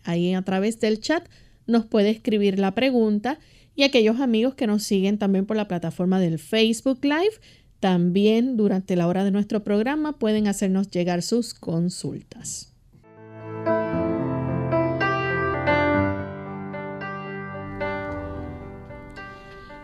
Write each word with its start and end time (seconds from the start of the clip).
Ahí 0.03 0.33
a 0.33 0.41
través 0.41 0.79
del 0.79 0.99
chat 0.99 1.27
nos 1.65 1.85
puede 1.85 2.09
escribir 2.09 2.59
la 2.59 2.73
pregunta. 2.73 3.39
Y 3.75 3.83
aquellos 3.83 4.19
amigos 4.19 4.55
que 4.55 4.65
nos 4.65 4.83
siguen 4.83 5.19
también 5.19 5.45
por 5.45 5.55
la 5.55 5.67
plataforma 5.67 6.19
del 6.19 6.39
Facebook 6.39 6.99
Live, 7.03 7.35
también 7.79 8.57
durante 8.57 8.95
la 8.95 9.07
hora 9.07 9.23
de 9.23 9.31
nuestro 9.31 9.63
programa 9.63 10.17
pueden 10.17 10.47
hacernos 10.47 10.89
llegar 10.89 11.21
sus 11.21 11.53
consultas. 11.53 12.73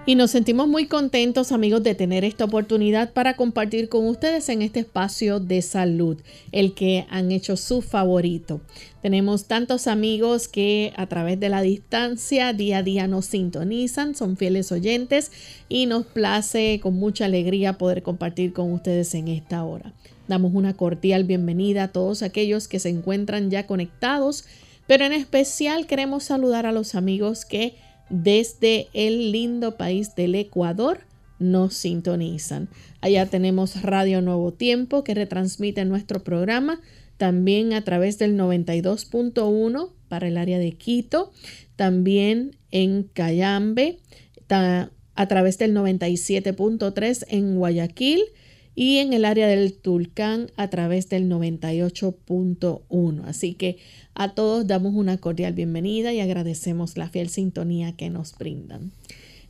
Y 0.05 0.15
nos 0.15 0.31
sentimos 0.31 0.67
muy 0.67 0.87
contentos 0.87 1.53
amigos 1.53 1.81
de 1.81 1.95
tener 1.95 2.25
esta 2.25 2.43
oportunidad 2.43 3.13
para 3.13 3.37
compartir 3.37 3.87
con 3.87 4.05
ustedes 4.05 4.49
en 4.49 4.61
este 4.61 4.81
espacio 4.81 5.39
de 5.39 5.61
salud, 5.61 6.17
el 6.51 6.73
que 6.73 7.05
han 7.09 7.31
hecho 7.31 7.55
su 7.55 7.81
favorito. 7.81 8.59
Tenemos 9.01 9.45
tantos 9.45 9.87
amigos 9.87 10.49
que 10.49 10.91
a 10.97 11.07
través 11.07 11.39
de 11.39 11.47
la 11.47 11.61
distancia 11.61 12.51
día 12.51 12.79
a 12.79 12.83
día 12.83 13.07
nos 13.07 13.27
sintonizan, 13.27 14.13
son 14.13 14.35
fieles 14.35 14.73
oyentes 14.73 15.31
y 15.69 15.85
nos 15.85 16.05
place 16.05 16.81
con 16.83 16.95
mucha 16.95 17.23
alegría 17.23 17.77
poder 17.77 18.03
compartir 18.03 18.51
con 18.51 18.73
ustedes 18.73 19.15
en 19.15 19.29
esta 19.29 19.63
hora. 19.63 19.93
Damos 20.27 20.53
una 20.53 20.73
cordial 20.73 21.23
bienvenida 21.23 21.83
a 21.83 21.91
todos 21.93 22.23
aquellos 22.23 22.67
que 22.67 22.79
se 22.79 22.89
encuentran 22.89 23.49
ya 23.49 23.67
conectados, 23.67 24.43
pero 24.85 25.05
en 25.05 25.13
especial 25.13 25.87
queremos 25.87 26.25
saludar 26.25 26.65
a 26.65 26.73
los 26.73 26.93
amigos 26.93 27.45
que 27.45 27.75
desde 28.13 28.89
el 28.93 29.31
lindo 29.31 29.75
país 29.75 30.15
del 30.15 30.35
Ecuador 30.35 30.99
nos 31.39 31.73
sintonizan. 31.73 32.69
Allá 33.01 33.25
tenemos 33.25 33.81
Radio 33.81 34.21
Nuevo 34.21 34.53
Tiempo 34.53 35.03
que 35.03 35.15
retransmite 35.15 35.83
nuestro 35.83 36.23
programa 36.23 36.79
también 37.17 37.73
a 37.73 37.83
través 37.83 38.19
del 38.19 38.37
92.1 38.37 39.89
para 40.09 40.27
el 40.27 40.37
área 40.37 40.59
de 40.59 40.73
Quito, 40.73 41.31
también 41.75 42.55
en 42.69 43.03
Cayambe, 43.03 43.97
a 44.49 45.27
través 45.27 45.57
del 45.57 45.73
97.3 45.73 47.25
en 47.29 47.55
Guayaquil 47.55 48.21
y 48.75 48.97
en 48.97 49.13
el 49.13 49.25
área 49.25 49.47
del 49.47 49.73
Tulcán 49.73 50.51
a 50.55 50.69
través 50.69 51.09
del 51.09 51.29
98.1. 51.29 53.23
Así 53.25 53.53
que 53.53 53.77
a 54.15 54.33
todos 54.33 54.67
damos 54.67 54.93
una 54.95 55.17
cordial 55.17 55.53
bienvenida 55.53 56.13
y 56.13 56.19
agradecemos 56.19 56.97
la 56.97 57.09
fiel 57.09 57.29
sintonía 57.29 57.95
que 57.95 58.09
nos 58.09 58.37
brindan. 58.37 58.91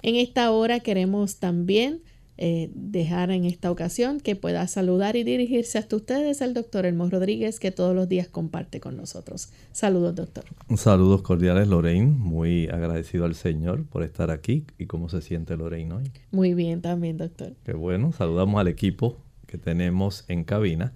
En 0.01 0.16
esta 0.16 0.51
hora 0.51 0.81
queremos 0.81 1.38
también 1.38 2.01
eh, 2.38 2.72
dejar 2.74 3.30
en 3.30 3.46
esta 3.46 3.70
ocasión 3.70 4.20
que 4.20 4.36
pueda 4.36 4.68
saludar 4.68 5.16
y 5.16 5.24
dirigirse 5.24 5.78
hasta 5.78 5.96
ustedes 5.96 6.42
el 6.42 6.54
doctor 6.54 6.86
Elmo 6.86 7.08
Rodríguez 7.10 7.60
que 7.60 7.72
todos 7.72 7.96
los 7.96 8.10
días 8.10 8.28
comparte 8.28 8.80
con 8.80 8.98
nosotros. 8.98 9.50
Saludos, 9.72 10.16
doctor. 10.16 10.46
Saludos 10.76 11.22
cordiales, 11.22 11.68
Lorraine. 11.68 12.08
Muy 12.08 12.68
agradecido 12.68 13.26
al 13.26 13.36
Señor 13.36 13.86
por 13.86 14.04
estar 14.04 14.32
aquí. 14.32 14.66
¿Y 14.80 14.88
cómo 14.88 15.10
se 15.10 15.22
siente 15.22 15.56
Lorraine 15.56 15.94
hoy? 15.94 16.12
Muy 16.32 16.54
bien 16.54 16.82
también, 16.82 17.18
doctor. 17.18 17.54
Qué 17.64 17.74
bueno. 17.74 18.12
Saludamos 18.14 18.60
al 18.60 18.68
equipo 18.68 19.18
que 19.46 19.58
tenemos 19.58 20.26
en 20.28 20.44
cabina 20.44 20.94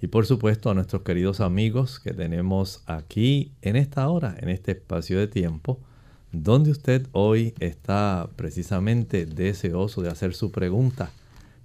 y 0.00 0.08
por 0.08 0.26
supuesto 0.26 0.70
a 0.70 0.74
nuestros 0.74 1.02
queridos 1.02 1.40
amigos 1.40 1.98
que 1.98 2.12
tenemos 2.12 2.82
aquí 2.86 3.52
en 3.62 3.76
esta 3.76 4.08
hora, 4.08 4.36
en 4.38 4.50
este 4.50 4.72
espacio 4.72 5.18
de 5.18 5.26
tiempo, 5.26 5.80
donde 6.42 6.70
usted 6.70 7.06
hoy 7.12 7.54
está 7.60 8.28
precisamente 8.36 9.26
deseoso 9.26 10.02
de 10.02 10.10
hacer 10.10 10.34
su 10.34 10.50
pregunta. 10.50 11.10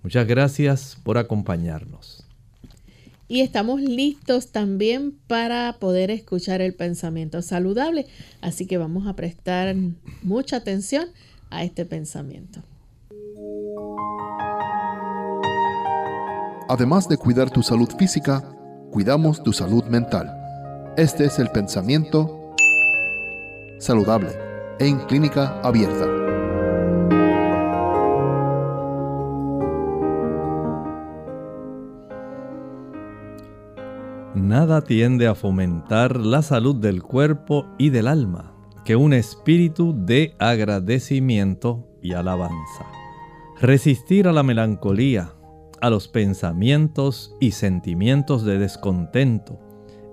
Muchas 0.04 0.28
gracias 0.28 0.98
por 1.04 1.18
acompañarnos. 1.18 2.24
Y 3.28 3.42
estamos 3.42 3.80
listos 3.82 4.52
también 4.52 5.18
para 5.28 5.78
poder 5.80 6.12
escuchar 6.12 6.60
el 6.62 6.74
pensamiento 6.74 7.42
saludable, 7.42 8.08
así 8.42 8.66
que 8.66 8.78
vamos 8.78 9.08
a 9.08 9.16
prestar 9.16 9.76
mucha 10.22 10.58
atención 10.58 11.06
a 11.50 11.64
este 11.64 11.86
pensamiento. 11.86 12.62
Además 16.68 17.08
de 17.08 17.18
cuidar 17.18 17.50
tu 17.50 17.64
salud 17.64 17.90
física, 17.98 18.42
cuidamos 18.92 19.44
tu 19.44 19.54
salud 19.54 19.84
mental. 19.86 20.30
Este 20.98 21.26
es 21.26 21.40
el 21.40 21.50
pensamiento 21.50 22.54
saludable 23.80 24.51
en 24.82 24.98
clínica 24.98 25.62
abierta. 25.62 26.08
Nada 34.34 34.82
tiende 34.82 35.28
a 35.28 35.36
fomentar 35.36 36.18
la 36.18 36.42
salud 36.42 36.76
del 36.76 37.04
cuerpo 37.04 37.68
y 37.78 37.92
del 37.92 38.08
alma 38.08 38.54
que 38.84 38.96
un 38.96 39.14
espíritu 39.14 39.94
de 39.96 40.34
agradecimiento 40.40 41.88
y 42.02 42.14
alabanza. 42.14 42.86
Resistir 43.60 44.28
a 44.28 44.32
la 44.32 44.42
melancolía, 44.42 45.36
a 45.80 45.92
los 45.92 46.08
pensamientos 46.08 47.36
y 47.40 47.52
sentimientos 47.52 48.44
de 48.44 48.58
descontento 48.58 49.60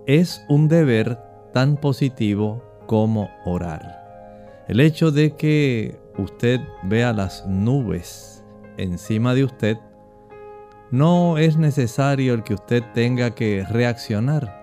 es 0.07 0.45
un 0.51 0.69
deber 0.69 1.19
tan 1.55 1.79
positivo 1.79 2.63
como 2.87 3.31
orar. 3.47 3.98
El 4.69 4.81
hecho 4.81 5.11
de 5.11 5.35
que 5.35 5.99
usted 6.19 6.61
vea 6.83 7.15
las 7.15 7.47
nubes 7.47 8.45
encima 8.77 9.35
de 9.35 9.45
usted, 9.45 9.79
no 10.91 11.39
es 11.39 11.57
necesario 11.57 12.35
el 12.35 12.45
que 12.45 12.55
usted 12.55 12.83
tenga 12.93 13.35
que 13.35 13.65
reaccionar 13.69 14.59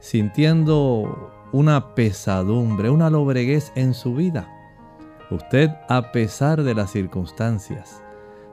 sintiendo 0.00 1.32
una 1.52 1.94
pesadumbre, 1.94 2.90
una 2.90 3.10
lobreguez 3.10 3.72
en 3.74 3.94
su 3.94 4.14
vida. 4.14 4.48
Usted, 5.30 5.70
a 5.88 6.12
pesar 6.12 6.62
de 6.62 6.74
las 6.74 6.92
circunstancias, 6.92 8.02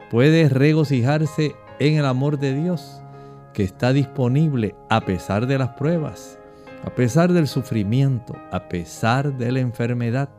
puede 0.10 0.50
regocijarse 0.50 1.56
en 1.80 1.98
el 2.00 2.06
amor 2.06 2.40
de 2.40 2.54
Dios 2.54 3.02
que 3.54 3.64
está 3.64 3.94
disponible 3.94 4.76
a 4.90 5.02
pesar 5.02 5.46
de 5.46 5.58
las 5.58 5.70
pruebas, 5.70 6.40
a 6.84 6.90
pesar 6.90 7.32
del 7.32 7.48
sufrimiento, 7.48 8.36
a 8.52 8.68
pesar 8.68 9.38
de 9.38 9.52
la 9.52 9.60
enfermedad. 9.60 10.30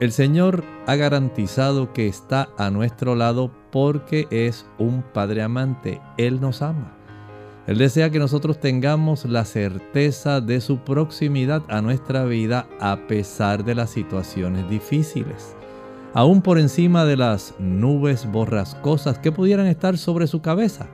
El 0.00 0.12
Señor 0.12 0.64
ha 0.86 0.96
garantizado 0.96 1.92
que 1.92 2.06
está 2.06 2.48
a 2.56 2.70
nuestro 2.70 3.14
lado 3.14 3.50
porque 3.70 4.26
es 4.30 4.66
un 4.78 5.02
Padre 5.02 5.42
amante. 5.42 6.00
Él 6.16 6.40
nos 6.40 6.62
ama. 6.62 6.96
Él 7.66 7.76
desea 7.76 8.08
que 8.08 8.18
nosotros 8.18 8.58
tengamos 8.58 9.26
la 9.26 9.44
certeza 9.44 10.40
de 10.40 10.62
su 10.62 10.78
proximidad 10.78 11.62
a 11.68 11.82
nuestra 11.82 12.24
vida 12.24 12.66
a 12.80 12.96
pesar 13.08 13.62
de 13.62 13.74
las 13.74 13.90
situaciones 13.90 14.70
difíciles. 14.70 15.54
Aún 16.14 16.40
por 16.40 16.58
encima 16.58 17.04
de 17.04 17.18
las 17.18 17.54
nubes 17.58 18.24
borrascosas 18.24 19.18
que 19.18 19.32
pudieran 19.32 19.66
estar 19.66 19.98
sobre 19.98 20.26
su 20.26 20.40
cabeza. 20.40 20.88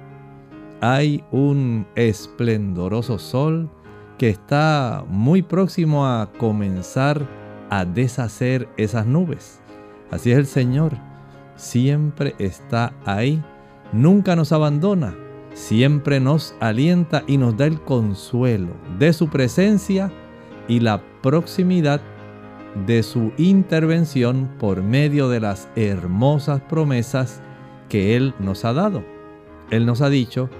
Hay 0.80 1.22
un 1.30 1.86
esplendoroso 1.94 3.20
sol 3.20 3.70
que 4.18 4.30
está 4.30 5.04
muy 5.06 5.42
próximo 5.42 6.08
a 6.08 6.32
comenzar 6.38 7.45
a 7.70 7.84
deshacer 7.84 8.68
esas 8.76 9.06
nubes. 9.06 9.60
Así 10.10 10.32
es 10.32 10.38
el 10.38 10.46
Señor. 10.46 10.92
Siempre 11.56 12.34
está 12.38 12.92
ahí. 13.04 13.42
Nunca 13.92 14.36
nos 14.36 14.52
abandona. 14.52 15.14
Siempre 15.54 16.20
nos 16.20 16.54
alienta 16.60 17.22
y 17.26 17.38
nos 17.38 17.56
da 17.56 17.66
el 17.66 17.80
consuelo 17.80 18.74
de 18.98 19.12
su 19.12 19.28
presencia 19.28 20.12
y 20.68 20.80
la 20.80 21.02
proximidad 21.22 22.00
de 22.86 23.02
su 23.02 23.32
intervención 23.38 24.50
por 24.58 24.82
medio 24.82 25.30
de 25.30 25.40
las 25.40 25.68
hermosas 25.76 26.60
promesas 26.60 27.40
que 27.88 28.16
Él 28.16 28.34
nos 28.38 28.64
ha 28.66 28.74
dado. 28.74 29.02
Él 29.70 29.86
nos 29.86 30.02
ha 30.02 30.10
dicho, 30.10 30.50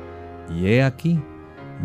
y 0.50 0.66
he 0.66 0.82
aquí, 0.82 1.20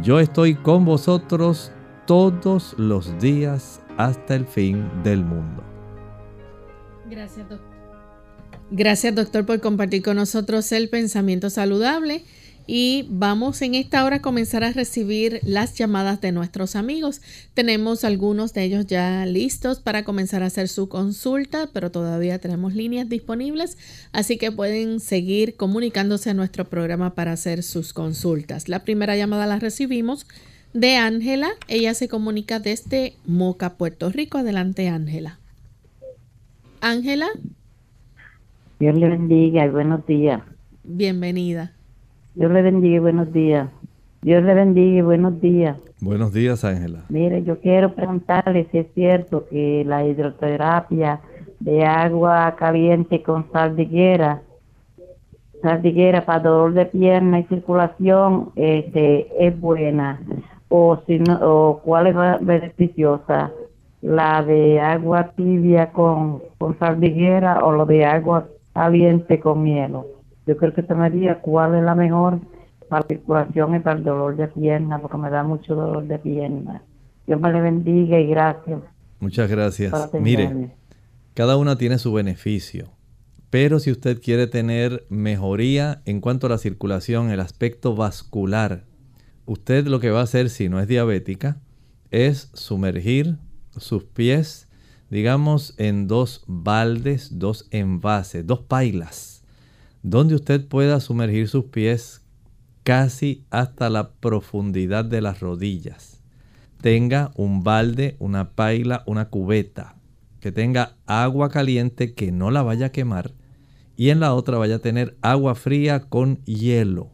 yo 0.02 0.20
estoy 0.20 0.56
con 0.56 0.86
vosotros 0.86 1.72
todos 2.06 2.76
los 2.78 3.20
días 3.20 3.81
hasta 3.98 4.36
el 4.36 4.46
fin 4.46 4.88
del 5.04 5.24
mundo. 5.24 5.64
Gracias, 7.10 7.50
doctor. 7.50 7.72
Gracias, 8.72 9.14
doctor, 9.14 9.46
por 9.46 9.60
compartir 9.60 10.02
con 10.02 10.16
nosotros 10.16 10.72
el 10.72 10.90
pensamiento 10.90 11.50
saludable. 11.50 12.24
Y 12.68 13.08
vamos 13.10 13.62
en 13.64 13.76
esta 13.76 14.06
hora 14.06 14.18
a 14.18 14.22
comenzar 14.22 14.64
a 14.64 14.72
recibir 14.72 15.42
las 15.44 15.76
llamadas 15.76 16.22
de 16.22 16.32
nuestros 16.32 16.76
amigos. 16.78 17.20
Tenemos 17.54 18.06
algunos 18.06 18.54
de 18.54 18.64
ellos 18.64 18.86
ya 18.86 19.26
listos 19.26 19.80
para 19.80 20.04
comenzar 20.06 20.44
a 20.44 20.46
hacer 20.46 20.70
su 20.70 20.88
consulta, 20.88 21.70
pero 21.74 21.92
todavía 21.92 22.40
tenemos 22.40 22.74
líneas 22.74 23.10
disponibles, 23.10 23.78
así 24.14 24.38
que 24.38 24.52
pueden 24.52 25.00
seguir 25.00 25.56
comunicándose 25.56 26.30
a 26.30 26.34
nuestro 26.34 26.70
programa 26.70 27.14
para 27.14 27.34
hacer 27.34 27.64
sus 27.64 27.94
consultas. 27.94 28.70
La 28.70 28.84
primera 28.86 29.18
llamada 29.18 29.48
la 29.48 29.60
recibimos 29.60 30.26
de 30.74 30.96
Ángela. 30.98 31.50
Ella 31.68 31.94
se 31.94 32.08
comunica 32.08 32.60
desde 32.60 33.14
Moca, 33.26 33.72
Puerto 33.72 34.10
Rico. 34.10 34.38
Adelante, 34.38 34.88
Ángela. 34.90 35.40
Ángela. 36.82 37.28
Dios 38.80 38.96
le 38.96 39.10
bendiga 39.10 39.66
y 39.66 39.70
buenos 39.70 40.06
días. 40.06 40.42
Bienvenida. 40.84 41.74
Dios 42.34 42.52
le 42.52 42.62
bendiga 42.62 42.96
y 42.96 43.00
buenos 43.00 43.32
días. 43.34 43.70
Dios 44.22 44.44
le 44.44 44.54
bendiga 44.54 45.00
y 45.00 45.02
buenos 45.02 45.42
días. 45.42 45.78
Buenos 46.00 46.34
días, 46.34 46.64
Ángela. 46.64 47.06
Mire, 47.10 47.44
yo 47.44 47.60
quiero 47.60 47.94
preguntarle 47.94 48.68
si 48.72 48.80
es 48.80 48.88
cierto 48.96 49.48
que 49.50 49.84
la 49.86 50.06
hidroterapia 50.06 51.22
de 51.60 51.86
agua 51.86 52.56
caliente 52.58 53.22
con 53.22 53.52
sardiguera, 53.52 54.42
sardiguera 55.62 56.26
para 56.26 56.40
dolor 56.40 56.74
de 56.74 56.86
pierna 56.88 57.40
y 57.40 57.44
circulación, 57.44 58.52
este, 58.56 59.28
es 59.46 59.60
buena 59.60 60.20
o 60.72 61.04
si 61.06 61.20
no, 61.20 61.38
o 61.42 61.82
cuál 61.82 62.08
es 62.08 62.16
beneficiosa, 62.46 63.52
la 64.02 64.42
de 64.42 64.80
agua 64.80 65.34
tibia 65.36 65.92
con, 65.92 66.42
con 66.58 66.80
sardiguera 66.80 67.64
o 67.64 67.74
lo 67.74 67.86
de 67.86 68.06
agua 68.06 68.48
caliente 68.74 69.40
con 69.42 69.66
hielo. 69.66 70.08
Yo 70.48 70.56
creo 70.56 70.74
que 70.74 70.82
diría 70.82 71.40
cuál 71.42 71.76
es 71.76 71.84
la 71.84 71.94
mejor 71.94 72.40
para 72.90 73.02
la 73.02 73.08
circulación 73.08 73.76
y 73.76 73.80
para 73.80 73.98
el 73.98 74.04
dolor 74.06 74.38
de 74.38 74.48
pierna, 74.48 75.00
porque 75.00 75.18
me 75.18 75.30
da 75.30 75.44
mucho 75.44 75.76
dolor 75.76 76.08
de 76.08 76.18
pierna. 76.18 76.82
Dios 77.28 77.40
me 77.40 77.52
le 77.52 77.62
bendiga 77.62 78.18
y 78.18 78.28
gracias. 78.28 78.80
Muchas 79.20 79.50
gracias. 79.50 80.10
Mire, 80.14 80.72
cada 81.34 81.58
una 81.58 81.78
tiene 81.78 81.98
su 81.98 82.14
beneficio. 82.14 82.90
Pero 83.50 83.80
si 83.80 83.92
usted 83.92 84.22
quiere 84.22 84.48
tener 84.48 85.06
mejoría 85.10 86.02
en 86.06 86.22
cuanto 86.22 86.48
a 86.48 86.50
la 86.50 86.58
circulación, 86.58 87.30
el 87.30 87.42
aspecto 87.42 87.94
vascular, 87.94 88.86
usted 89.46 89.88
lo 89.88 90.00
que 90.00 90.10
va 90.10 90.22
a 90.22 90.24
hacer 90.24 90.50
si 90.50 90.70
no 90.70 90.80
es 90.80 90.88
diabética 90.88 91.60
es 92.10 92.50
sumergir 92.54 93.38
sus 93.78 94.04
pies, 94.04 94.68
digamos, 95.10 95.74
en 95.78 96.08
dos 96.08 96.44
baldes, 96.48 97.40
dos 97.40 97.68
envases, 97.72 98.46
dos 98.46 98.62
pailas, 98.62 99.44
donde 100.04 100.36
usted 100.36 100.68
pueda 100.68 101.00
sumergir 101.00 101.48
sus 101.48 101.66
pies 101.66 102.22
casi 102.84 103.46
hasta 103.50 103.90
la 103.90 104.12
profundidad 104.14 105.06
de 105.06 105.22
las 105.22 105.40
rodillas. 105.40 106.22
Tenga 106.82 107.32
un 107.36 107.64
balde, 107.64 108.16
una 108.20 108.52
paila, 108.52 109.04
una 109.06 109.30
cubeta, 109.30 109.96
que 110.40 110.52
tenga 110.52 110.98
agua 111.06 111.50
caliente 111.50 112.14
que 112.14 112.32
no 112.32 112.50
la 112.52 112.64
vaya 112.64 112.88
a 112.88 112.92
quemar 112.92 113.34
y 113.96 114.10
en 114.10 114.20
la 114.20 114.34
otra 114.34 114.58
vaya 114.58 114.78
a 114.78 114.80
tener 114.80 115.16
agua 115.22 115.54
fría 115.54 116.10
con 116.10 116.44
hielo. 116.46 117.12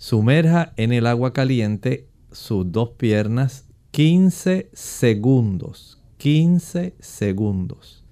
Sumerja 0.00 0.74
en 0.76 0.92
el 0.92 1.08
agua 1.08 1.32
caliente 1.32 2.06
sus 2.30 2.70
dos 2.70 2.90
piernas 2.90 3.66
15 3.90 4.70
segundos. 4.72 6.00
15 6.18 6.94
segundos. 7.00 8.04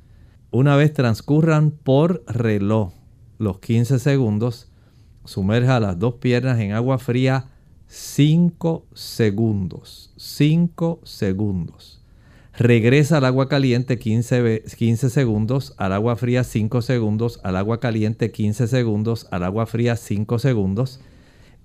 Una 0.50 0.74
vez 0.74 0.92
transcurran 0.92 1.70
por 1.70 2.24
reloj 2.26 2.92
los 3.38 3.60
15 3.60 4.00
segundos, 4.00 4.68
sumerja 5.24 5.78
las 5.78 5.96
dos 5.96 6.14
piernas 6.14 6.58
en 6.58 6.72
agua 6.72 6.98
fría 6.98 7.50
5 7.86 8.86
segundos. 8.92 10.12
5 10.16 11.02
segundos. 11.04 12.02
Regresa 12.58 13.18
al 13.18 13.26
agua 13.26 13.48
caliente 13.48 13.96
15, 13.96 14.64
15 14.76 15.08
segundos, 15.08 15.72
al 15.76 15.92
agua 15.92 16.16
fría 16.16 16.42
5 16.42 16.82
segundos, 16.82 17.38
al 17.44 17.54
agua 17.54 17.78
caliente 17.78 18.32
15 18.32 18.66
segundos, 18.66 19.28
al 19.30 19.44
agua 19.44 19.66
fría 19.66 19.94
5 19.94 20.40
segundos 20.40 20.98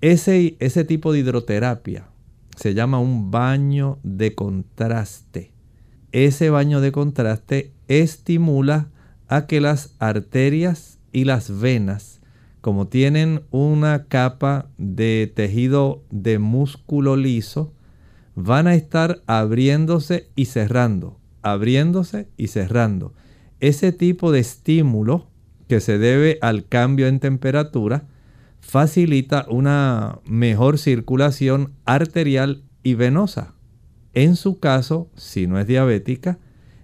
ese, 0.02 0.56
ese 0.58 0.84
tipo 0.84 1.12
de 1.12 1.20
hidroterapia 1.20 2.08
se 2.56 2.74
llama 2.74 2.98
un 2.98 3.30
baño 3.30 3.98
de 4.02 4.34
contraste. 4.34 5.52
Ese 6.10 6.50
baño 6.50 6.80
de 6.80 6.92
contraste 6.92 7.72
estimula 7.88 8.88
a 9.28 9.46
que 9.46 9.60
las 9.60 9.94
arterias 10.00 10.98
y 11.12 11.24
las 11.24 11.60
venas, 11.60 12.20
como 12.60 12.88
tienen 12.88 13.42
una 13.50 14.04
capa 14.06 14.68
de 14.76 15.32
tejido 15.34 16.02
de 16.10 16.38
músculo 16.38 17.16
liso, 17.16 17.72
van 18.34 18.66
a 18.66 18.74
estar 18.74 19.22
abriéndose 19.26 20.28
y 20.34 20.46
cerrando, 20.46 21.20
abriéndose 21.42 22.28
y 22.36 22.48
cerrando. 22.48 23.14
Ese 23.60 23.92
tipo 23.92 24.32
de 24.32 24.40
estímulo 24.40 25.28
que 25.68 25.80
se 25.80 25.96
debe 25.96 26.38
al 26.42 26.66
cambio 26.66 27.06
en 27.06 27.20
temperatura 27.20 28.08
facilita 28.62 29.44
una 29.50 30.20
mejor 30.24 30.78
circulación 30.78 31.74
arterial 31.84 32.62
y 32.82 32.94
venosa. 32.94 33.54
En 34.14 34.36
su 34.36 34.60
caso, 34.60 35.10
si 35.14 35.46
no 35.46 35.58
es 35.58 35.66
diabética, 35.66 36.38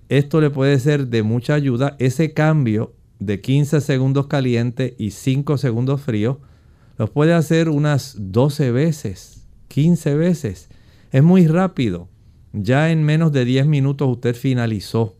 esto 0.08 0.40
le 0.40 0.50
puede 0.50 0.78
ser 0.80 1.06
de 1.06 1.22
mucha 1.22 1.54
ayuda. 1.54 1.96
Ese 1.98 2.34
cambio 2.34 2.94
de 3.20 3.40
15 3.40 3.80
segundos 3.80 4.26
caliente 4.26 4.96
y 4.98 5.12
5 5.12 5.56
segundos 5.56 6.02
frío, 6.02 6.40
los 6.98 7.10
puede 7.10 7.32
hacer 7.32 7.68
unas 7.68 8.16
12 8.18 8.72
veces, 8.72 9.46
15 9.68 10.14
veces. 10.14 10.68
Es 11.12 11.22
muy 11.22 11.46
rápido. 11.46 12.08
Ya 12.52 12.90
en 12.90 13.04
menos 13.04 13.30
de 13.32 13.44
10 13.44 13.66
minutos 13.66 14.08
usted 14.08 14.34
finalizó. 14.34 15.16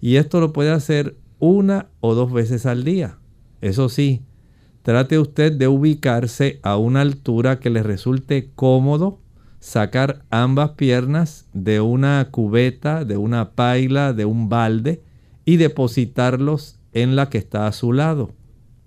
Y 0.00 0.16
esto 0.16 0.40
lo 0.40 0.52
puede 0.52 0.72
hacer 0.72 1.16
una 1.38 1.90
o 2.00 2.14
dos 2.14 2.32
veces 2.32 2.66
al 2.66 2.82
día. 2.82 3.18
Eso 3.60 3.88
sí, 3.88 4.22
trate 4.82 5.18
usted 5.18 5.52
de 5.52 5.68
ubicarse 5.68 6.60
a 6.62 6.76
una 6.76 7.00
altura 7.00 7.60
que 7.60 7.70
le 7.70 7.82
resulte 7.82 8.50
cómodo 8.54 9.20
sacar 9.60 10.24
ambas 10.30 10.72
piernas 10.72 11.46
de 11.52 11.80
una 11.80 12.28
cubeta, 12.30 13.04
de 13.04 13.16
una 13.16 13.52
paila, 13.52 14.12
de 14.12 14.24
un 14.24 14.48
balde 14.48 15.02
y 15.44 15.56
depositarlos 15.56 16.80
en 16.92 17.14
la 17.14 17.30
que 17.30 17.38
está 17.38 17.68
a 17.68 17.72
su 17.72 17.92
lado, 17.92 18.34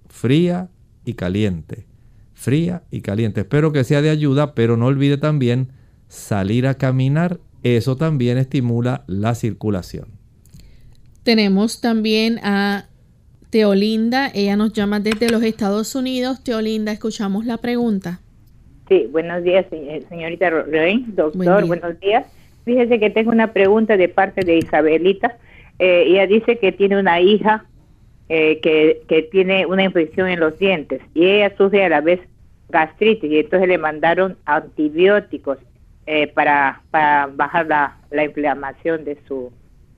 fría 0.09 0.69
y 1.05 1.13
caliente, 1.13 1.87
fría 2.33 2.83
y 2.91 3.01
caliente. 3.01 3.41
Espero 3.41 3.71
que 3.71 3.85
sea 3.85 4.01
de 4.01 4.09
ayuda, 4.09 4.53
pero 4.53 4.75
no 4.75 4.87
olvide 4.87 5.17
también 5.17 5.71
salir 6.09 6.67
a 6.67 6.75
caminar, 6.75 7.39
eso 7.63 7.95
también 7.95 8.37
estimula 8.37 9.05
la 9.07 9.33
circulación. 9.33 10.09
Tenemos 11.23 11.81
también 11.81 12.39
a 12.43 12.89
Teolinda, 13.55 14.31
ella 14.33 14.57
nos 14.57 14.73
llama 14.73 14.99
desde 14.99 15.29
los 15.29 15.41
Estados 15.41 15.95
Unidos. 15.95 16.43
Teolinda, 16.43 16.91
escuchamos 16.91 17.45
la 17.45 17.55
pregunta. 17.55 18.19
Sí, 18.89 19.07
buenos 19.09 19.45
días, 19.45 19.65
señorita 20.09 20.49
Rey, 20.49 21.05
doctor, 21.07 21.65
buenos 21.65 21.97
días. 22.01 22.25
Fíjese 22.65 22.99
que 22.99 23.09
tengo 23.11 23.31
una 23.31 23.53
pregunta 23.53 23.95
de 23.95 24.09
parte 24.09 24.43
de 24.43 24.57
Isabelita. 24.57 25.37
eh, 25.79 26.03
ella 26.05 26.27
dice 26.27 26.57
que 26.57 26.73
tiene 26.73 26.99
una 26.99 27.21
hija 27.21 27.63
eh, 28.27 28.59
que, 28.59 29.03
que 29.07 29.21
tiene 29.21 29.65
una 29.65 29.85
infección 29.85 30.27
en 30.27 30.41
los 30.41 30.59
dientes 30.59 30.99
y 31.13 31.25
ella 31.25 31.55
sufre 31.55 31.85
a 31.85 31.87
la 31.87 32.01
vez 32.01 32.19
gastritis 32.67 33.31
y 33.31 33.39
entonces 33.39 33.69
le 33.69 33.77
mandaron 33.77 34.35
antibióticos 34.43 35.59
eh, 36.07 36.27
para, 36.27 36.81
para 36.91 37.27
bajar 37.27 37.67
la, 37.67 37.95
la 38.11 38.25
inflamación 38.25 39.05
de 39.05 39.17
su 39.29 39.49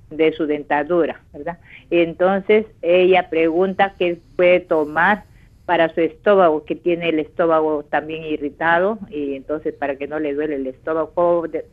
de 0.10 0.34
su 0.34 0.46
dentadura, 0.46 1.22
¿verdad? 1.34 1.60
Entonces 1.90 2.66
ella 2.82 3.30
pregunta 3.30 3.96
qué 3.98 4.20
puede 4.36 4.60
tomar 4.60 5.26
para 5.66 5.94
su 5.94 6.00
estómago, 6.00 6.64
que 6.64 6.76
tiene 6.76 7.10
el 7.10 7.20
estómago 7.20 7.84
también 7.84 8.24
irritado 8.24 9.00
y 9.10 9.36
entonces 9.36 9.74
para 9.74 9.98
que 9.98 10.08
no 10.08 10.18
le 10.20 10.34
duele 10.34 10.56
el 10.56 10.68
estómago, 10.68 11.12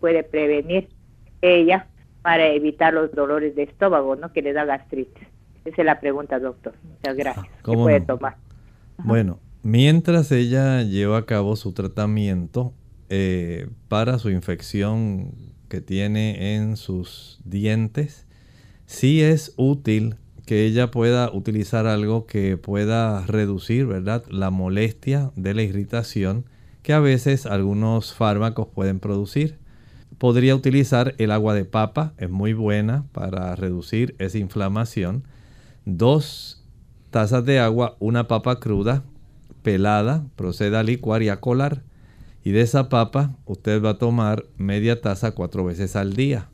puede 0.00 0.22
prevenir 0.24 0.88
ella 1.42 1.86
para 2.22 2.48
evitar 2.48 2.92
los 2.92 3.12
dolores 3.12 3.54
de 3.54 3.64
estómago, 3.64 4.16
¿no? 4.16 4.32
Que 4.32 4.42
le 4.42 4.52
da 4.52 4.64
gastritis. 4.64 5.28
Esa 5.64 5.82
es 5.82 5.84
la 5.86 6.00
pregunta, 6.00 6.38
doctor. 6.38 6.74
Muchas 6.82 7.16
gracias. 7.16 7.46
¿Qué 7.64 7.72
puede 7.72 8.00
tomar? 8.00 8.36
Bueno, 8.98 9.38
mientras 9.62 10.32
ella 10.32 10.82
lleva 10.82 11.18
a 11.18 11.26
cabo 11.26 11.54
su 11.56 11.72
tratamiento 11.72 12.72
eh, 13.10 13.68
para 13.88 14.18
su 14.18 14.30
infección 14.30 15.32
que 15.68 15.80
tiene 15.80 16.56
en 16.56 16.76
sus 16.76 17.40
dientes, 17.44 18.23
sí 18.86 19.22
es 19.22 19.52
útil 19.56 20.16
que 20.46 20.66
ella 20.66 20.90
pueda 20.90 21.32
utilizar 21.32 21.86
algo 21.86 22.26
que 22.26 22.56
pueda 22.56 23.24
reducir, 23.26 23.86
¿verdad?, 23.86 24.24
la 24.28 24.50
molestia 24.50 25.32
de 25.36 25.54
la 25.54 25.62
irritación 25.62 26.44
que 26.82 26.92
a 26.92 27.00
veces 27.00 27.46
algunos 27.46 28.12
fármacos 28.12 28.68
pueden 28.68 29.00
producir. 29.00 29.58
Podría 30.18 30.54
utilizar 30.54 31.14
el 31.16 31.30
agua 31.30 31.54
de 31.54 31.64
papa, 31.64 32.12
es 32.18 32.28
muy 32.28 32.52
buena 32.52 33.06
para 33.12 33.56
reducir 33.56 34.14
esa 34.18 34.38
inflamación. 34.38 35.24
Dos 35.86 36.62
tazas 37.10 37.44
de 37.46 37.58
agua, 37.58 37.96
una 38.00 38.28
papa 38.28 38.60
cruda, 38.60 39.02
pelada, 39.62 40.26
proceda 40.36 40.80
a 40.80 40.82
licuar 40.82 41.22
y 41.22 41.30
a 41.30 41.40
colar. 41.40 41.82
Y 42.44 42.50
de 42.50 42.60
esa 42.60 42.90
papa 42.90 43.34
usted 43.46 43.82
va 43.82 43.90
a 43.90 43.98
tomar 43.98 44.44
media 44.58 45.00
taza 45.00 45.32
cuatro 45.32 45.64
veces 45.64 45.96
al 45.96 46.12
día. 46.12 46.50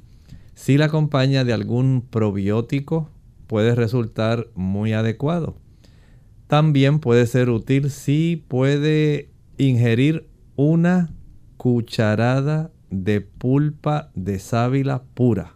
Si 0.61 0.77
la 0.77 0.85
acompaña 0.85 1.43
de 1.43 1.55
algún 1.55 2.03
probiótico, 2.03 3.09
puede 3.47 3.75
resultar 3.75 4.49
muy 4.55 4.93
adecuado. 4.93 5.57
También 6.49 6.99
puede 6.99 7.27
ser 7.27 7.49
útil 7.49 7.89
si 7.91 8.45
puede 8.47 9.31
ingerir 9.57 10.29
una 10.57 11.15
cucharada 11.57 12.71
de 12.91 13.23
pulpa 13.23 14.11
de 14.15 14.39
sábila 14.39 15.03
pura. 15.15 15.55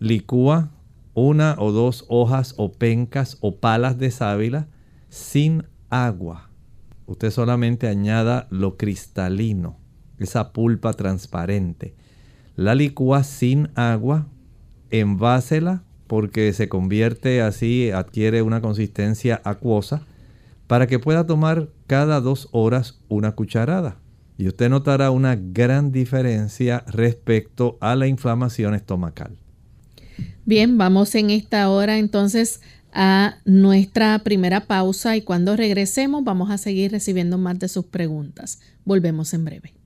Licúa 0.00 0.72
una 1.14 1.54
o 1.56 1.70
dos 1.70 2.04
hojas 2.08 2.54
o 2.56 2.72
pencas 2.72 3.38
o 3.42 3.60
palas 3.60 3.96
de 3.96 4.10
sábila 4.10 4.66
sin 5.08 5.66
agua. 5.88 6.50
Usted 7.06 7.30
solamente 7.30 7.86
añada 7.86 8.48
lo 8.50 8.76
cristalino, 8.76 9.78
esa 10.18 10.52
pulpa 10.52 10.94
transparente. 10.94 11.94
La 12.54 12.74
licúa 12.74 13.24
sin 13.24 13.70
agua, 13.76 14.26
envásela 14.92 15.82
porque 16.06 16.52
se 16.52 16.68
convierte 16.68 17.40
así, 17.40 17.90
adquiere 17.90 18.42
una 18.42 18.60
consistencia 18.60 19.40
acuosa, 19.44 20.02
para 20.66 20.86
que 20.86 20.98
pueda 20.98 21.26
tomar 21.26 21.70
cada 21.86 22.20
dos 22.20 22.48
horas 22.52 23.00
una 23.08 23.32
cucharada. 23.32 23.96
Y 24.38 24.48
usted 24.48 24.68
notará 24.68 25.10
una 25.10 25.36
gran 25.36 25.92
diferencia 25.92 26.84
respecto 26.86 27.78
a 27.80 27.96
la 27.96 28.06
inflamación 28.06 28.74
estomacal. 28.74 29.36
Bien, 30.44 30.76
vamos 30.78 31.14
en 31.14 31.30
esta 31.30 31.68
hora 31.70 31.98
entonces 31.98 32.60
a 32.92 33.38
nuestra 33.44 34.18
primera 34.18 34.66
pausa 34.66 35.16
y 35.16 35.22
cuando 35.22 35.56
regresemos 35.56 36.24
vamos 36.24 36.50
a 36.50 36.58
seguir 36.58 36.90
recibiendo 36.90 37.38
más 37.38 37.58
de 37.58 37.68
sus 37.68 37.86
preguntas. 37.86 38.60
Volvemos 38.84 39.32
en 39.32 39.44
breve. 39.44 39.81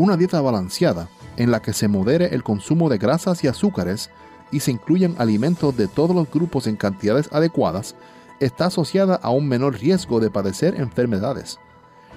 Una 0.00 0.16
dieta 0.16 0.40
balanceada 0.40 1.10
en 1.36 1.50
la 1.50 1.60
que 1.60 1.74
se 1.74 1.86
modere 1.86 2.34
el 2.34 2.42
consumo 2.42 2.88
de 2.88 2.96
grasas 2.96 3.44
y 3.44 3.48
azúcares 3.48 4.08
y 4.50 4.60
se 4.60 4.70
incluyan 4.70 5.14
alimentos 5.18 5.76
de 5.76 5.88
todos 5.88 6.16
los 6.16 6.30
grupos 6.30 6.66
en 6.66 6.76
cantidades 6.76 7.28
adecuadas 7.32 7.96
está 8.40 8.64
asociada 8.64 9.16
a 9.16 9.28
un 9.28 9.46
menor 9.46 9.78
riesgo 9.78 10.18
de 10.18 10.30
padecer 10.30 10.80
enfermedades. 10.80 11.58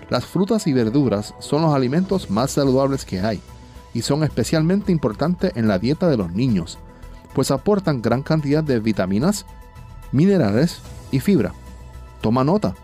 Las 0.09 0.25
frutas 0.25 0.65
y 0.65 0.71
verduras 0.71 1.35
son 1.39 1.63
los 1.63 1.75
alimentos 1.75 2.29
más 2.29 2.51
saludables 2.51 3.03
que 3.03 3.19
hay 3.19 3.41
y 3.93 4.01
son 4.03 4.23
especialmente 4.23 4.93
importantes 4.93 5.51
en 5.57 5.67
la 5.67 5.77
dieta 5.77 6.07
de 6.07 6.15
los 6.15 6.31
niños, 6.31 6.77
pues 7.33 7.51
aportan 7.51 8.01
gran 8.01 8.21
cantidad 8.23 8.63
de 8.63 8.79
vitaminas, 8.79 9.45
minerales 10.13 10.79
y 11.11 11.19
fibra. 11.19 11.51
Toma 12.21 12.45
nota, 12.45 12.75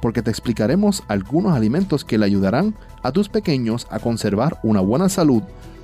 porque 0.00 0.20
te 0.20 0.32
explicaremos 0.32 1.04
algunos 1.06 1.54
alimentos 1.54 2.04
que 2.04 2.18
le 2.18 2.26
ayudarán 2.26 2.74
a 3.02 3.12
tus 3.12 3.28
pequeños 3.28 3.86
a 3.90 3.98
conservar 3.98 4.58
una 4.62 4.80
buena 4.80 5.08
salud 5.08 5.42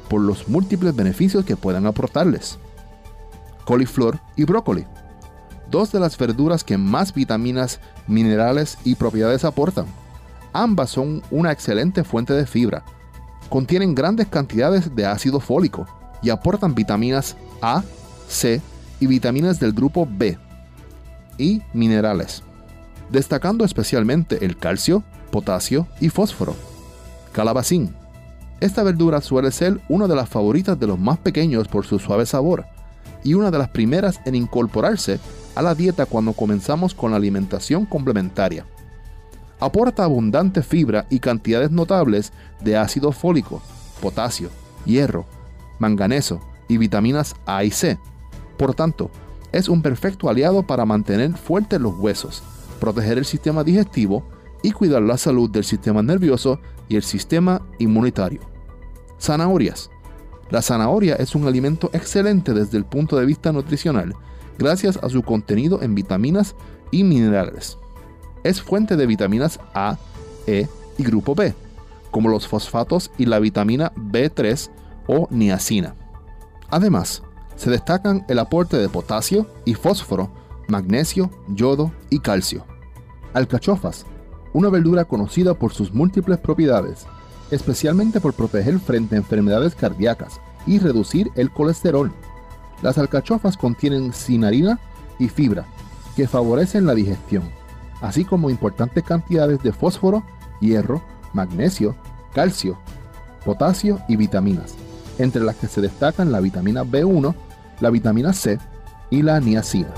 por 0.08 0.20
los 0.20 0.48
múltiples 0.48 0.94
beneficios 0.94 1.44
que 1.44 1.56
puedan 1.56 1.86
aportarles. 1.86 2.58
Coliflor 3.64 4.18
y 4.36 4.44
brócoli. 4.44 4.86
Dos 5.70 5.92
de 5.92 6.00
las 6.00 6.16
verduras 6.16 6.64
que 6.64 6.78
más 6.78 7.12
vitaminas, 7.12 7.80
minerales 8.06 8.78
y 8.84 8.94
propiedades 8.94 9.44
aportan. 9.44 9.86
Ambas 10.52 10.90
son 10.90 11.22
una 11.30 11.52
excelente 11.52 12.04
fuente 12.04 12.32
de 12.32 12.46
fibra. 12.46 12.84
Contienen 13.50 13.94
grandes 13.94 14.28
cantidades 14.28 14.94
de 14.94 15.06
ácido 15.06 15.40
fólico 15.40 15.86
y 16.22 16.30
aportan 16.30 16.74
vitaminas 16.74 17.36
A, 17.60 17.82
C 18.28 18.62
y 19.00 19.06
vitaminas 19.06 19.60
del 19.60 19.72
grupo 19.72 20.08
B 20.10 20.38
y 21.36 21.62
minerales 21.74 22.42
destacando 23.10 23.64
especialmente 23.64 24.44
el 24.44 24.56
calcio, 24.56 25.02
potasio 25.30 25.86
y 26.00 26.08
fósforo. 26.08 26.77
Calabacín. 27.38 27.94
Esta 28.58 28.82
verdura 28.82 29.20
suele 29.20 29.52
ser 29.52 29.80
una 29.88 30.08
de 30.08 30.16
las 30.16 30.28
favoritas 30.28 30.76
de 30.80 30.88
los 30.88 30.98
más 30.98 31.18
pequeños 31.18 31.68
por 31.68 31.86
su 31.86 32.00
suave 32.00 32.26
sabor 32.26 32.66
y 33.22 33.34
una 33.34 33.52
de 33.52 33.58
las 33.58 33.68
primeras 33.68 34.20
en 34.24 34.34
incorporarse 34.34 35.20
a 35.54 35.62
la 35.62 35.76
dieta 35.76 36.04
cuando 36.04 36.32
comenzamos 36.32 36.94
con 36.94 37.12
la 37.12 37.16
alimentación 37.16 37.86
complementaria. 37.86 38.66
Aporta 39.60 40.02
abundante 40.02 40.64
fibra 40.64 41.06
y 41.10 41.20
cantidades 41.20 41.70
notables 41.70 42.32
de 42.60 42.76
ácido 42.76 43.12
fólico, 43.12 43.62
potasio, 44.02 44.50
hierro, 44.84 45.24
manganeso 45.78 46.40
y 46.66 46.76
vitaminas 46.76 47.36
A 47.46 47.62
y 47.62 47.70
C. 47.70 48.00
Por 48.56 48.74
tanto, 48.74 49.12
es 49.52 49.68
un 49.68 49.80
perfecto 49.80 50.28
aliado 50.28 50.66
para 50.66 50.84
mantener 50.84 51.36
fuertes 51.36 51.80
los 51.80 51.96
huesos, 51.96 52.42
proteger 52.80 53.16
el 53.16 53.24
sistema 53.24 53.62
digestivo 53.62 54.24
y 54.64 54.72
cuidar 54.72 55.02
la 55.02 55.16
salud 55.16 55.48
del 55.48 55.62
sistema 55.62 56.02
nervioso 56.02 56.58
y 56.88 56.96
el 56.96 57.02
sistema 57.02 57.62
inmunitario. 57.78 58.40
Zanahorias. 59.20 59.90
La 60.50 60.62
zanahoria 60.62 61.16
es 61.16 61.34
un 61.34 61.46
alimento 61.46 61.90
excelente 61.92 62.54
desde 62.54 62.78
el 62.78 62.84
punto 62.84 63.16
de 63.16 63.26
vista 63.26 63.52
nutricional, 63.52 64.14
gracias 64.58 64.98
a 65.02 65.08
su 65.10 65.22
contenido 65.22 65.82
en 65.82 65.94
vitaminas 65.94 66.54
y 66.90 67.04
minerales. 67.04 67.76
Es 68.44 68.62
fuente 68.62 68.96
de 68.96 69.06
vitaminas 69.06 69.60
A, 69.74 69.98
E 70.46 70.66
y 70.96 71.02
grupo 71.02 71.34
B, 71.34 71.54
como 72.10 72.30
los 72.30 72.48
fosfatos 72.48 73.10
y 73.18 73.26
la 73.26 73.38
vitamina 73.40 73.92
B3 73.94 74.70
o 75.06 75.28
niacina. 75.30 75.94
Además, 76.70 77.22
se 77.56 77.70
destacan 77.70 78.24
el 78.28 78.38
aporte 78.38 78.78
de 78.78 78.88
potasio 78.88 79.46
y 79.64 79.74
fósforo 79.74 80.30
magnesio, 80.68 81.30
yodo 81.48 81.90
y 82.10 82.20
calcio. 82.20 82.64
Alcachofas, 83.34 84.06
una 84.58 84.70
verdura 84.70 85.04
conocida 85.04 85.54
por 85.54 85.72
sus 85.72 85.94
múltiples 85.94 86.36
propiedades, 86.38 87.06
especialmente 87.52 88.20
por 88.20 88.34
proteger 88.34 88.80
frente 88.80 89.14
a 89.14 89.18
enfermedades 89.18 89.76
cardíacas 89.76 90.40
y 90.66 90.80
reducir 90.80 91.30
el 91.36 91.52
colesterol. 91.52 92.10
Las 92.82 92.98
alcachofas 92.98 93.56
contienen 93.56 94.12
cinarina 94.12 94.80
y 95.20 95.28
fibra, 95.28 95.64
que 96.16 96.26
favorecen 96.26 96.86
la 96.86 96.96
digestión, 96.96 97.44
así 98.00 98.24
como 98.24 98.50
importantes 98.50 99.04
cantidades 99.04 99.62
de 99.62 99.72
fósforo, 99.72 100.24
hierro, 100.60 101.02
magnesio, 101.34 101.94
calcio, 102.34 102.80
potasio 103.44 104.00
y 104.08 104.16
vitaminas, 104.16 104.74
entre 105.20 105.44
las 105.44 105.54
que 105.54 105.68
se 105.68 105.80
destacan 105.80 106.32
la 106.32 106.40
vitamina 106.40 106.82
B1, 106.82 107.32
la 107.78 107.90
vitamina 107.90 108.32
C 108.32 108.58
y 109.08 109.22
la 109.22 109.38
niacina. 109.38 109.94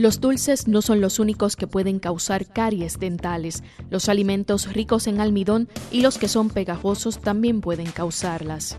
Los 0.00 0.18
dulces 0.18 0.66
no 0.66 0.80
son 0.80 1.02
los 1.02 1.18
únicos 1.18 1.56
que 1.56 1.66
pueden 1.66 1.98
causar 1.98 2.46
caries 2.46 2.98
dentales. 2.98 3.62
Los 3.90 4.08
alimentos 4.08 4.72
ricos 4.72 5.06
en 5.06 5.20
almidón 5.20 5.68
y 5.92 6.00
los 6.00 6.16
que 6.16 6.26
son 6.26 6.48
pegajosos 6.48 7.20
también 7.20 7.60
pueden 7.60 7.90
causarlas. 7.90 8.78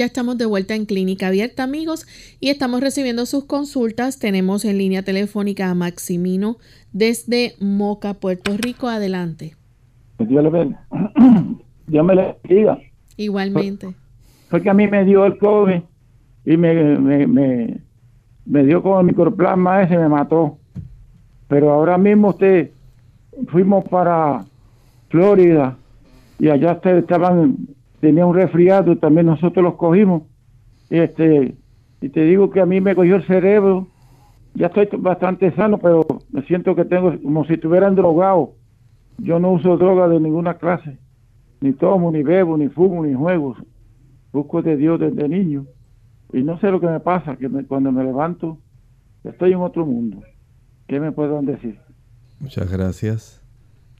Ya 0.00 0.06
estamos 0.06 0.38
de 0.38 0.46
vuelta 0.46 0.74
en 0.74 0.86
Clínica 0.86 1.26
Abierta, 1.26 1.62
amigos, 1.62 2.06
y 2.40 2.48
estamos 2.48 2.80
recibiendo 2.80 3.26
sus 3.26 3.44
consultas. 3.44 4.18
Tenemos 4.18 4.64
en 4.64 4.78
línea 4.78 5.02
telefónica 5.02 5.68
a 5.68 5.74
Maximino 5.74 6.56
desde 6.94 7.52
Moca, 7.60 8.14
Puerto 8.14 8.56
Rico. 8.56 8.88
Adelante. 8.88 9.56
Dios 10.18 10.42
le 10.42 10.48
bendiga. 10.48 10.86
Dios 11.86 12.06
me 12.06 12.14
le 12.14 12.34
bendiga. 12.42 12.78
Igualmente. 13.18 13.94
Fue 14.48 14.62
que 14.62 14.70
a 14.70 14.72
mí 14.72 14.88
me 14.88 15.04
dio 15.04 15.26
el 15.26 15.36
COVID 15.36 15.82
y 16.46 16.56
me, 16.56 16.98
me, 16.98 17.26
me, 17.26 17.80
me 18.46 18.64
dio 18.64 18.82
como 18.82 19.00
el 19.00 19.06
microplasma 19.06 19.82
ese, 19.82 19.98
me 19.98 20.08
mató. 20.08 20.56
Pero 21.46 21.72
ahora 21.72 21.98
mismo 21.98 22.30
usted, 22.30 22.70
fuimos 23.48 23.84
para 23.90 24.46
Florida 25.10 25.76
y 26.38 26.48
allá 26.48 26.80
estaban, 26.82 27.68
tenía 28.00 28.26
un 28.26 28.34
resfriado, 28.34 28.96
también 28.96 29.26
nosotros 29.26 29.62
los 29.62 29.74
cogimos. 29.74 30.22
Y 30.90 30.98
este, 30.98 31.54
y 32.00 32.08
te 32.08 32.24
digo 32.24 32.50
que 32.50 32.60
a 32.60 32.66
mí 32.66 32.80
me 32.80 32.94
cogió 32.94 33.16
el 33.16 33.26
cerebro. 33.26 33.88
Ya 34.54 34.66
estoy 34.66 34.88
bastante 34.98 35.54
sano, 35.54 35.78
pero 35.78 36.04
me 36.32 36.42
siento 36.42 36.74
que 36.74 36.84
tengo 36.84 37.16
como 37.22 37.44
si 37.44 37.54
estuvieran 37.54 37.94
drogado. 37.94 38.54
Yo 39.18 39.38
no 39.38 39.52
uso 39.52 39.76
droga 39.76 40.08
de 40.08 40.18
ninguna 40.18 40.54
clase. 40.54 40.98
Ni 41.60 41.72
tomo, 41.72 42.10
ni 42.10 42.22
bebo, 42.22 42.56
ni 42.56 42.68
fumo, 42.68 43.04
ni 43.04 43.14
juego. 43.14 43.54
Busco 44.32 44.62
de 44.62 44.76
Dios 44.76 44.98
desde 44.98 45.28
niño. 45.28 45.66
Y 46.32 46.42
no 46.42 46.58
sé 46.58 46.70
lo 46.70 46.80
que 46.80 46.86
me 46.86 47.00
pasa, 47.00 47.36
que 47.36 47.48
cuando 47.66 47.92
me 47.92 48.02
levanto, 48.02 48.58
estoy 49.24 49.52
en 49.52 49.60
otro 49.60 49.84
mundo. 49.84 50.22
¿Qué 50.86 50.98
me 50.98 51.12
pueden 51.12 51.44
decir? 51.44 51.78
Muchas 52.40 52.70
gracias. 52.72 53.44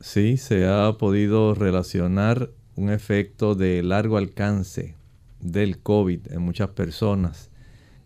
Sí, 0.01 0.39
se 0.39 0.67
ha 0.67 0.93
podido 0.99 1.55
relacionar 1.55 2.51
un 2.77 2.91
efecto 2.91 3.55
de 3.55 3.83
largo 3.83 4.17
alcance 4.17 4.95
del 5.41 5.79
COVID 5.79 6.33
en 6.33 6.43
muchas 6.43 6.71
personas. 6.71 7.51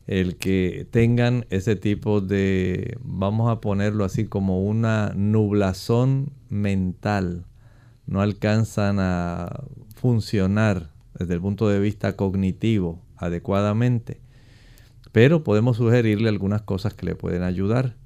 El 0.07 0.37
que 0.37 0.87
tengan 0.91 1.47
ese 1.51 1.77
tipo 1.77 2.21
de, 2.21 2.99
vamos 3.03 3.51
a 3.51 3.61
ponerlo 3.61 4.05
así, 4.05 4.27
como 4.27 4.63
una 4.65 5.13
nublazón 5.15 6.33
mental. 6.49 7.47
No 8.07 8.21
alcanzan 8.21 8.99
a 9.01 9.65
funcionar 9.95 10.91
desde 11.19 11.35
el 11.35 11.41
punto 11.41 11.69
de 11.69 11.81
vista 11.81 12.17
cognitivo 12.17 13.01
adecuadamente. 13.17 14.21
Pero 15.13 15.45
podemos 15.45 15.79
sugerirle 15.79 16.29
algunas 16.29 16.63
cosas 16.63 16.93
que 16.93 17.07
le 17.07 17.15
pueden 17.15 17.43
ayudar. 17.43 17.97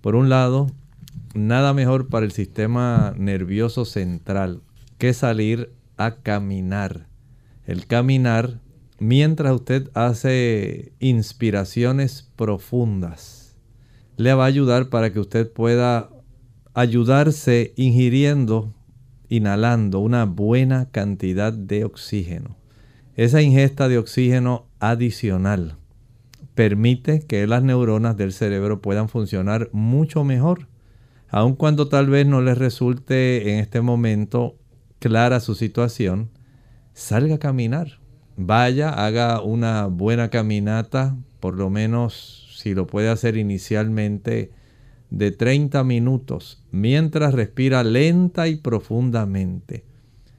Por 0.00 0.14
un 0.14 0.28
lado, 0.28 0.68
nada 1.34 1.74
mejor 1.74 2.08
para 2.08 2.24
el 2.24 2.32
sistema 2.32 3.12
nervioso 3.18 3.84
central 3.84 4.62
que 4.98 5.12
salir 5.12 5.70
a 5.96 6.16
caminar. 6.16 7.08
El 7.64 7.86
caminar, 7.86 8.60
mientras 8.98 9.54
usted 9.54 9.90
hace 9.94 10.92
inspiraciones 11.00 12.30
profundas, 12.36 13.56
le 14.16 14.32
va 14.34 14.44
a 14.44 14.48
ayudar 14.48 14.88
para 14.88 15.12
que 15.12 15.20
usted 15.20 15.50
pueda 15.52 16.10
ayudarse 16.74 17.72
ingiriendo, 17.76 18.72
inhalando 19.28 20.00
una 20.00 20.24
buena 20.24 20.90
cantidad 20.90 21.52
de 21.52 21.84
oxígeno. 21.84 22.56
Esa 23.14 23.42
ingesta 23.42 23.88
de 23.88 23.98
oxígeno 23.98 24.66
adicional 24.78 25.76
permite 26.54 27.20
que 27.20 27.46
las 27.46 27.62
neuronas 27.62 28.16
del 28.16 28.32
cerebro 28.32 28.80
puedan 28.80 29.08
funcionar 29.08 29.68
mucho 29.72 30.24
mejor, 30.24 30.68
aun 31.28 31.54
cuando 31.54 31.88
tal 31.88 32.08
vez 32.08 32.26
no 32.26 32.40
les 32.40 32.56
resulte 32.56 33.52
en 33.52 33.58
este 33.60 33.80
momento 33.80 34.56
clara 35.06 35.38
su 35.38 35.54
situación, 35.54 36.30
salga 36.92 37.36
a 37.36 37.38
caminar. 37.38 38.00
Vaya, 38.36 38.90
haga 38.90 39.40
una 39.40 39.86
buena 39.86 40.30
caminata, 40.30 41.16
por 41.38 41.54
lo 41.54 41.70
menos 41.70 42.56
si 42.58 42.74
lo 42.74 42.88
puede 42.88 43.08
hacer 43.08 43.36
inicialmente 43.36 44.50
de 45.10 45.30
30 45.30 45.84
minutos, 45.84 46.64
mientras 46.72 47.34
respira 47.34 47.84
lenta 47.84 48.48
y 48.48 48.56
profundamente. 48.56 49.84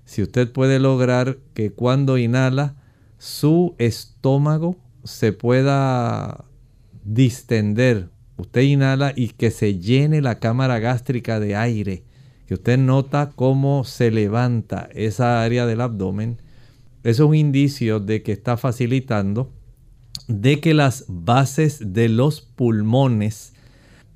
Si 0.03 0.21
usted 0.21 0.51
puede 0.51 0.79
lograr 0.79 1.37
que 1.53 1.71
cuando 1.71 2.17
inhala 2.17 2.75
su 3.17 3.73
estómago 3.77 4.75
se 5.05 5.31
pueda 5.31 6.43
distender, 7.05 8.09
usted 8.35 8.63
inhala 8.63 9.13
y 9.15 9.29
que 9.29 9.49
se 9.49 9.79
llene 9.79 10.21
la 10.21 10.39
cámara 10.39 10.79
gástrica 10.79 11.39
de 11.39 11.55
aire, 11.55 12.03
que 12.47 12.55
usted 12.55 12.77
nota 12.77 13.31
cómo 13.35 13.83
se 13.83 14.09
levanta 14.09 14.89
esa 14.93 15.43
área 15.43 15.65
del 15.65 15.81
abdomen, 15.81 16.41
eso 17.03 17.23
es 17.23 17.29
un 17.29 17.35
indicio 17.35 17.99
de 17.99 18.23
que 18.23 18.31
está 18.31 18.57
facilitando 18.57 19.51
de 20.27 20.59
que 20.59 20.73
las 20.73 21.05
bases 21.07 21.93
de 21.93 22.09
los 22.09 22.41
pulmones 22.41 23.53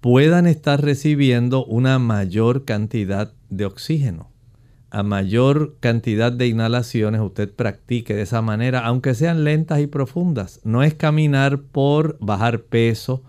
puedan 0.02 0.48
estar 0.48 0.82
recibiendo 0.82 1.66
una 1.66 2.00
mayor 2.00 2.66
cantidad 2.66 3.34
de 3.50 3.66
oxígeno. 3.66 4.30
A 4.90 5.04
mayor 5.04 5.78
cantidad 5.80 6.34
de 6.34 6.48
inhalaciones 6.48 7.22
usted 7.22 7.54
practique 7.54 8.14
de 8.14 8.24
esa 8.24 8.42
manera, 8.42 8.86
aunque 8.86 9.14
sean 9.14 9.46
lentas 9.46 9.80
y 9.80 9.88
profundas. 9.88 10.60
No 10.64 10.84
es 10.84 10.96
caminar 10.96 11.62
por 11.62 12.18
bajar 12.20 12.64
peso, 12.64 13.24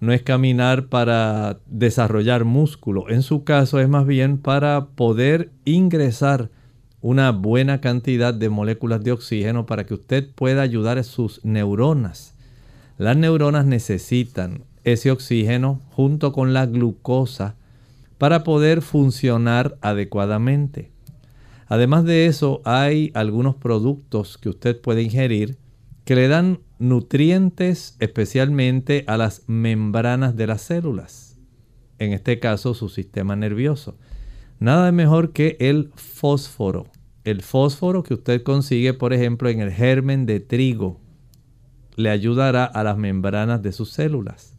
no 0.00 0.12
es 0.12 0.22
caminar 0.22 0.86
para 0.86 1.58
desarrollar 1.66 2.44
músculo. 2.44 3.08
En 3.08 3.22
su 3.22 3.44
caso 3.44 3.80
es 3.80 3.88
más 3.88 4.06
bien 4.06 4.38
para 4.38 4.86
poder 4.86 5.50
ingresar 5.64 6.50
una 7.00 7.30
buena 7.30 7.80
cantidad 7.80 8.34
de 8.34 8.48
moléculas 8.48 9.02
de 9.02 9.12
oxígeno 9.12 9.66
para 9.66 9.86
que 9.86 9.94
usted 9.94 10.28
pueda 10.34 10.62
ayudar 10.62 10.98
a 10.98 11.02
sus 11.02 11.44
neuronas. 11.44 12.34
Las 12.96 13.16
neuronas 13.16 13.66
necesitan 13.66 14.64
ese 14.84 15.10
oxígeno 15.10 15.80
junto 15.90 16.32
con 16.32 16.52
la 16.52 16.66
glucosa 16.66 17.56
para 18.18 18.42
poder 18.42 18.82
funcionar 18.82 19.78
adecuadamente. 19.80 20.90
Además 21.66 22.04
de 22.04 22.26
eso, 22.26 22.62
hay 22.64 23.12
algunos 23.14 23.54
productos 23.56 24.38
que 24.38 24.48
usted 24.48 24.80
puede 24.80 25.02
ingerir 25.02 25.58
que 26.04 26.16
le 26.16 26.26
dan 26.26 26.60
nutrientes 26.78 27.96
especialmente 27.98 29.04
a 29.06 29.16
las 29.16 29.42
membranas 29.48 30.36
de 30.36 30.46
las 30.46 30.62
células. 30.62 31.38
En 31.98 32.12
este 32.12 32.38
caso, 32.38 32.74
su 32.74 32.88
sistema 32.88 33.36
nervioso. 33.36 33.96
Nada 34.60 34.92
mejor 34.92 35.32
que 35.32 35.56
el 35.60 35.90
fósforo. 35.96 36.86
El 37.24 37.42
fósforo 37.42 38.02
que 38.02 38.14
usted 38.14 38.42
consigue, 38.42 38.94
por 38.94 39.12
ejemplo, 39.12 39.48
en 39.48 39.60
el 39.60 39.72
germen 39.72 40.24
de 40.26 40.40
trigo, 40.40 41.00
le 41.96 42.10
ayudará 42.10 42.64
a 42.64 42.84
las 42.84 42.96
membranas 42.96 43.62
de 43.62 43.72
sus 43.72 43.90
células. 43.90 44.54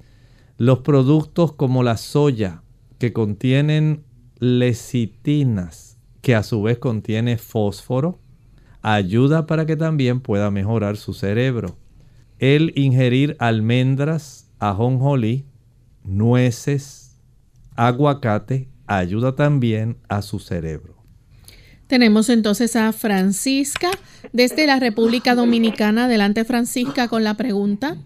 Los 0.58 0.80
productos 0.80 1.54
como 1.54 1.84
la 1.84 1.96
soya, 1.96 2.64
que 2.98 3.14
contienen 3.14 4.04
lecitinas, 4.40 5.98
que 6.22 6.36
a 6.36 6.44
su 6.44 6.62
vez 6.62 6.78
contiene 6.80 7.38
fósforo, 7.38 8.20
ayuda 8.82 9.46
para 9.46 9.66
que 9.66 9.78
también 9.78 10.20
pueda 10.20 10.52
mejorar 10.52 10.98
su 10.98 11.14
cerebro. 11.14 11.78
El 12.40 12.72
ingerir 12.76 13.36
almendras, 13.40 14.50
ajonjolí, 14.60 15.46
nueces, 16.06 17.22
aguacate 17.76 18.70
ayuda 18.88 19.36
también 19.36 19.98
a 20.08 20.22
su 20.22 20.40
cerebro. 20.40 20.96
Tenemos 21.88 22.30
entonces 22.30 22.78
a 22.78 22.94
Francisca 22.94 23.90
desde 24.32 24.68
la 24.68 24.80
República 24.80 25.36
Dominicana. 25.36 26.06
Adelante 26.06 26.46
Francisca 26.46 27.10
con 27.10 27.26
la 27.26 27.36
pregunta. 27.36 27.98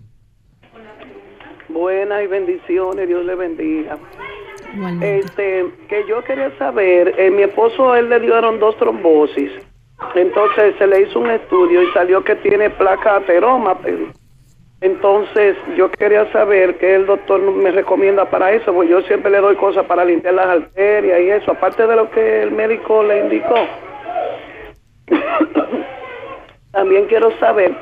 Buenas 1.69 2.23
y 2.23 2.27
bendiciones, 2.27 3.07
Dios 3.07 3.25
le 3.25 3.35
bendiga. 3.35 3.99
Este, 5.01 5.71
que 5.87 6.05
yo 6.09 6.23
quería 6.23 6.57
saber, 6.57 7.13
eh, 7.19 7.29
mi 7.29 7.43
esposo 7.43 7.93
él 7.93 8.09
le 8.09 8.19
dieron 8.19 8.59
dos 8.59 8.75
trombosis, 8.77 9.51
entonces 10.15 10.73
se 10.79 10.87
le 10.87 11.03
hizo 11.03 11.19
un 11.19 11.29
estudio 11.29 11.83
y 11.83 11.93
salió 11.93 12.23
que 12.23 12.35
tiene 12.37 12.71
placa 12.71 13.17
ateroma. 13.17 13.77
Entonces 14.83 15.55
yo 15.77 15.89
quería 15.89 16.29
saber 16.33 16.77
qué 16.77 16.95
el 16.95 17.05
doctor 17.05 17.39
me 17.39 17.71
recomienda 17.71 18.29
para 18.29 18.51
eso, 18.51 18.73
porque 18.73 18.91
yo 18.91 19.01
siempre 19.03 19.31
le 19.31 19.39
doy 19.39 19.55
cosas 19.55 19.85
para 19.85 20.03
limpiar 20.03 20.33
las 20.33 20.47
arterias 20.47 21.21
y 21.21 21.29
eso, 21.29 21.51
aparte 21.51 21.87
de 21.87 21.95
lo 21.95 22.11
que 22.11 22.43
el 22.43 22.51
médico 22.51 23.01
le 23.01 23.21
indicó. 23.21 23.55
También 26.73 27.05
quiero 27.05 27.31
saber 27.39 27.73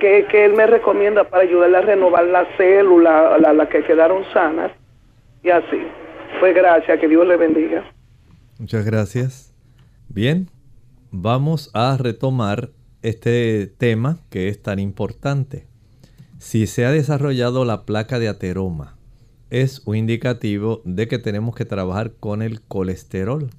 qué, 0.00 0.26
él 0.32 0.54
me 0.54 0.66
recomienda 0.66 1.22
para 1.22 1.44
ayudarle 1.44 1.76
a 1.76 1.82
renovar 1.82 2.24
las 2.24 2.48
células, 2.56 3.40
las 3.40 3.68
que 3.68 3.84
quedaron 3.84 4.24
sanas 4.32 4.72
y 5.44 5.50
así. 5.50 5.86
Pues 6.40 6.52
gracias, 6.52 6.98
que 6.98 7.06
Dios 7.06 7.24
le 7.28 7.36
bendiga. 7.36 7.84
Muchas 8.58 8.84
gracias. 8.84 9.54
Bien, 10.08 10.48
vamos 11.12 11.70
a 11.74 11.96
retomar 11.96 12.70
este 13.02 13.68
tema 13.68 14.16
que 14.30 14.48
es 14.48 14.60
tan 14.60 14.80
importante. 14.80 15.68
Si 16.38 16.68
se 16.68 16.84
ha 16.84 16.92
desarrollado 16.92 17.64
la 17.64 17.84
placa 17.84 18.20
de 18.20 18.28
ateroma, 18.28 18.96
es 19.50 19.82
un 19.86 19.96
indicativo 19.96 20.82
de 20.84 21.08
que 21.08 21.18
tenemos 21.18 21.56
que 21.56 21.64
trabajar 21.64 22.14
con 22.14 22.42
el 22.42 22.60
colesterol. 22.62 23.50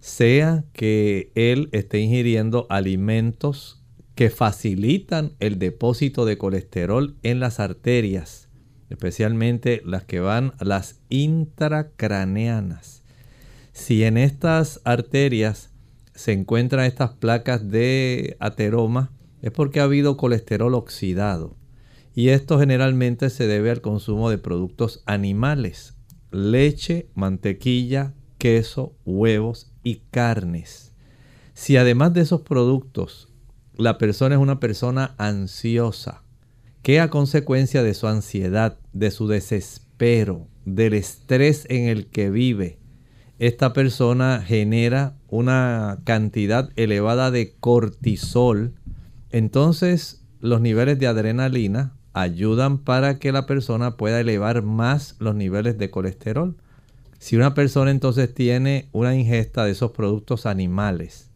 Sea 0.00 0.64
que 0.72 1.30
él 1.36 1.68
esté 1.70 2.00
ingiriendo 2.00 2.66
alimentos 2.68 3.84
que 4.16 4.28
facilitan 4.28 5.34
el 5.38 5.60
depósito 5.60 6.24
de 6.24 6.36
colesterol 6.36 7.16
en 7.22 7.38
las 7.38 7.60
arterias, 7.60 8.48
especialmente 8.88 9.80
las 9.84 10.04
que 10.04 10.18
van 10.18 10.52
a 10.58 10.64
las 10.64 11.00
intracraneanas. 11.10 13.04
Si 13.72 14.02
en 14.02 14.16
estas 14.16 14.80
arterias 14.84 15.70
se 16.14 16.32
encuentran 16.32 16.86
estas 16.86 17.12
placas 17.12 17.70
de 17.70 18.36
ateroma, 18.40 19.12
es 19.42 19.52
porque 19.52 19.78
ha 19.78 19.84
habido 19.84 20.16
colesterol 20.16 20.74
oxidado. 20.74 21.59
Y 22.14 22.30
esto 22.30 22.58
generalmente 22.58 23.30
se 23.30 23.46
debe 23.46 23.70
al 23.70 23.80
consumo 23.80 24.30
de 24.30 24.38
productos 24.38 25.02
animales, 25.06 25.94
leche, 26.32 27.08
mantequilla, 27.14 28.14
queso, 28.38 28.94
huevos 29.04 29.72
y 29.84 30.02
carnes. 30.10 30.92
Si 31.54 31.76
además 31.76 32.14
de 32.14 32.22
esos 32.22 32.40
productos 32.40 33.28
la 33.76 33.98
persona 33.98 34.34
es 34.34 34.40
una 34.40 34.60
persona 34.60 35.14
ansiosa, 35.18 36.22
que 36.82 37.00
a 37.00 37.10
consecuencia 37.10 37.82
de 37.82 37.94
su 37.94 38.06
ansiedad, 38.06 38.78
de 38.92 39.10
su 39.10 39.28
desespero, 39.28 40.48
del 40.64 40.94
estrés 40.94 41.66
en 41.68 41.88
el 41.88 42.06
que 42.06 42.30
vive, 42.30 42.78
esta 43.38 43.72
persona 43.72 44.42
genera 44.46 45.16
una 45.28 46.00
cantidad 46.04 46.70
elevada 46.76 47.30
de 47.30 47.54
cortisol, 47.58 48.74
entonces 49.30 50.24
los 50.40 50.60
niveles 50.60 50.98
de 50.98 51.06
adrenalina 51.06 51.94
ayudan 52.12 52.78
para 52.78 53.18
que 53.18 53.32
la 53.32 53.46
persona 53.46 53.96
pueda 53.96 54.20
elevar 54.20 54.62
más 54.62 55.16
los 55.18 55.34
niveles 55.34 55.78
de 55.78 55.90
colesterol. 55.90 56.56
Si 57.18 57.36
una 57.36 57.54
persona 57.54 57.90
entonces 57.90 58.32
tiene 58.32 58.88
una 58.92 59.14
ingesta 59.14 59.64
de 59.64 59.72
esos 59.72 59.92
productos 59.92 60.46
animales, 60.46 61.30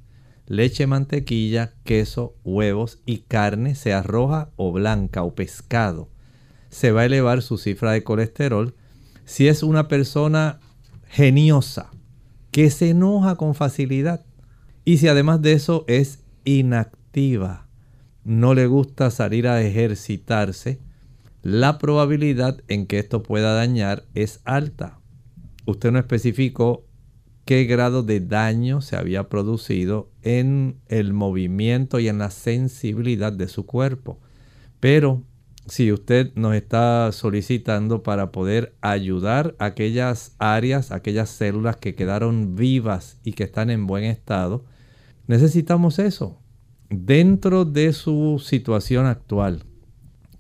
leche, 0.47 0.87
mantequilla, 0.87 1.75
queso, 1.85 2.35
huevos 2.45 3.01
y 3.07 3.19
carne, 3.19 3.75
sea 3.75 4.03
roja 4.03 4.51
o 4.57 4.73
blanca 4.73 5.23
o 5.23 5.35
pescado. 5.35 6.09
Se 6.71 6.91
va 6.91 7.03
a 7.03 7.07
elevar 7.07 7.43
su 7.43 7.59
cifra 7.59 7.93
de 7.93 8.03
colesterol. 8.03 8.75
Si 9.25 9.47
es 9.49 9.63
una 9.63 9.89
persona 9.89 10.59
geniosa, 11.09 11.91
que 12.51 12.71
se 12.71 12.91
enoja 12.91 13.37
con 13.37 13.55
facilidad. 13.55 14.25
Y 14.85 14.99
si 14.99 15.09
además 15.09 15.43
de 15.43 15.53
eso 15.53 15.85
es 15.87 16.21
inactiva, 16.45 17.64
no 18.25 18.55
le 18.55 18.67
gusta 18.67 19.11
salir 19.11 19.47
a 19.47 19.63
ejercitarse, 19.63 20.81
la 21.43 21.79
probabilidad 21.79 22.63
en 22.69 22.87
que 22.87 22.99
esto 22.99 23.23
pueda 23.23 23.55
dañar 23.55 24.05
es 24.15 24.41
alta. 24.45 24.99
Usted 25.67 25.93
no 25.93 25.99
especificó 25.99 26.87
qué 27.45 27.65
grado 27.65 28.03
de 28.03 28.21
daño 28.21 28.81
se 28.81 28.97
había 28.97 29.29
producido 29.29 30.11
en 30.23 30.81
el 30.89 31.13
movimiento 31.13 32.01
y 32.01 32.09
en 32.09 32.19
la 32.19 32.31
sensibilidad 32.31 33.33
de 33.33 33.49
su 33.49 33.67
cuerpo. 33.67 34.21
Pero 34.81 35.23
si 35.67 35.93
usted 35.93 36.33
nos 36.35 36.55
está 36.55 37.11
solicitando 37.13 38.03
para 38.03 38.33
poder 38.33 38.75
ayudar 38.81 39.55
a 39.59 39.67
aquellas 39.67 40.35
áreas, 40.39 40.93
aquellas 40.93 41.31
células 41.31 41.77
que 41.77 41.95
quedaron 41.95 42.55
vivas 42.55 43.19
y 43.25 43.33
que 43.33 43.45
están 43.45 43.71
en 43.71 43.87
buen 43.87 44.05
estado, 44.05 44.65
necesitamos 45.27 45.99
eso. 45.99 46.39
Dentro 46.97 47.65
de 47.65 47.93
su 47.93 48.41
situación 48.41 49.07
actual, 49.07 49.65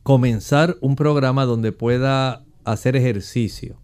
comenzar 0.04 0.76
un 0.80 0.94
programa 0.94 1.46
donde 1.46 1.72
pueda 1.72 2.44
hacer 2.62 2.94
ejercicio, 2.94 3.80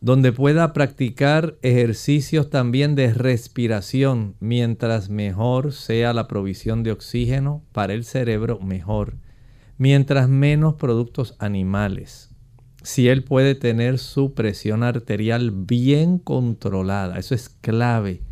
donde 0.00 0.32
pueda 0.32 0.72
practicar 0.72 1.58
ejercicios 1.60 2.48
también 2.48 2.94
de 2.94 3.12
respiración, 3.12 4.34
mientras 4.40 5.10
mejor 5.10 5.74
sea 5.74 6.14
la 6.14 6.26
provisión 6.26 6.82
de 6.82 6.92
oxígeno 6.92 7.62
para 7.72 7.92
el 7.92 8.02
cerebro, 8.04 8.60
mejor. 8.60 9.18
Mientras 9.76 10.26
menos 10.26 10.76
productos 10.76 11.34
animales. 11.38 12.30
Si 12.82 13.08
él 13.08 13.24
puede 13.24 13.54
tener 13.54 13.98
su 13.98 14.32
presión 14.32 14.84
arterial 14.84 15.50
bien 15.50 16.18
controlada, 16.18 17.18
eso 17.18 17.34
es 17.34 17.50
clave, 17.50 18.22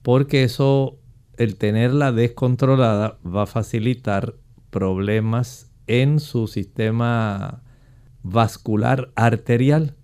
porque 0.00 0.42
eso, 0.42 0.98
el 1.36 1.56
tenerla 1.56 2.12
descontrolada, 2.12 3.18
va 3.24 3.42
a 3.42 3.46
facilitar 3.46 4.34
problemas 4.70 5.70
en 5.86 6.20
su 6.20 6.46
sistema 6.46 7.62
vascular 8.22 9.12
arterial 9.14 9.94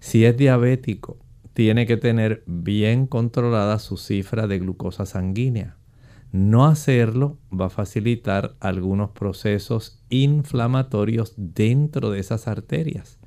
si 0.00 0.24
es 0.24 0.36
diabético, 0.36 1.18
tiene 1.54 1.86
que 1.86 1.96
tener 1.96 2.44
bien 2.46 3.06
controlada 3.06 3.78
su 3.78 3.96
cifra 3.96 4.46
de 4.46 4.58
glucosa 4.60 5.06
sanguínea. 5.06 5.76
No 6.30 6.66
hacerlo 6.66 7.38
va 7.52 7.66
a 7.66 7.70
facilitar 7.70 8.54
algunos 8.60 9.10
procesos 9.10 10.04
inflamatorios 10.08 11.34
dentro 11.36 12.10
de 12.10 12.20
esas 12.20 12.46
arterias. 12.46 13.18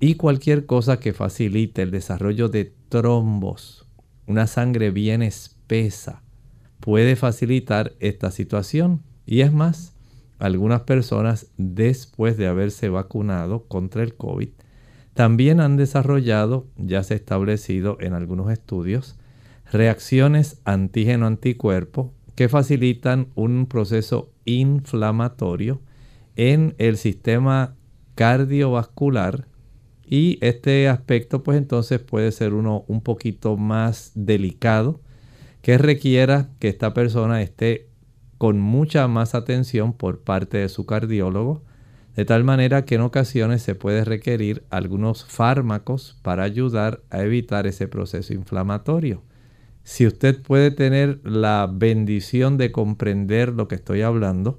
Y 0.00 0.14
cualquier 0.14 0.66
cosa 0.66 0.98
que 0.98 1.12
facilite 1.12 1.82
el 1.82 1.90
desarrollo 1.90 2.48
de 2.48 2.72
trombos, 2.88 3.86
una 4.26 4.46
sangre 4.46 4.90
bien 4.90 5.22
espesa, 5.22 6.22
puede 6.88 7.16
facilitar 7.16 7.92
esta 8.00 8.30
situación. 8.30 9.02
Y 9.26 9.42
es 9.42 9.52
más, 9.52 9.94
algunas 10.38 10.84
personas 10.84 11.48
después 11.58 12.38
de 12.38 12.46
haberse 12.46 12.88
vacunado 12.88 13.64
contra 13.64 14.02
el 14.02 14.14
COVID 14.14 14.48
también 15.12 15.60
han 15.60 15.76
desarrollado, 15.76 16.66
ya 16.78 17.02
se 17.02 17.12
ha 17.12 17.18
establecido 17.18 17.98
en 18.00 18.14
algunos 18.14 18.50
estudios, 18.50 19.18
reacciones 19.70 20.62
antígeno-anticuerpo 20.64 22.14
que 22.34 22.48
facilitan 22.48 23.28
un 23.34 23.66
proceso 23.66 24.32
inflamatorio 24.46 25.82
en 26.36 26.74
el 26.78 26.96
sistema 26.96 27.76
cardiovascular 28.14 29.46
y 30.06 30.38
este 30.40 30.88
aspecto 30.88 31.42
pues 31.42 31.58
entonces 31.58 32.00
puede 32.00 32.32
ser 32.32 32.54
uno 32.54 32.86
un 32.88 33.02
poquito 33.02 33.58
más 33.58 34.12
delicado 34.14 35.02
que 35.62 35.78
requiera 35.78 36.50
que 36.58 36.68
esta 36.68 36.94
persona 36.94 37.42
esté 37.42 37.88
con 38.38 38.60
mucha 38.60 39.08
más 39.08 39.34
atención 39.34 39.92
por 39.92 40.20
parte 40.20 40.58
de 40.58 40.68
su 40.68 40.86
cardiólogo 40.86 41.62
de 42.18 42.24
tal 42.24 42.42
manera 42.42 42.84
que 42.84 42.96
en 42.96 43.02
ocasiones 43.02 43.62
se 43.62 43.76
puede 43.76 44.04
requerir 44.04 44.64
algunos 44.70 45.24
fármacos 45.24 46.18
para 46.22 46.42
ayudar 46.42 47.00
a 47.10 47.22
evitar 47.22 47.68
ese 47.68 47.86
proceso 47.86 48.34
inflamatorio. 48.34 49.22
Si 49.84 50.04
usted 50.04 50.42
puede 50.42 50.72
tener 50.72 51.20
la 51.22 51.70
bendición 51.72 52.56
de 52.58 52.72
comprender 52.72 53.50
lo 53.50 53.68
que 53.68 53.76
estoy 53.76 54.02
hablando, 54.02 54.58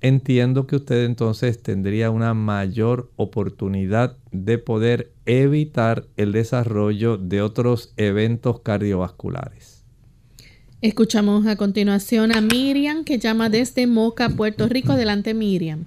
entiendo 0.00 0.66
que 0.66 0.74
usted 0.74 1.04
entonces 1.04 1.62
tendría 1.62 2.10
una 2.10 2.34
mayor 2.34 3.12
oportunidad 3.14 4.16
de 4.32 4.58
poder 4.58 5.12
evitar 5.24 6.08
el 6.16 6.32
desarrollo 6.32 7.16
de 7.16 7.42
otros 7.42 7.94
eventos 7.96 8.58
cardiovasculares. 8.62 9.77
Escuchamos 10.80 11.44
a 11.48 11.56
continuación 11.56 12.30
a 12.30 12.40
Miriam 12.40 13.02
que 13.02 13.18
llama 13.18 13.48
desde 13.48 13.88
Moca, 13.88 14.28
Puerto 14.28 14.68
Rico. 14.68 14.92
Adelante, 14.92 15.34
Miriam. 15.34 15.86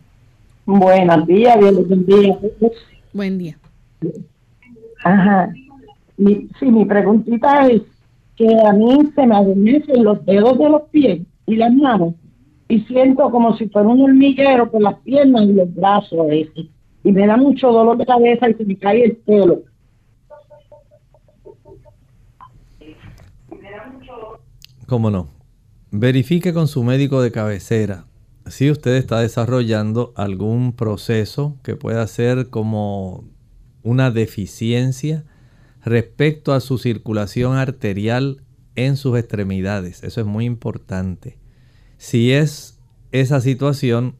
Buenos 0.65 1.25
días, 1.27 1.57
buen 1.57 2.05
día. 2.05 2.37
Buen 3.13 3.37
día. 3.37 3.57
Ajá. 5.05 5.53
Mi, 6.17 6.49
sí, 6.59 6.65
mi 6.65 6.83
preguntita 6.83 7.67
es 7.67 7.83
que 8.35 8.47
a 8.65 8.73
mí 8.73 9.09
se 9.15 9.25
me 9.25 9.33
adormecen 9.33 10.03
los 10.03 10.25
dedos 10.25 10.57
de 10.57 10.69
los 10.69 10.81
pies 10.89 11.21
y 11.47 11.55
las 11.55 11.73
manos 11.73 12.15
y 12.67 12.81
siento 12.81 13.31
como 13.31 13.55
si 13.57 13.69
fuera 13.69 13.87
un 13.87 14.01
hormiguero 14.01 14.69
por 14.69 14.81
las 14.81 14.95
piernas 14.99 15.43
y 15.43 15.53
los 15.53 15.73
brazos 15.73 16.27
ese. 16.31 16.67
Y 17.05 17.11
me 17.13 17.27
da 17.27 17.37
mucho 17.37 17.71
dolor 17.71 17.97
de 17.97 18.05
cabeza 18.05 18.49
y 18.49 18.55
se 18.55 18.65
me 18.65 18.75
cae 18.75 19.05
el 19.05 19.15
pelo. 19.15 19.61
¿Cómo 24.91 25.09
no? 25.09 25.29
Verifique 25.91 26.51
con 26.51 26.67
su 26.67 26.83
médico 26.83 27.21
de 27.21 27.31
cabecera 27.31 28.07
si 28.47 28.69
usted 28.69 28.97
está 28.97 29.21
desarrollando 29.21 30.11
algún 30.17 30.73
proceso 30.73 31.57
que 31.63 31.77
pueda 31.77 32.05
ser 32.07 32.49
como 32.49 33.23
una 33.83 34.11
deficiencia 34.11 35.23
respecto 35.81 36.51
a 36.51 36.59
su 36.59 36.77
circulación 36.77 37.55
arterial 37.55 38.43
en 38.75 38.97
sus 38.97 39.17
extremidades. 39.17 40.03
Eso 40.03 40.19
es 40.19 40.27
muy 40.27 40.43
importante. 40.43 41.39
Si 41.97 42.33
es 42.33 42.81
esa 43.13 43.39
situación, 43.39 44.17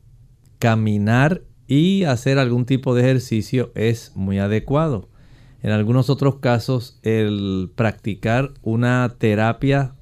caminar 0.58 1.42
y 1.68 2.06
hacer 2.06 2.40
algún 2.40 2.66
tipo 2.66 2.96
de 2.96 3.02
ejercicio 3.02 3.74
es 3.76 4.14
muy 4.16 4.40
adecuado. 4.40 5.10
En 5.64 5.72
algunos 5.72 6.10
otros 6.10 6.38
casos, 6.38 6.98
el 7.04 7.74
practicar 7.76 8.54
una 8.62 9.18
terapia 9.20 9.96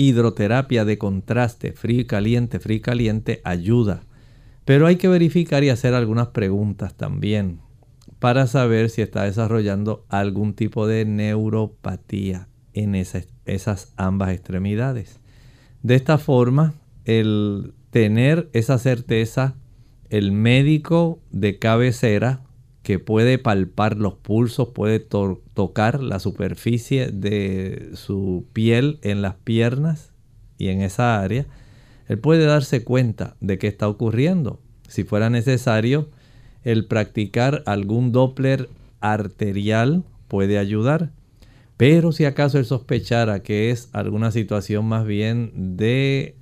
hidroterapia 0.00 0.86
de 0.86 0.96
contraste, 0.96 1.72
frío 1.72 2.00
y 2.00 2.04
caliente, 2.06 2.58
frío 2.58 2.78
y 2.78 2.80
caliente, 2.80 3.40
ayuda. 3.44 4.00
Pero 4.64 4.86
hay 4.86 4.96
que 4.96 5.08
verificar 5.08 5.62
y 5.62 5.68
hacer 5.68 5.92
algunas 5.92 6.28
preguntas 6.28 6.94
también 6.94 7.60
para 8.18 8.46
saber 8.46 8.88
si 8.88 9.02
está 9.02 9.24
desarrollando 9.24 10.06
algún 10.08 10.54
tipo 10.54 10.86
de 10.86 11.04
neuropatía 11.04 12.48
en 12.72 12.94
esas, 12.94 13.28
esas 13.44 13.92
ambas 13.96 14.30
extremidades. 14.30 15.20
De 15.82 15.96
esta 15.96 16.16
forma, 16.16 16.74
el 17.04 17.74
tener 17.90 18.48
esa 18.54 18.78
certeza, 18.78 19.54
el 20.08 20.32
médico 20.32 21.18
de 21.30 21.58
cabecera 21.58 22.40
que 22.90 22.98
puede 22.98 23.38
palpar 23.38 23.98
los 23.98 24.14
pulsos, 24.14 24.70
puede 24.70 24.98
tocar 24.98 26.02
la 26.02 26.18
superficie 26.18 27.12
de 27.12 27.90
su 27.94 28.46
piel 28.52 28.98
en 29.02 29.22
las 29.22 29.36
piernas 29.36 30.10
y 30.58 30.70
en 30.70 30.82
esa 30.82 31.20
área, 31.20 31.46
él 32.08 32.18
puede 32.18 32.46
darse 32.46 32.82
cuenta 32.82 33.36
de 33.40 33.58
qué 33.58 33.68
está 33.68 33.86
ocurriendo. 33.86 34.58
Si 34.88 35.04
fuera 35.04 35.30
necesario, 35.30 36.10
el 36.64 36.86
practicar 36.86 37.62
algún 37.64 38.10
Doppler 38.10 38.68
arterial 38.98 40.02
puede 40.26 40.58
ayudar. 40.58 41.12
Pero 41.76 42.10
si 42.10 42.24
acaso 42.24 42.58
él 42.58 42.64
sospechara 42.64 43.44
que 43.44 43.70
es 43.70 43.88
alguna 43.92 44.32
situación 44.32 44.84
más 44.86 45.06
bien 45.06 45.76
de 45.76 46.34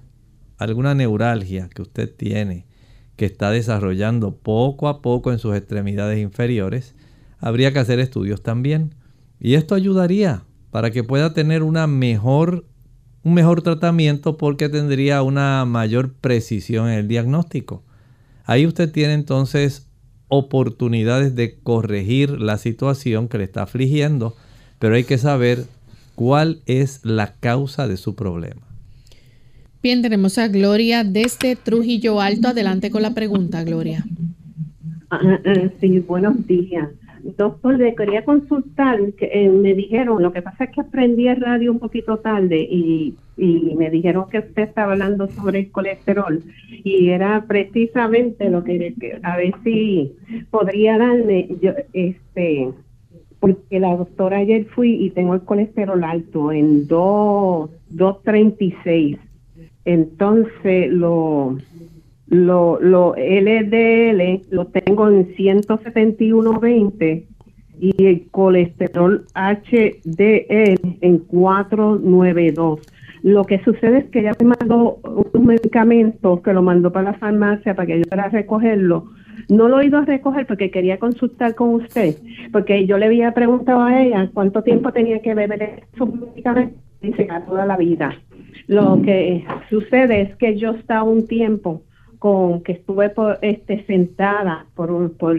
alguna 0.56 0.94
neuralgia 0.94 1.68
que 1.68 1.82
usted 1.82 2.10
tiene, 2.10 2.64
que 3.18 3.26
está 3.26 3.50
desarrollando 3.50 4.36
poco 4.36 4.86
a 4.86 5.02
poco 5.02 5.32
en 5.32 5.40
sus 5.40 5.56
extremidades 5.56 6.20
inferiores, 6.20 6.94
habría 7.40 7.72
que 7.72 7.80
hacer 7.80 7.98
estudios 7.98 8.44
también. 8.44 8.94
Y 9.40 9.54
esto 9.54 9.74
ayudaría 9.74 10.44
para 10.70 10.92
que 10.92 11.02
pueda 11.02 11.34
tener 11.34 11.64
una 11.64 11.88
mejor, 11.88 12.64
un 13.24 13.34
mejor 13.34 13.62
tratamiento 13.62 14.36
porque 14.36 14.68
tendría 14.68 15.22
una 15.22 15.64
mayor 15.64 16.12
precisión 16.14 16.88
en 16.88 16.94
el 16.94 17.08
diagnóstico. 17.08 17.82
Ahí 18.44 18.64
usted 18.68 18.92
tiene 18.92 19.14
entonces 19.14 19.88
oportunidades 20.28 21.34
de 21.34 21.58
corregir 21.58 22.40
la 22.40 22.56
situación 22.56 23.26
que 23.26 23.38
le 23.38 23.44
está 23.44 23.64
afligiendo, 23.64 24.36
pero 24.78 24.94
hay 24.94 25.02
que 25.02 25.18
saber 25.18 25.64
cuál 26.14 26.62
es 26.66 27.04
la 27.04 27.34
causa 27.34 27.88
de 27.88 27.96
su 27.96 28.14
problema. 28.14 28.67
Bien, 29.80 30.02
tenemos 30.02 30.38
a 30.38 30.48
Gloria 30.48 31.04
desde 31.04 31.54
Trujillo 31.54 32.20
Alto. 32.20 32.48
Adelante 32.48 32.90
con 32.90 33.02
la 33.02 33.14
pregunta, 33.14 33.62
Gloria. 33.62 34.04
Ah, 35.08 35.20
ah, 35.22 35.38
sí, 35.80 36.00
buenos 36.00 36.44
días. 36.48 36.88
Doctor, 37.36 37.78
le 37.78 37.94
quería 37.94 38.24
consultar, 38.24 38.98
que, 39.12 39.30
eh, 39.32 39.48
me 39.48 39.74
dijeron, 39.74 40.20
lo 40.20 40.32
que 40.32 40.42
pasa 40.42 40.64
es 40.64 40.70
que 40.70 40.80
aprendí 40.80 41.28
el 41.28 41.40
radio 41.40 41.70
un 41.70 41.78
poquito 41.78 42.16
tarde 42.18 42.58
y, 42.58 43.14
y 43.36 43.76
me 43.76 43.88
dijeron 43.90 44.28
que 44.28 44.40
usted 44.40 44.64
estaba 44.64 44.90
hablando 44.92 45.28
sobre 45.28 45.60
el 45.60 45.70
colesterol 45.70 46.42
y 46.82 47.10
era 47.10 47.44
precisamente 47.46 48.50
lo 48.50 48.64
que, 48.64 48.96
a 49.22 49.36
ver 49.36 49.54
si 49.62 50.12
podría 50.50 50.98
darme, 50.98 51.46
yo, 51.60 51.70
este, 51.92 52.72
porque 53.38 53.78
la 53.78 53.94
doctora 53.96 54.38
ayer 54.38 54.64
fui 54.64 54.94
y 54.94 55.10
tengo 55.10 55.34
el 55.34 55.42
colesterol 55.42 56.02
alto 56.02 56.50
en 56.50 56.88
236 56.88 59.18
entonces, 59.88 60.92
lo, 60.92 61.56
lo, 62.26 62.78
lo 62.78 63.14
LDL 63.16 64.42
lo 64.50 64.66
tengo 64.66 65.08
en 65.08 65.34
171.20 65.34 67.24
y 67.80 68.04
el 68.04 68.28
colesterol 68.30 69.24
HDL 69.34 70.98
en 71.00 71.18
492. 71.20 72.80
Lo 73.22 73.44
que 73.44 73.64
sucede 73.64 74.00
es 74.00 74.04
que 74.10 74.20
ella 74.20 74.32
me 74.40 74.54
mandó 74.60 74.98
un 75.32 75.46
medicamento 75.46 76.42
que 76.42 76.52
lo 76.52 76.60
mandó 76.60 76.92
para 76.92 77.12
la 77.12 77.18
farmacia 77.18 77.74
para 77.74 77.86
que 77.86 78.00
yo 78.00 78.04
pueda 78.10 78.28
recogerlo. 78.28 79.06
No 79.48 79.68
lo 79.68 79.80
he 79.80 79.86
ido 79.86 79.96
a 79.96 80.04
recoger 80.04 80.46
porque 80.46 80.70
quería 80.70 80.98
consultar 80.98 81.54
con 81.54 81.76
usted, 81.76 82.14
porque 82.52 82.84
yo 82.84 82.98
le 82.98 83.06
había 83.06 83.32
preguntado 83.32 83.80
a 83.80 84.02
ella 84.02 84.28
cuánto 84.34 84.62
tiempo 84.62 84.92
tenía 84.92 85.22
que 85.22 85.32
beber 85.34 85.86
esos 85.94 86.12
medicamentos 86.12 86.87
toda 87.46 87.66
la 87.66 87.76
vida. 87.76 88.16
Lo 88.66 89.00
que 89.02 89.44
sucede 89.70 90.20
es 90.22 90.36
que 90.36 90.56
yo 90.56 90.72
estaba 90.72 91.02
un 91.02 91.26
tiempo 91.26 91.82
con 92.18 92.62
que 92.62 92.72
estuve 92.72 93.10
por, 93.10 93.38
este, 93.42 93.84
sentada 93.86 94.66
por, 94.74 95.12
por, 95.16 95.38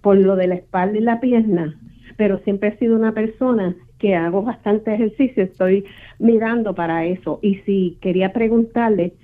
por 0.00 0.16
lo 0.16 0.36
de 0.36 0.46
la 0.46 0.54
espalda 0.54 0.98
y 0.98 1.00
la 1.00 1.20
pierna, 1.20 1.78
pero 2.16 2.38
siempre 2.38 2.70
he 2.70 2.78
sido 2.78 2.96
una 2.96 3.12
persona 3.12 3.74
que 3.98 4.14
hago 4.14 4.42
bastante 4.42 4.94
ejercicio, 4.94 5.44
estoy 5.44 5.84
mirando 6.18 6.74
para 6.74 7.04
eso. 7.04 7.38
Y 7.42 7.56
si 7.66 7.98
quería 8.00 8.32
preguntarle, 8.32 9.14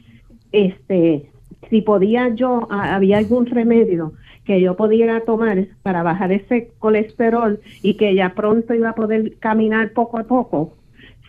este, 0.53 1.31
si 1.69 1.83
podía 1.83 2.29
yo, 2.35 2.69
había 2.71 3.19
algún 3.19 3.47
remedio 3.47 4.13
que 4.45 4.61
yo 4.61 4.77
pudiera 4.77 5.21
tomar 5.21 5.67
para 5.83 6.03
bajar 6.03 6.33
ese 6.33 6.71
colesterol 6.79 7.61
y 7.83 7.95
que 7.95 8.15
ya 8.15 8.35
pronto 8.35 8.73
iba 8.73 8.91
a 8.91 8.95
poder 8.95 9.37
caminar 9.39 9.93
poco 9.93 10.19
a 10.19 10.25
poco. 10.25 10.78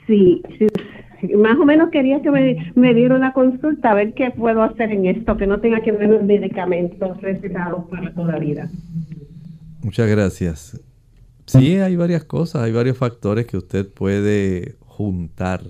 Si, 0.09 0.41
si 0.57 0.67
más 1.35 1.57
o 1.59 1.65
menos 1.65 1.89
quería 1.91 2.21
que 2.21 2.31
me, 2.31 2.71
me 2.75 2.93
diera 2.95 3.15
una 3.15 3.31
consulta 3.33 3.91
a 3.91 3.93
ver 3.93 4.13
qué 4.15 4.31
puedo 4.31 4.63
hacer 4.63 4.91
en 4.91 5.05
esto, 5.05 5.37
que 5.37 5.45
no 5.45 5.59
tenga 5.59 5.81
que 5.81 5.91
ver 5.91 6.23
medicamentos 6.23 7.21
recetados 7.21 7.85
para 7.89 8.11
toda 8.13 8.33
la 8.33 8.39
vida. 8.39 8.69
Muchas 9.83 10.09
gracias. 10.09 10.81
Sí, 11.45 11.77
hay 11.77 11.95
varias 11.95 12.23
cosas, 12.23 12.63
hay 12.63 12.71
varios 12.71 12.97
factores 12.97 13.45
que 13.45 13.57
usted 13.57 13.87
puede 13.87 14.75
juntar, 14.81 15.61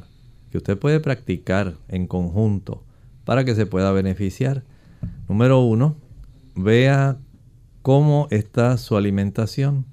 que 0.52 0.58
usted 0.58 0.78
puede 0.78 0.99
practicar 0.99 1.73
en 1.88 2.08
conjunto 2.08 2.84
para 3.23 3.45
que 3.45 3.56
se 3.56 3.65
pueda 3.65 3.91
beneficiar. 3.91 4.63
Número 5.28 5.62
uno, 5.62 5.95
vea 6.56 7.17
cómo 7.82 8.28
está 8.32 8.78
su 8.78 8.97
alimentación. 8.97 9.86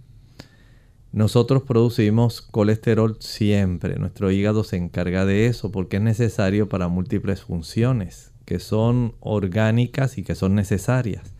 Nosotros 1.16 1.62
producimos 1.62 2.42
colesterol 2.42 3.16
siempre, 3.20 3.98
nuestro 3.98 4.30
hígado 4.30 4.64
se 4.64 4.76
encarga 4.76 5.24
de 5.24 5.46
eso 5.46 5.72
porque 5.72 5.96
es 5.96 6.02
necesario 6.02 6.68
para 6.68 6.88
múltiples 6.88 7.40
funciones 7.40 8.32
que 8.44 8.58
son 8.58 9.14
orgánicas 9.20 10.18
y 10.18 10.24
que 10.24 10.34
son 10.34 10.54
necesarias. 10.54 11.32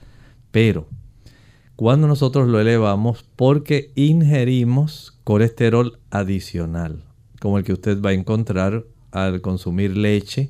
Pero 0.51 0.87
cuando 1.77 2.07
nosotros 2.07 2.49
lo 2.49 2.59
elevamos 2.59 3.23
porque 3.37 3.93
ingerimos 3.97 5.19
colesterol 5.25 5.99
adicional, 6.09 7.05
como 7.39 7.59
el 7.59 7.65
que 7.65 7.75
usted 7.75 8.01
va 8.01 8.09
a 8.09 8.15
encontrar 8.15 8.87
al 9.11 9.43
consumir 9.43 9.95
leche, 9.95 10.49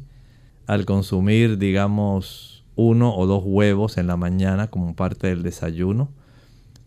al 0.69 0.87
consumir 0.87 1.59
digamos 1.59 2.65
uno 2.77 3.13
o 3.17 3.27
dos 3.27 3.43
huevos 3.45 3.99
en 3.99 4.07
la 4.07 4.17
mañana 4.17 4.69
como 4.69 4.95
parte 4.95 5.27
del 5.27 5.43
desayuno, 5.43 6.13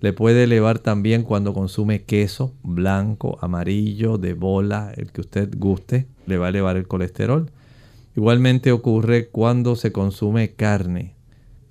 le 0.02 0.14
puede 0.14 0.44
elevar 0.44 0.80
también 0.80 1.24
cuando 1.24 1.54
consume 1.54 2.04
queso 2.04 2.54
blanco, 2.64 3.38
amarillo, 3.42 4.18
de 4.18 4.34
bola, 4.34 4.94
el 4.96 5.12
que 5.12 5.22
usted 5.22 5.50
guste, 5.58 6.08
le 6.26 6.38
va 6.38 6.48
a 6.48 6.50
elevar 6.50 6.78
el 6.78 6.88
colesterol. 6.88 7.52
Igualmente 8.16 8.72
ocurre 8.72 9.28
cuando 9.28 9.76
se 9.76 9.92
consume 9.92 10.54
carne, 10.54 11.16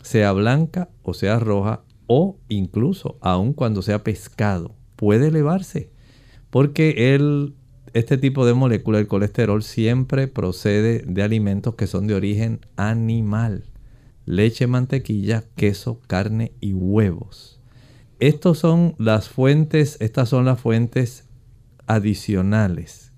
sea 0.02 0.32
blanca 0.32 0.88
o 1.02 1.14
sea 1.14 1.38
roja, 1.38 1.80
o 2.06 2.36
incluso 2.48 3.18
aun 3.20 3.52
cuando 3.52 3.82
sea 3.82 4.04
pescado, 4.04 4.74
puede 4.96 5.28
elevarse, 5.28 5.90
porque 6.50 6.94
este 7.92 8.18
tipo 8.18 8.46
de 8.46 8.54
molécula, 8.54 8.98
el 8.98 9.06
colesterol, 9.06 9.62
siempre 9.62 10.28
procede 10.28 11.00
de 11.06 11.22
alimentos 11.22 11.74
que 11.74 11.86
son 11.86 12.06
de 12.06 12.14
origen 12.14 12.60
animal. 12.76 13.64
Leche, 14.24 14.66
mantequilla, 14.66 15.44
queso, 15.56 16.00
carne 16.06 16.52
y 16.60 16.74
huevos. 16.74 17.57
Estos 18.20 18.58
son 18.58 18.94
las 18.98 19.28
fuentes, 19.28 19.96
estas 20.00 20.28
son 20.28 20.44
las 20.44 20.60
fuentes 20.60 21.28
adicionales 21.86 23.12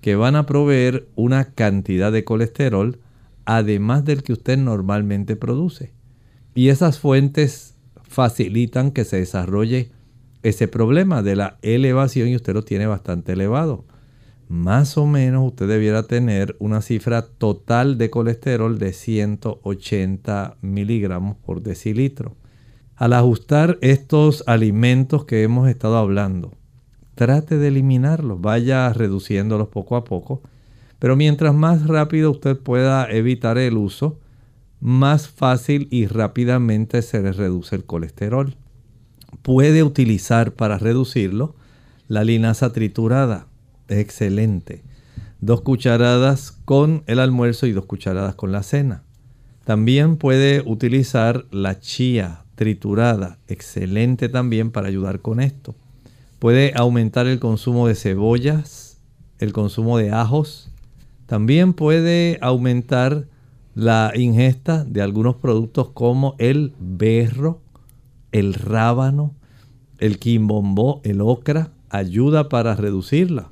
que 0.00 0.16
van 0.16 0.36
a 0.36 0.46
proveer 0.46 1.08
una 1.14 1.52
cantidad 1.52 2.12
de 2.12 2.24
colesterol 2.24 3.00
además 3.44 4.04
del 4.04 4.22
que 4.22 4.32
usted 4.32 4.58
normalmente 4.58 5.36
produce. 5.36 5.92
Y 6.54 6.68
esas 6.68 6.98
fuentes 6.98 7.74
facilitan 8.02 8.90
que 8.90 9.04
se 9.04 9.18
desarrolle 9.18 9.90
ese 10.42 10.68
problema 10.68 11.22
de 11.22 11.36
la 11.36 11.58
elevación 11.62 12.28
y 12.28 12.36
usted 12.36 12.54
lo 12.54 12.62
tiene 12.62 12.86
bastante 12.86 13.32
elevado. 13.32 13.84
Más 14.48 14.96
o 14.96 15.06
menos 15.06 15.46
usted 15.46 15.68
debiera 15.68 16.04
tener 16.04 16.56
una 16.60 16.82
cifra 16.82 17.22
total 17.22 17.98
de 17.98 18.10
colesterol 18.10 18.78
de 18.78 18.92
180 18.92 20.56
miligramos 20.60 21.36
por 21.44 21.62
decilitro. 21.62 22.36
Al 22.96 23.12
ajustar 23.12 23.78
estos 23.82 24.42
alimentos 24.46 25.24
que 25.24 25.42
hemos 25.42 25.68
estado 25.68 25.96
hablando, 25.96 26.52
trate 27.14 27.58
de 27.58 27.68
eliminarlos, 27.68 28.40
vaya 28.40 28.92
reduciéndolos 28.92 29.68
poco 29.68 29.96
a 29.96 30.04
poco. 30.04 30.42
Pero 30.98 31.14
mientras 31.14 31.54
más 31.54 31.86
rápido 31.86 32.30
usted 32.30 32.58
pueda 32.58 33.10
evitar 33.10 33.58
el 33.58 33.76
uso, 33.76 34.18
más 34.80 35.28
fácil 35.28 35.88
y 35.90 36.06
rápidamente 36.06 37.02
se 37.02 37.22
le 37.22 37.32
reduce 37.32 37.76
el 37.76 37.84
colesterol 37.84 38.56
puede 39.46 39.82
utilizar 39.82 40.54
para 40.54 40.78
reducirlo 40.78 41.54
la 42.08 42.24
linaza 42.24 42.72
triturada. 42.72 43.46
Excelente. 43.88 44.82
Dos 45.40 45.60
cucharadas 45.60 46.52
con 46.64 47.04
el 47.06 47.20
almuerzo 47.20 47.66
y 47.66 47.72
dos 47.72 47.86
cucharadas 47.86 48.34
con 48.34 48.52
la 48.52 48.62
cena. 48.62 49.04
También 49.64 50.16
puede 50.16 50.62
utilizar 50.66 51.46
la 51.50 51.78
chía 51.78 52.44
triturada. 52.56 53.38
Excelente 53.46 54.28
también 54.28 54.72
para 54.72 54.88
ayudar 54.88 55.20
con 55.20 55.40
esto. 55.40 55.76
Puede 56.40 56.72
aumentar 56.74 57.26
el 57.26 57.38
consumo 57.38 57.86
de 57.86 57.94
cebollas, 57.94 58.98
el 59.38 59.52
consumo 59.52 59.96
de 59.98 60.10
ajos. 60.10 60.70
También 61.26 61.72
puede 61.72 62.38
aumentar 62.40 63.28
la 63.74 64.12
ingesta 64.14 64.84
de 64.84 65.02
algunos 65.02 65.36
productos 65.36 65.90
como 65.90 66.34
el 66.38 66.74
berro, 66.78 67.60
el 68.32 68.54
rábano, 68.54 69.34
el 69.98 70.18
quimbombó, 70.18 71.00
el 71.04 71.20
ocra, 71.20 71.70
ayuda 71.90 72.48
para 72.48 72.74
reducirla. 72.74 73.50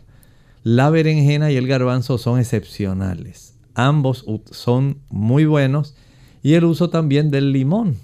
La 0.62 0.88
berenjena 0.90 1.51
y 1.51 1.57
el 1.57 1.67
garbanzo 1.67 2.17
son 2.17 2.38
excepcionales. 2.38 3.55
Ambos 3.75 4.25
son 4.51 4.99
muy 5.11 5.45
buenos. 5.45 5.95
Y 6.43 6.55
el 6.55 6.64
uso 6.64 6.90
también 6.90 7.31
del 7.31 7.53
limón. 7.53 7.97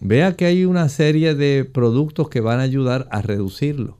Vea 0.00 0.36
que 0.36 0.46
hay 0.46 0.64
una 0.64 0.88
serie 0.88 1.34
de 1.34 1.64
productos 1.64 2.28
que 2.28 2.40
van 2.40 2.60
a 2.60 2.62
ayudar 2.62 3.08
a 3.10 3.20
reducirlo. 3.20 3.98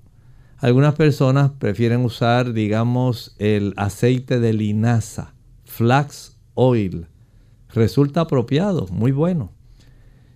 Algunas 0.59 0.95
personas 0.95 1.51
prefieren 1.59 2.05
usar, 2.05 2.53
digamos, 2.53 3.35
el 3.39 3.75
aceite 3.77 4.39
de 4.39 4.53
linaza, 4.53 5.35
flax 5.65 6.37
oil. 6.55 7.07
Resulta 7.75 8.23
apropiado, 8.23 8.87
muy 8.91 9.13
bueno. 9.13 9.53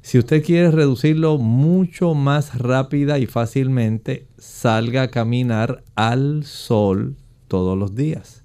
Si 0.01 0.19
usted 0.19 0.45
quiere 0.45 0.73
reducirlo 0.73 1.39
mucho 1.39 2.15
más 2.15 2.59
rápida 2.59 3.21
y 3.21 3.27
fácilmente, 3.27 4.27
salga 4.37 5.03
a 5.03 5.09
caminar 5.09 5.85
al 5.95 6.45
sol 6.45 7.17
todos 7.47 7.79
los 7.79 7.95
días. 7.95 8.43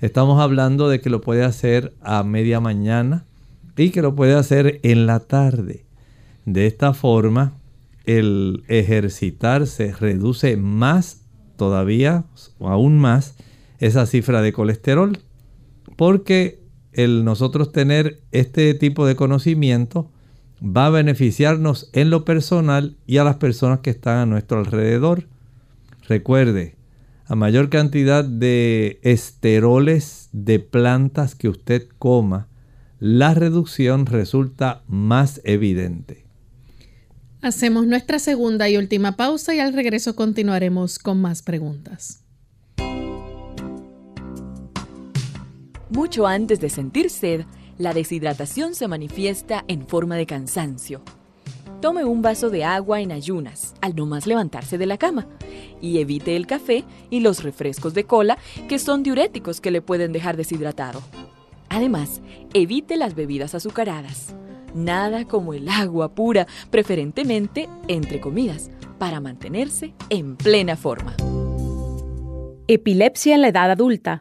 Estamos 0.00 0.40
hablando 0.40 0.88
de 0.88 1.00
que 1.00 1.10
lo 1.10 1.20
puede 1.20 1.44
hacer 1.44 1.94
a 2.00 2.24
media 2.24 2.58
mañana 2.58 3.24
y 3.76 3.90
que 3.90 4.02
lo 4.02 4.16
puede 4.16 4.34
hacer 4.34 4.80
en 4.82 5.06
la 5.06 5.20
tarde. 5.20 5.85
De 6.46 6.68
esta 6.68 6.94
forma, 6.94 7.58
el 8.04 8.62
ejercitarse 8.68 9.92
reduce 9.92 10.56
más 10.56 11.24
todavía, 11.56 12.24
o 12.58 12.68
aún 12.68 12.98
más, 12.98 13.34
esa 13.80 14.06
cifra 14.06 14.42
de 14.42 14.52
colesterol. 14.52 15.18
Porque 15.96 16.60
el 16.92 17.24
nosotros 17.24 17.72
tener 17.72 18.22
este 18.30 18.74
tipo 18.74 19.06
de 19.06 19.16
conocimiento 19.16 20.12
va 20.62 20.86
a 20.86 20.90
beneficiarnos 20.90 21.90
en 21.92 22.10
lo 22.10 22.24
personal 22.24 22.96
y 23.06 23.18
a 23.18 23.24
las 23.24 23.36
personas 23.36 23.80
que 23.80 23.90
están 23.90 24.18
a 24.18 24.26
nuestro 24.26 24.60
alrededor. 24.60 25.26
Recuerde, 26.08 26.76
a 27.26 27.34
mayor 27.34 27.70
cantidad 27.70 28.24
de 28.24 29.00
esteroles 29.02 30.28
de 30.32 30.60
plantas 30.60 31.34
que 31.34 31.48
usted 31.48 31.88
coma, 31.98 32.46
la 33.00 33.34
reducción 33.34 34.06
resulta 34.06 34.84
más 34.86 35.40
evidente. 35.44 36.25
Hacemos 37.46 37.86
nuestra 37.86 38.18
segunda 38.18 38.68
y 38.68 38.76
última 38.76 39.12
pausa 39.12 39.54
y 39.54 39.60
al 39.60 39.72
regreso 39.72 40.16
continuaremos 40.16 40.98
con 40.98 41.20
más 41.20 41.42
preguntas. 41.42 42.24
Mucho 45.88 46.26
antes 46.26 46.58
de 46.58 46.68
sentir 46.70 47.08
sed, 47.08 47.42
la 47.78 47.94
deshidratación 47.94 48.74
se 48.74 48.88
manifiesta 48.88 49.64
en 49.68 49.86
forma 49.86 50.16
de 50.16 50.26
cansancio. 50.26 51.02
Tome 51.80 52.04
un 52.04 52.20
vaso 52.20 52.50
de 52.50 52.64
agua 52.64 53.00
en 53.00 53.12
ayunas 53.12 53.76
al 53.80 53.94
no 53.94 54.06
más 54.06 54.26
levantarse 54.26 54.76
de 54.76 54.86
la 54.86 54.98
cama 54.98 55.28
y 55.80 55.98
evite 55.98 56.34
el 56.34 56.48
café 56.48 56.82
y 57.10 57.20
los 57.20 57.44
refrescos 57.44 57.94
de 57.94 58.02
cola 58.02 58.38
que 58.68 58.80
son 58.80 59.04
diuréticos 59.04 59.60
que 59.60 59.70
le 59.70 59.82
pueden 59.82 60.10
dejar 60.10 60.36
deshidratado. 60.36 61.00
Además, 61.68 62.22
evite 62.54 62.96
las 62.96 63.14
bebidas 63.14 63.54
azucaradas. 63.54 64.34
Nada 64.76 65.24
como 65.24 65.54
el 65.54 65.70
agua 65.70 66.14
pura, 66.14 66.46
preferentemente 66.70 67.66
entre 67.88 68.20
comidas, 68.20 68.70
para 68.98 69.20
mantenerse 69.20 69.94
en 70.10 70.36
plena 70.36 70.76
forma. 70.76 71.16
Epilepsia 72.68 73.34
en 73.34 73.40
la 73.40 73.48
edad 73.48 73.70
adulta. 73.70 74.20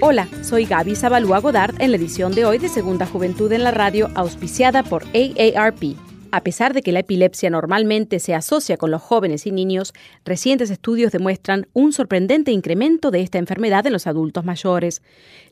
Hola, 0.00 0.28
soy 0.42 0.66
Gaby 0.66 0.94
Zabalúa 0.94 1.40
Godard 1.40 1.74
en 1.82 1.90
la 1.90 1.96
edición 1.96 2.32
de 2.32 2.44
hoy 2.44 2.58
de 2.58 2.68
Segunda 2.68 3.06
Juventud 3.06 3.50
en 3.50 3.64
la 3.64 3.72
Radio, 3.72 4.08
auspiciada 4.14 4.84
por 4.84 5.02
AARP. 5.06 6.05
A 6.36 6.42
pesar 6.42 6.74
de 6.74 6.82
que 6.82 6.92
la 6.92 6.98
epilepsia 6.98 7.48
normalmente 7.48 8.18
se 8.18 8.34
asocia 8.34 8.76
con 8.76 8.90
los 8.90 9.00
jóvenes 9.00 9.46
y 9.46 9.52
niños, 9.52 9.94
recientes 10.22 10.68
estudios 10.68 11.10
demuestran 11.10 11.66
un 11.72 11.94
sorprendente 11.94 12.50
incremento 12.50 13.10
de 13.10 13.22
esta 13.22 13.38
enfermedad 13.38 13.86
en 13.86 13.94
los 13.94 14.06
adultos 14.06 14.44
mayores. 14.44 15.00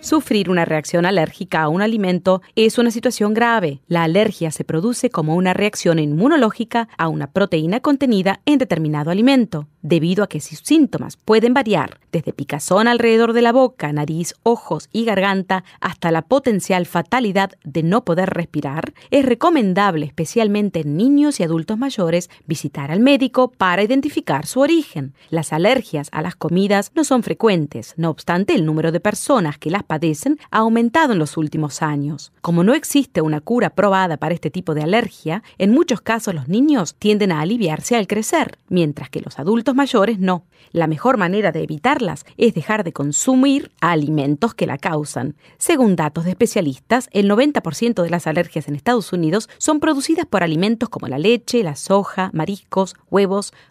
Sufrir 0.00 0.48
una 0.48 0.64
reacción 0.64 1.06
alérgica 1.06 1.62
a 1.62 1.68
un 1.68 1.82
alimento 1.82 2.40
es 2.54 2.78
una 2.78 2.92
situación 2.92 3.34
grave. 3.34 3.80
La 3.88 4.04
alergia 4.04 4.52
se 4.52 4.62
produce 4.62 5.10
como 5.10 5.34
una 5.34 5.54
reacción 5.54 5.98
inmunológica 5.98 6.88
a 6.96 7.08
una 7.08 7.32
proteína 7.32 7.80
contenida 7.80 8.40
en 8.46 8.58
determinado 8.58 9.10
alimento, 9.10 9.66
debido 9.82 10.22
a 10.22 10.28
que 10.28 10.40
sus 10.40 10.60
síntomas 10.60 11.16
pueden 11.16 11.52
variar 11.52 11.98
desde 12.12 12.32
picazón 12.32 12.88
alrededor 12.88 13.32
de 13.32 13.42
la 13.42 13.52
boca, 13.52 13.92
nariz, 13.92 14.34
ojos 14.42 14.88
y 14.92 15.04
garganta 15.04 15.64
hasta 15.80 16.10
la 16.10 16.22
potencial 16.22 16.86
fatalidad 16.86 17.52
de 17.64 17.82
no 17.82 18.04
poder 18.04 18.30
respirar. 18.30 18.94
Es 19.10 19.26
recomendable, 19.26 20.06
especialmente 20.06 20.80
en 20.80 20.96
niños 20.96 21.40
y 21.40 21.42
adultos 21.42 21.76
mayores, 21.76 22.30
visitar 22.46 22.90
al 22.90 23.00
médico 23.00 23.50
para 23.50 23.82
identificar 23.82 24.46
su 24.46 24.60
origen. 24.60 25.14
Las 25.30 25.52
alergias 25.52 26.08
a 26.12 26.22
las 26.22 26.36
comidas 26.36 26.92
no 26.94 27.04
son 27.04 27.22
frecuentes, 27.22 27.94
no 27.96 28.10
obstante 28.10 28.54
el 28.54 28.64
número 28.64 28.92
de 28.92 29.00
personas 29.00 29.58
que 29.58 29.70
las 29.70 29.82
padecen 29.88 30.38
ha 30.52 30.58
aumentado 30.58 31.12
en 31.12 31.18
los 31.18 31.36
últimos 31.36 31.82
años. 31.82 32.30
Como 32.40 32.62
no 32.62 32.74
existe 32.74 33.20
una 33.20 33.40
cura 33.40 33.70
probada 33.70 34.18
para 34.18 34.34
este 34.34 34.50
tipo 34.50 34.74
de 34.74 34.82
alergia, 34.82 35.42
en 35.58 35.72
muchos 35.72 36.00
casos 36.00 36.34
los 36.34 36.46
niños 36.46 36.94
tienden 36.96 37.32
a 37.32 37.40
aliviarse 37.40 37.96
al 37.96 38.06
crecer, 38.06 38.58
mientras 38.68 39.10
que 39.10 39.20
los 39.20 39.40
adultos 39.40 39.74
mayores 39.74 40.20
no. 40.20 40.44
La 40.70 40.86
mejor 40.86 41.16
manera 41.16 41.50
de 41.50 41.62
evitarlas 41.62 42.24
es 42.36 42.54
dejar 42.54 42.84
de 42.84 42.92
consumir 42.92 43.72
alimentos 43.80 44.54
que 44.54 44.66
la 44.66 44.78
causan. 44.78 45.34
Según 45.56 45.96
datos 45.96 46.24
de 46.24 46.30
especialistas, 46.30 47.08
el 47.12 47.28
90% 47.28 48.02
de 48.02 48.10
las 48.10 48.26
alergias 48.26 48.68
en 48.68 48.76
Estados 48.76 49.12
Unidos 49.12 49.48
son 49.58 49.80
producidas 49.80 50.26
por 50.26 50.42
alimentos 50.42 50.88
como 50.88 51.08
la 51.08 51.18
leche, 51.18 51.62
la 51.62 51.74
soja, 51.74 52.30
mariscos, 52.32 52.94
huevos 53.10 53.52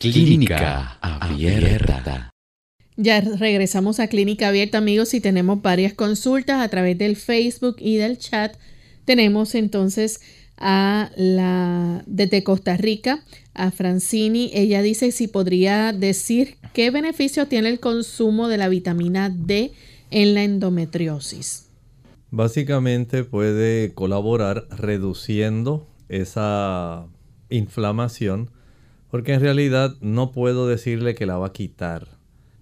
Clínica 0.00 0.96
Abierta. 1.02 2.30
Ya 2.96 3.20
regresamos 3.20 4.00
a 4.00 4.08
Clínica 4.08 4.48
Abierta, 4.48 4.78
amigos, 4.78 5.12
y 5.12 5.20
tenemos 5.20 5.60
varias 5.60 5.92
consultas 5.92 6.62
a 6.62 6.68
través 6.70 6.96
del 6.96 7.16
Facebook 7.16 7.76
y 7.80 7.96
del 7.96 8.16
chat. 8.16 8.56
Tenemos 9.04 9.54
entonces 9.54 10.22
a 10.56 11.10
la 11.16 12.02
desde 12.06 12.42
Costa 12.42 12.78
Rica, 12.78 13.22
a 13.52 13.70
Francini. 13.70 14.50
Ella 14.54 14.80
dice 14.80 15.12
si 15.12 15.28
podría 15.28 15.92
decir 15.92 16.56
qué 16.72 16.90
beneficio 16.90 17.46
tiene 17.46 17.68
el 17.68 17.78
consumo 17.78 18.48
de 18.48 18.56
la 18.56 18.70
vitamina 18.70 19.28
D 19.28 19.72
en 20.10 20.32
la 20.32 20.44
endometriosis. 20.44 21.66
Básicamente 22.30 23.24
puede 23.24 23.92
colaborar 23.92 24.66
reduciendo 24.70 25.86
esa 26.08 27.04
inflamación 27.50 28.48
porque 29.10 29.34
en 29.34 29.40
realidad 29.40 29.96
no 30.00 30.30
puedo 30.30 30.68
decirle 30.68 31.14
que 31.14 31.26
la 31.26 31.36
va 31.36 31.48
a 31.48 31.52
quitar, 31.52 32.06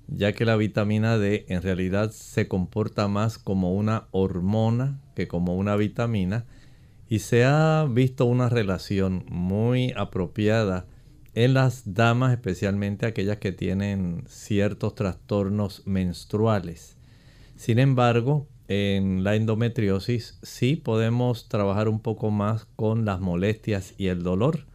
ya 0.07 0.33
que 0.33 0.47
la 0.47 0.57
vitamina 0.57 1.19
D 1.19 1.45
en 1.49 1.63
realidad 1.63 2.11
se 2.11 2.49
comporta 2.49 3.07
más 3.07 3.39
como 3.39 3.75
una 3.75 4.09
hormona 4.11 5.01
que 5.15 5.29
como 5.29 5.57
una 5.57 5.77
vitamina 5.77 6.47
y 7.09 7.21
se 7.21 7.45
ha 7.45 7.87
visto 7.89 8.25
una 8.25 8.49
relación 8.49 9.25
muy 9.29 9.93
apropiada 9.97 10.87
en 11.35 11.55
las 11.55 11.95
damas, 11.95 12.33
especialmente 12.33 13.07
aquellas 13.07 13.37
que 13.37 13.53
tienen 13.53 14.25
ciertos 14.27 14.95
trastornos 14.95 15.87
menstruales. 15.87 16.97
Sin 17.57 17.79
embargo, 17.79 18.49
en 18.69 19.23
la 19.23 19.37
endometriosis 19.37 20.39
sí 20.43 20.77
podemos 20.77 21.49
trabajar 21.49 21.89
un 21.89 22.01
poco 22.01 22.31
más 22.31 22.67
con 22.77 23.05
las 23.05 23.21
molestias 23.21 23.95
y 23.99 24.09
el 24.09 24.23
dolor 24.23 24.67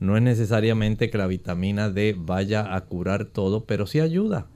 no 0.00 0.16
es 0.16 0.22
necesariamente 0.22 1.10
que 1.10 1.18
la 1.18 1.26
vitamina 1.26 1.90
D 1.90 2.16
vaya 2.18 2.74
a 2.74 2.86
curar 2.86 3.26
todo, 3.26 3.66
pero 3.66 3.86
sí 3.86 4.00
ayuda. 4.00 4.48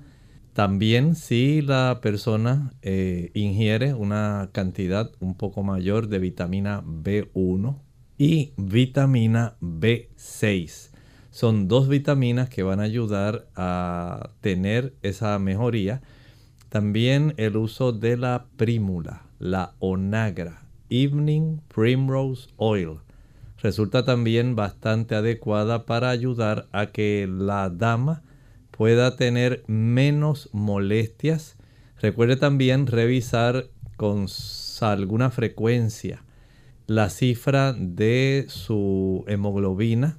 También 0.55 1.14
si 1.16 1.61
la 1.61 2.01
persona 2.01 2.72
eh, 2.80 3.30
ingiere 3.34 3.92
una 3.92 4.49
cantidad 4.53 5.12
un 5.20 5.34
poco 5.34 5.62
mayor 5.62 6.09
de 6.09 6.18
vitamina 6.18 6.82
B1 6.82 7.78
y 8.16 8.53
vitamina 8.57 9.57
B6. 9.61 10.90
Son 11.30 11.68
dos 11.68 11.88
vitaminas 11.88 12.49
que 12.49 12.62
van 12.62 12.80
a 12.80 12.84
ayudar 12.84 13.49
a 13.55 14.30
tener 14.40 14.95
esa 15.03 15.38
mejoría. 15.38 16.01
También 16.70 17.34
el 17.36 17.57
uso 17.57 17.92
de 17.92 18.16
la 18.16 18.47
prímula, 18.57 19.26
la 19.38 19.74
onagra, 19.78 20.62
Evening 20.88 21.59
Primrose 21.68 22.49
Oil 22.57 23.03
resulta 23.65 24.05
también 24.05 24.57
bastante 24.57 25.15
adecuada 25.15 25.87
para 25.87 26.11
ayudar 26.11 26.69
a 26.71 26.93
que 26.93 27.27
la 27.27 27.71
dama 27.71 28.23
pueda 28.71 29.17
tener 29.17 29.65
menos 29.67 30.51
molestias. 30.53 31.57
Recuerde 31.99 32.37
también 32.37 32.87
revisar 32.87 33.71
con 33.97 34.27
alguna 34.83 35.31
frecuencia 35.31 36.23
la 36.87 37.09
cifra 37.09 37.73
de 37.73 38.45
su 38.49 39.25
hemoglobina 39.29 40.19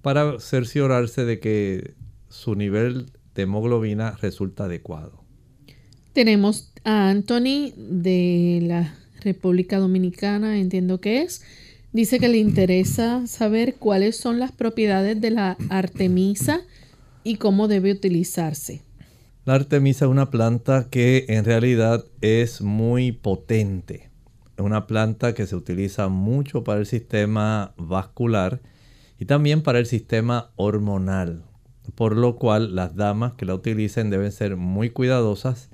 para 0.00 0.38
cerciorarse 0.38 1.24
de 1.24 1.40
que 1.40 1.94
su 2.28 2.54
nivel 2.54 3.10
de 3.34 3.42
hemoglobina 3.42 4.12
resulta 4.22 4.66
adecuado. 4.66 5.24
Tenemos 6.12 6.72
a 6.84 7.10
Anthony 7.10 7.72
de 7.76 8.60
la 8.62 8.94
República 9.22 9.78
Dominicana, 9.78 10.60
entiendo 10.60 11.00
que 11.00 11.22
es. 11.22 11.42
Dice 11.92 12.18
que 12.18 12.28
le 12.28 12.38
interesa 12.38 13.26
saber 13.26 13.76
cuáles 13.76 14.16
son 14.16 14.38
las 14.38 14.52
propiedades 14.52 15.20
de 15.20 15.30
la 15.30 15.56
artemisa 15.70 16.60
y 17.24 17.36
cómo 17.36 17.68
debe 17.68 17.92
utilizarse. 17.92 18.82
La 19.44 19.54
artemisa 19.54 20.04
es 20.04 20.10
una 20.10 20.30
planta 20.30 20.88
que 20.90 21.24
en 21.28 21.44
realidad 21.44 22.04
es 22.20 22.60
muy 22.60 23.12
potente. 23.12 24.10
Es 24.56 24.64
una 24.64 24.86
planta 24.86 25.34
que 25.34 25.46
se 25.46 25.54
utiliza 25.54 26.08
mucho 26.08 26.64
para 26.64 26.80
el 26.80 26.86
sistema 26.86 27.74
vascular 27.76 28.60
y 29.18 29.26
también 29.26 29.62
para 29.62 29.78
el 29.78 29.86
sistema 29.86 30.50
hormonal. 30.56 31.44
Por 31.94 32.16
lo 32.16 32.36
cual 32.36 32.74
las 32.74 32.96
damas 32.96 33.34
que 33.34 33.46
la 33.46 33.54
utilicen 33.54 34.10
deben 34.10 34.32
ser 34.32 34.56
muy 34.56 34.90
cuidadosas 34.90 35.70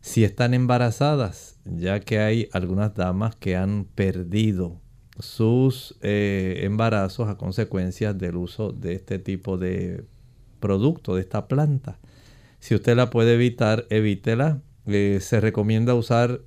si 0.00 0.24
están 0.24 0.54
embarazadas, 0.54 1.58
ya 1.64 2.00
que 2.00 2.20
hay 2.20 2.48
algunas 2.52 2.94
damas 2.94 3.34
que 3.34 3.56
han 3.56 3.84
perdido 3.84 4.80
sus 5.18 5.96
eh, 6.02 6.60
embarazos 6.62 7.28
a 7.28 7.36
consecuencia 7.36 8.12
del 8.12 8.36
uso 8.36 8.72
de 8.72 8.94
este 8.94 9.18
tipo 9.18 9.58
de 9.58 10.04
producto, 10.60 11.14
de 11.14 11.22
esta 11.22 11.48
planta. 11.48 11.98
Si 12.60 12.74
usted 12.74 12.96
la 12.96 13.10
puede 13.10 13.34
evitar, 13.34 13.86
evítela. 13.90 14.62
Eh, 14.86 15.18
se 15.20 15.40
recomienda 15.40 15.94
usar 15.94 16.40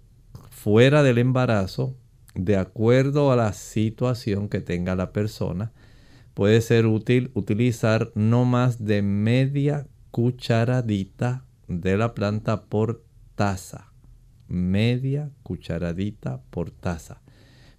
fuera 0.50 1.04
del 1.04 1.18
embarazo, 1.18 1.96
de 2.34 2.58
acuerdo 2.58 3.32
a 3.32 3.36
la 3.36 3.54
situación 3.54 4.50
que 4.50 4.62
tenga 4.62 4.96
la 4.96 5.12
persona. 5.12 5.72
Puede 6.34 6.62
ser 6.62 6.86
útil 6.86 7.32
utilizar 7.34 8.12
no 8.16 8.46
más 8.46 8.84
de 8.84 9.02
media 9.02 9.88
cucharadita 10.12 11.46
de 11.68 11.98
la 11.98 12.14
planta 12.14 12.66
por 12.66 13.04
taza. 13.36 13.92
Media 14.48 15.30
cucharadita 15.44 16.42
por 16.50 16.72
taza. 16.72 17.22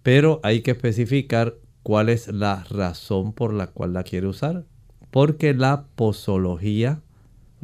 Pero 0.03 0.41
hay 0.43 0.63
que 0.63 0.73
especificar 0.73 1.57
cuál 1.83 2.09
es 2.09 2.29
la 2.29 2.65
razón 2.65 3.33
por 3.33 3.53
la 3.53 3.69
cual 3.69 3.93
la 3.93 4.03
quiere 4.03 4.27
usar. 4.27 4.65
Porque 5.11 5.55
la 5.55 5.87
posología, 5.95 7.03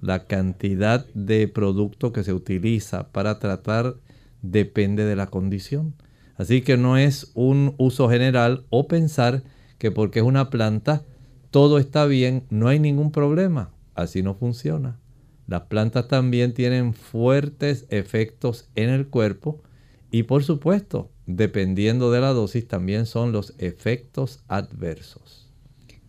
la 0.01 0.27
cantidad 0.27 1.07
de 1.15 1.49
producto 1.49 2.13
que 2.13 2.25
se 2.25 2.33
utiliza 2.33 3.09
para 3.09 3.39
tratar 3.39 3.97
depende 4.43 5.05
de 5.05 5.17
la 5.17 5.27
condición. 5.27 5.95
Así 6.37 6.63
que 6.63 6.77
no 6.77 6.97
es 6.97 7.33
un 7.35 7.75
uso 7.79 8.09
general 8.09 8.65
o 8.71 8.87
pensar 8.87 9.43
que 9.79 9.91
porque 9.91 10.21
es 10.21 10.25
una 10.25 10.51
planta 10.51 11.03
todo 11.51 11.79
está 11.79 12.05
bien, 12.05 12.45
no 12.51 12.69
hay 12.69 12.79
ningún 12.79 13.11
problema. 13.11 13.71
Así 13.95 14.23
no 14.23 14.35
funciona. 14.35 14.99
Las 15.47 15.63
plantas 15.63 16.09
también 16.09 16.53
tienen 16.53 16.93
fuertes 16.93 17.87
efectos 17.89 18.69
en 18.75 18.91
el 18.91 19.09
cuerpo 19.09 19.63
y 20.11 20.25
por 20.25 20.45
supuesto 20.45 21.11
dependiendo 21.29 22.11
de 22.11 22.21
la 22.21 22.33
dosis, 22.33 22.67
también 22.67 23.07
son 23.07 23.33
los 23.33 23.55
efectos 23.59 24.41
adversos. 24.49 25.47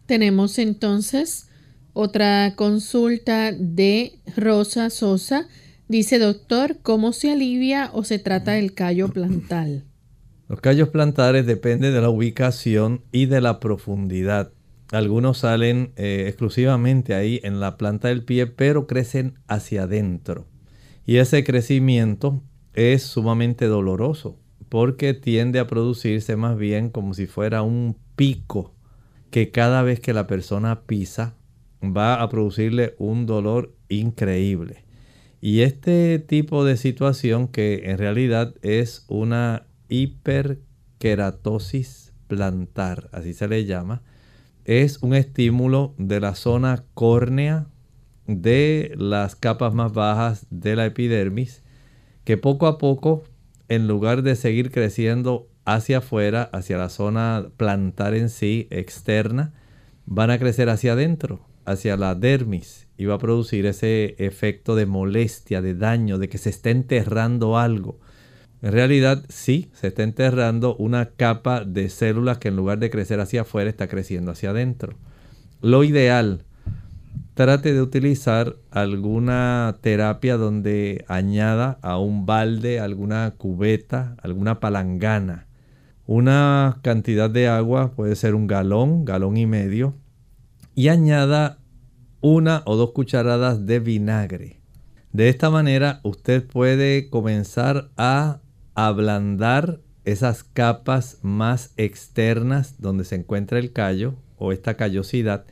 Tenemos 0.06 0.58
entonces 0.58 1.50
otra 1.94 2.54
consulta 2.56 3.52
de 3.52 4.20
Rosa 4.36 4.90
Sosa. 4.90 5.48
Dice, 5.90 6.20
doctor, 6.20 6.78
¿cómo 6.82 7.12
se 7.12 7.32
alivia 7.32 7.92
o 7.94 8.04
se 8.04 8.18
trata 8.18 8.58
el 8.58 8.74
callo 8.74 9.10
plantal? 9.10 9.84
Los 10.48 10.62
callos 10.62 10.90
plantares 10.90 11.46
dependen 11.46 11.94
de 11.94 12.02
la 12.02 12.10
ubicación 12.10 13.04
y 13.12 13.26
de 13.26 13.42
la 13.42 13.60
profundidad. 13.60 14.52
Algunos 14.92 15.40
salen 15.40 15.92
eh, 15.96 16.26
exclusivamente 16.28 17.14
ahí 17.14 17.40
en 17.44 17.60
la 17.60 17.78
planta 17.78 18.08
del 18.08 18.24
pie, 18.24 18.48
pero 18.48 18.88
crecen 18.88 19.38
hacia 19.48 19.84
adentro. 19.84 20.48
Y 21.06 21.18
ese 21.18 21.44
crecimiento 21.44 22.42
es 22.74 23.04
sumamente 23.04 23.66
doloroso 23.66 24.38
porque 24.70 25.14
tiende 25.14 25.60
a 25.60 25.68
producirse 25.68 26.36
más 26.36 26.58
bien 26.58 26.90
como 26.90 27.14
si 27.14 27.28
fuera 27.28 27.62
un 27.64 27.98
pico 28.16 28.74
que 29.32 29.52
cada 29.52 29.84
vez 29.84 30.00
que 30.00 30.14
la 30.14 30.28
persona 30.28 30.84
pisa 30.84 31.36
va 31.84 32.22
a 32.22 32.30
producirle 32.30 32.96
un 32.98 33.26
dolor 33.26 33.76
increíble. 33.90 34.86
Y 35.42 35.62
este 35.62 36.20
tipo 36.20 36.64
de 36.66 36.78
situación 36.78 37.48
que 37.48 37.90
en 37.90 37.98
realidad 37.98 38.54
es 38.62 39.06
una 39.08 39.66
hiperkeratosis 39.88 42.14
plantar, 42.28 43.10
así 43.12 43.34
se 43.34 43.48
le 43.48 43.66
llama, 43.66 44.04
es 44.66 45.02
un 45.02 45.16
estímulo 45.16 45.96
de 45.98 46.20
la 46.20 46.36
zona 46.36 46.84
córnea 46.94 47.66
de 48.28 48.94
las 48.98 49.36
capas 49.36 49.74
más 49.74 49.94
bajas 49.94 50.46
de 50.52 50.76
la 50.76 50.86
epidermis 50.86 51.64
que 52.30 52.38
poco 52.38 52.68
a 52.68 52.78
poco, 52.78 53.24
en 53.70 53.88
lugar 53.88 54.22
de 54.22 54.36
seguir 54.36 54.70
creciendo 54.70 55.50
hacia 55.66 55.98
afuera, 55.98 56.44
hacia 56.54 56.78
la 56.78 56.90
zona 56.90 57.50
plantar 57.58 58.14
en 58.14 58.30
sí, 58.30 58.68
externa, 58.70 59.56
van 60.06 60.30
a 60.30 60.38
crecer 60.38 60.70
hacia 60.70 60.92
adentro, 60.92 61.40
hacia 61.66 61.98
la 61.98 62.14
dermis, 62.14 62.88
y 62.98 63.06
va 63.06 63.16
a 63.16 63.18
producir 63.18 63.66
ese 63.66 64.14
efecto 64.20 64.76
de 64.76 64.86
molestia, 64.86 65.64
de 65.64 65.74
daño, 65.74 66.20
de 66.20 66.30
que 66.30 66.38
se 66.38 66.52
está 66.52 66.70
enterrando 66.70 67.58
algo. 67.58 68.00
En 68.62 68.74
realidad 68.74 69.26
sí, 69.28 69.72
se 69.74 69.88
está 69.88 70.04
enterrando 70.04 70.76
una 70.76 71.10
capa 71.10 71.66
de 71.66 71.90
células 71.90 72.38
que 72.38 72.50
en 72.50 72.58
lugar 72.58 72.78
de 72.78 72.92
crecer 72.92 73.20
hacia 73.20 73.42
afuera 73.42 73.72
está 73.72 73.88
creciendo 73.88 74.34
hacia 74.34 74.52
adentro. 74.52 75.00
Lo 75.62 75.84
ideal, 75.84 76.46
trate 77.40 77.74
de 77.74 77.82
utilizar 77.82 78.58
alguna 78.70 79.78
terapia 79.80 80.36
donde 80.36 81.06
añada 81.08 81.80
a 81.82 81.98
un 81.98 82.26
balde, 82.26 82.82
alguna 82.82 83.34
cubeta, 83.38 84.18
alguna 84.22 84.60
palangana, 84.60 85.48
una 86.06 86.80
cantidad 86.82 87.30
de 87.30 87.48
agua, 87.48 87.94
puede 87.96 88.18
ser 88.18 88.36
un 88.36 88.46
galón, 88.46 89.06
galón 89.06 89.38
y 89.38 89.46
medio, 89.46 89.96
y 90.76 90.90
añada 90.90 91.60
una 92.20 92.62
o 92.66 92.76
dos 92.76 92.92
cucharadas 92.92 93.66
de 93.66 93.80
vinagre. 93.80 94.60
De 95.14 95.30
esta 95.30 95.50
manera 95.50 96.02
usted 96.04 96.46
puede 96.46 97.10
comenzar 97.10 97.90
a 97.96 98.42
ablandar 98.76 99.80
esas 100.04 100.44
capas 100.44 101.20
más 101.22 101.72
externas 101.78 102.82
donde 102.82 103.06
se 103.06 103.16
encuentra 103.16 103.60
el 103.60 103.72
callo 103.72 104.16
o 104.38 104.52
esta 104.52 104.74
callosidad 104.74 105.46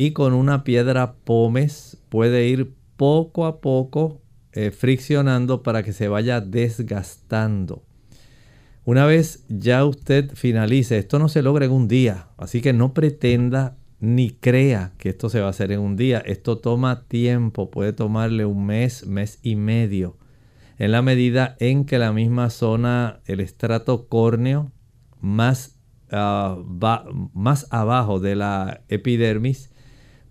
y 0.00 0.12
con 0.12 0.32
una 0.32 0.64
piedra 0.64 1.12
pómez 1.12 1.98
puede 2.08 2.48
ir 2.48 2.72
poco 2.96 3.44
a 3.44 3.60
poco 3.60 4.22
eh, 4.52 4.70
friccionando 4.70 5.62
para 5.62 5.82
que 5.82 5.92
se 5.92 6.08
vaya 6.08 6.40
desgastando. 6.40 7.82
Una 8.86 9.04
vez 9.04 9.44
ya 9.50 9.84
usted 9.84 10.30
finalice, 10.32 10.96
esto 10.96 11.18
no 11.18 11.28
se 11.28 11.42
logra 11.42 11.66
en 11.66 11.72
un 11.72 11.86
día, 11.86 12.28
así 12.38 12.62
que 12.62 12.72
no 12.72 12.94
pretenda 12.94 13.76
ni 13.98 14.30
crea 14.30 14.94
que 14.96 15.10
esto 15.10 15.28
se 15.28 15.40
va 15.40 15.48
a 15.48 15.50
hacer 15.50 15.70
en 15.70 15.80
un 15.80 15.96
día. 15.96 16.22
Esto 16.24 16.56
toma 16.56 17.02
tiempo, 17.06 17.70
puede 17.70 17.92
tomarle 17.92 18.46
un 18.46 18.64
mes, 18.64 19.06
mes 19.06 19.38
y 19.42 19.54
medio 19.56 20.16
en 20.78 20.92
la 20.92 21.02
medida 21.02 21.56
en 21.60 21.84
que 21.84 21.98
la 21.98 22.10
misma 22.10 22.48
zona, 22.48 23.20
el 23.26 23.40
estrato 23.40 24.08
córneo 24.08 24.72
más, 25.20 25.78
ah, 26.10 26.56
más 27.34 27.66
abajo 27.70 28.18
de 28.18 28.34
la 28.34 28.80
epidermis, 28.88 29.69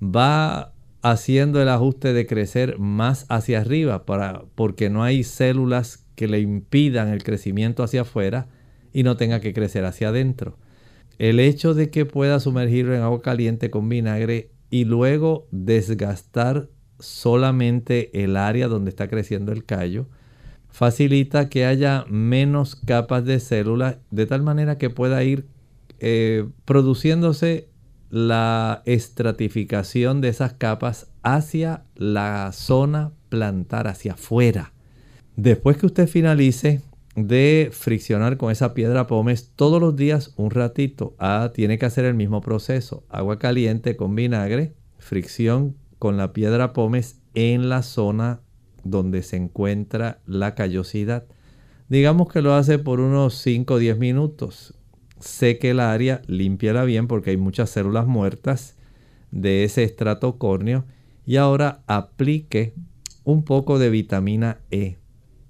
va 0.02 0.74
haciendo 1.02 1.62
el 1.62 1.70
ajuste 1.70 2.14
de 2.14 2.26
crecer 2.26 2.78
más 2.80 3.26
hacia 3.30 3.62
arriba 3.62 4.06
para, 4.06 4.44
porque 4.56 4.90
no 4.90 5.04
hay 5.04 5.24
células 5.24 6.06
que 6.16 6.28
le 6.28 6.40
impidan 6.40 7.10
el 7.10 7.24
crecimiento 7.24 7.84
hacia 7.84 8.02
afuera 8.02 8.48
y 8.92 9.04
no 9.04 9.18
tenga 9.18 9.40
que 9.40 9.54
crecer 9.54 9.86
hacia 9.86 10.10
adentro. 10.10 10.58
El 11.18 11.40
hecho 11.40 11.74
de 11.74 11.90
que 11.90 12.06
pueda 12.06 12.40
sumergirlo 12.40 12.96
en 12.96 13.02
agua 13.02 13.22
caliente 13.22 13.70
con 13.70 13.90
vinagre 13.90 14.52
y 14.70 14.86
luego 14.86 15.48
desgastar 15.52 16.70
solamente 17.00 18.24
el 18.24 18.38
área 18.38 18.68
donde 18.68 18.90
está 18.90 19.08
creciendo 19.08 19.52
el 19.52 19.66
callo, 19.66 20.08
facilita 20.70 21.50
que 21.50 21.66
haya 21.66 22.06
menos 22.10 22.76
capas 22.76 23.26
de 23.26 23.40
células 23.40 23.98
de 24.12 24.26
tal 24.26 24.44
manera 24.44 24.78
que 24.78 24.90
pueda 24.90 25.24
ir 25.24 25.48
eh, 26.00 26.48
produciéndose 26.66 27.70
la 28.10 28.82
estratificación 28.86 30.22
de 30.22 30.30
esas 30.30 30.54
capas 30.54 31.08
hacia 31.22 31.84
la 31.96 32.52
zona 32.52 33.12
plantar, 33.30 33.88
hacia 33.88 34.14
afuera. 34.14 34.74
Después 35.36 35.78
que 35.78 35.86
usted 35.86 36.08
finalice 36.08 36.82
de 37.16 37.70
friccionar 37.72 38.38
con 38.38 38.52
esa 38.52 38.74
piedra 38.74 39.08
pómez 39.08 39.52
todos 39.56 39.80
los 39.82 39.96
días 39.96 40.34
un 40.38 40.52
ratito, 40.52 41.16
ah, 41.20 41.52
tiene 41.54 41.78
que 41.78 41.86
hacer 41.86 42.06
el 42.06 42.16
mismo 42.16 42.42
proceso. 42.42 43.04
Agua 43.10 43.40
caliente 43.40 43.96
con 43.96 44.16
vinagre, 44.16 44.74
fricción 44.98 45.76
con 45.98 46.18
la 46.18 46.34
piedra 46.34 46.74
pómez 46.74 47.22
en 47.36 47.70
la 47.70 47.84
zona 47.84 48.42
donde 48.84 49.24
se 49.24 49.38
encuentra 49.38 50.22
la 50.26 50.56
callosidad. 50.56 51.26
Digamos 51.90 52.32
que 52.32 52.42
lo 52.42 52.54
hace 52.54 52.80
por 52.80 53.00
unos 53.00 53.36
5 53.36 53.74
o 53.74 53.78
10 53.78 53.98
minutos. 53.98 54.76
Seque 55.20 55.72
el 55.72 55.80
área, 55.80 56.22
límpiala 56.28 56.84
bien 56.84 57.08
porque 57.08 57.32
hay 57.32 57.38
muchas 57.38 57.70
células 57.70 58.08
muertas 58.08 58.78
de 59.32 59.64
ese 59.64 59.84
estrato 59.84 60.38
córneo. 60.38 60.86
Y 61.26 61.36
ahora 61.36 61.84
aplique 61.88 62.74
un 63.24 63.44
poco 63.44 63.80
de 63.80 63.90
vitamina 63.90 64.60
E. 64.72 64.98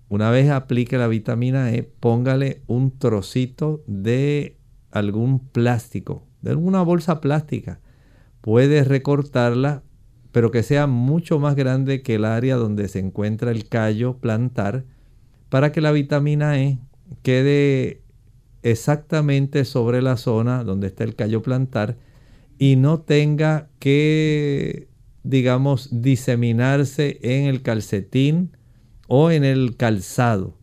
Una 0.10 0.32
vez 0.32 0.50
aplique 0.50 0.98
la 0.98 1.08
vitamina 1.08 1.72
E, 1.72 1.84
póngale 1.84 2.64
un 2.68 2.98
trocito 2.98 3.84
de 3.88 4.58
algún 4.92 5.40
plástico, 5.40 6.28
de 6.42 6.52
alguna 6.52 6.82
bolsa 6.82 7.22
plástica. 7.22 7.80
Puede 8.42 8.84
recortarla 8.84 9.84
pero 10.32 10.52
que 10.52 10.64
sea 10.64 10.88
mucho 10.88 11.40
más 11.40 11.56
grande 11.56 12.02
que 12.02 12.16
el 12.16 12.26
área 12.26 12.56
donde 12.56 12.88
se 12.88 13.00
encuentra 13.00 13.52
el 13.52 13.68
callo 13.68 14.18
plantar, 14.18 14.86
para 15.50 15.72
que 15.72 15.82
la 15.82 15.92
vitamina 15.92 16.60
E 16.60 16.78
quede 17.24 18.04
exactamente 18.64 19.66
sobre 19.66 20.02
la 20.02 20.18
zona 20.18 20.64
donde 20.64 20.88
está 20.88 21.04
el 21.04 21.16
callo 21.16 21.42
plantar 21.42 21.98
y 22.58 22.76
no 22.76 23.00
tenga 23.00 23.70
que, 23.80 24.90
digamos, 25.24 26.02
diseminarse 26.02 27.20
en 27.22 27.46
el 27.46 27.62
calcetín 27.62 28.52
o 29.08 29.32
en 29.32 29.44
el 29.44 29.78
calzado. 29.78 30.58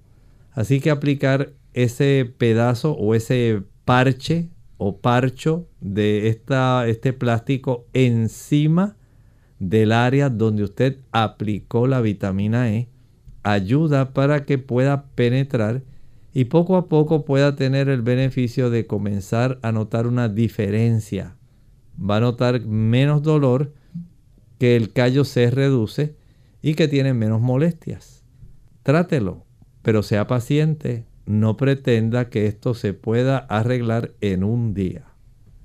Así 0.52 0.80
que 0.80 0.90
aplicar 0.90 1.52
ese 1.72 2.30
pedazo 2.38 2.92
o 2.92 3.14
ese 3.14 3.62
parche 3.84 4.50
o 4.78 4.98
parcho 4.98 5.68
de 5.80 6.28
esta, 6.28 6.86
este 6.86 7.12
plástico 7.12 7.86
encima 7.92 8.96
del 9.58 9.92
área 9.92 10.28
donde 10.28 10.64
usted 10.64 10.98
aplicó 11.12 11.86
la 11.86 12.00
vitamina 12.00 12.70
E 12.70 12.88
ayuda 13.42 14.12
para 14.12 14.44
que 14.44 14.58
pueda 14.58 15.06
penetrar 15.14 15.82
y 16.36 16.44
poco 16.44 16.76
a 16.76 16.86
poco 16.86 17.24
pueda 17.24 17.56
tener 17.56 17.88
el 17.88 18.02
beneficio 18.02 18.68
de 18.68 18.86
comenzar 18.86 19.58
a 19.62 19.72
notar 19.72 20.06
una 20.06 20.28
diferencia. 20.28 21.34
Va 21.98 22.18
a 22.18 22.20
notar 22.20 22.60
menos 22.60 23.22
dolor, 23.22 23.72
que 24.58 24.76
el 24.76 24.92
callo 24.92 25.24
se 25.24 25.50
reduce 25.50 26.14
y 26.60 26.74
que 26.74 26.88
tiene 26.88 27.14
menos 27.14 27.40
molestias. 27.40 28.22
Trátelo, 28.82 29.46
pero 29.80 30.02
sea 30.02 30.26
paciente, 30.26 31.06
no 31.24 31.56
pretenda 31.56 32.28
que 32.28 32.44
esto 32.44 32.74
se 32.74 32.92
pueda 32.92 33.38
arreglar 33.38 34.12
en 34.20 34.44
un 34.44 34.74
día. 34.74 35.06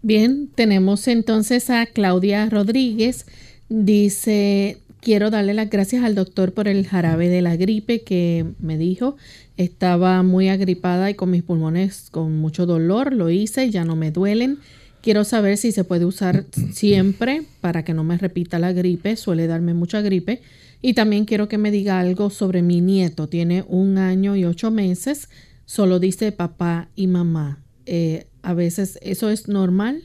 Bien, 0.01 0.51
tenemos 0.55 1.09
entonces 1.09 1.69
a 1.69 1.85
Claudia 1.85 2.49
Rodríguez 2.49 3.25
Dice, 3.73 4.79
quiero 4.99 5.29
darle 5.29 5.53
las 5.53 5.69
gracias 5.69 6.03
al 6.03 6.13
doctor 6.13 6.53
por 6.53 6.67
el 6.67 6.85
jarabe 6.85 7.29
de 7.29 7.41
la 7.41 7.55
gripe 7.55 8.03
que 8.03 8.45
me 8.59 8.77
dijo. 8.77 9.15
Estaba 9.61 10.23
muy 10.23 10.49
agripada 10.49 11.11
y 11.11 11.13
con 11.13 11.29
mis 11.29 11.43
pulmones 11.43 12.07
con 12.09 12.35
mucho 12.37 12.65
dolor. 12.65 13.13
Lo 13.13 13.29
hice, 13.29 13.69
ya 13.69 13.85
no 13.85 13.95
me 13.95 14.09
duelen. 14.09 14.57
Quiero 15.03 15.23
saber 15.23 15.55
si 15.55 15.71
se 15.71 15.83
puede 15.83 16.05
usar 16.05 16.45
siempre 16.73 17.43
para 17.61 17.85
que 17.85 17.93
no 17.93 18.03
me 18.03 18.17
repita 18.17 18.57
la 18.57 18.73
gripe. 18.73 19.15
Suele 19.15 19.45
darme 19.45 19.75
mucha 19.75 20.01
gripe. 20.01 20.41
Y 20.81 20.95
también 20.95 21.25
quiero 21.25 21.47
que 21.47 21.59
me 21.59 21.69
diga 21.69 21.99
algo 21.99 22.31
sobre 22.31 22.63
mi 22.63 22.81
nieto. 22.81 23.29
Tiene 23.29 23.63
un 23.67 23.99
año 23.99 24.35
y 24.35 24.45
ocho 24.45 24.71
meses. 24.71 25.29
Solo 25.65 25.99
dice 25.99 26.31
papá 26.31 26.89
y 26.95 27.05
mamá. 27.05 27.63
Eh, 27.85 28.25
a 28.41 28.55
veces 28.55 28.97
eso 29.03 29.29
es 29.29 29.47
normal. 29.47 30.01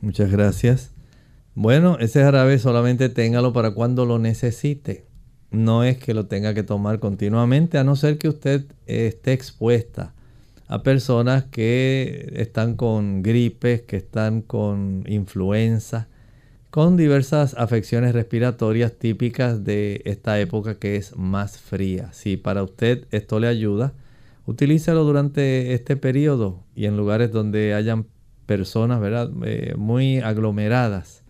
Muchas 0.00 0.30
gracias. 0.30 0.90
Bueno, 1.54 1.98
ese 1.98 2.22
jarabe 2.22 2.58
solamente 2.58 3.10
téngalo 3.10 3.52
para 3.52 3.72
cuando 3.72 4.06
lo 4.06 4.18
necesite. 4.18 5.09
No 5.50 5.84
es 5.84 5.98
que 5.98 6.14
lo 6.14 6.26
tenga 6.26 6.54
que 6.54 6.62
tomar 6.62 7.00
continuamente, 7.00 7.78
a 7.78 7.84
no 7.84 7.96
ser 7.96 8.18
que 8.18 8.28
usted 8.28 8.64
esté 8.86 9.32
expuesta 9.32 10.14
a 10.68 10.84
personas 10.84 11.44
que 11.46 12.32
están 12.36 12.76
con 12.76 13.24
gripes, 13.24 13.82
que 13.82 13.96
están 13.96 14.40
con 14.40 15.02
influenza, 15.08 16.06
con 16.70 16.96
diversas 16.96 17.54
afecciones 17.54 18.12
respiratorias 18.14 18.92
típicas 18.92 19.64
de 19.64 20.02
esta 20.04 20.38
época 20.38 20.76
que 20.78 20.94
es 20.94 21.16
más 21.16 21.58
fría. 21.58 22.12
Si 22.12 22.36
para 22.36 22.62
usted 22.62 23.06
esto 23.10 23.40
le 23.40 23.48
ayuda, 23.48 23.94
utilícelo 24.46 25.02
durante 25.02 25.74
este 25.74 25.96
periodo 25.96 26.62
y 26.76 26.86
en 26.86 26.96
lugares 26.96 27.32
donde 27.32 27.74
hayan 27.74 28.06
personas 28.46 29.00
¿verdad? 29.00 29.30
Eh, 29.44 29.74
muy 29.76 30.18
aglomeradas. 30.18 31.24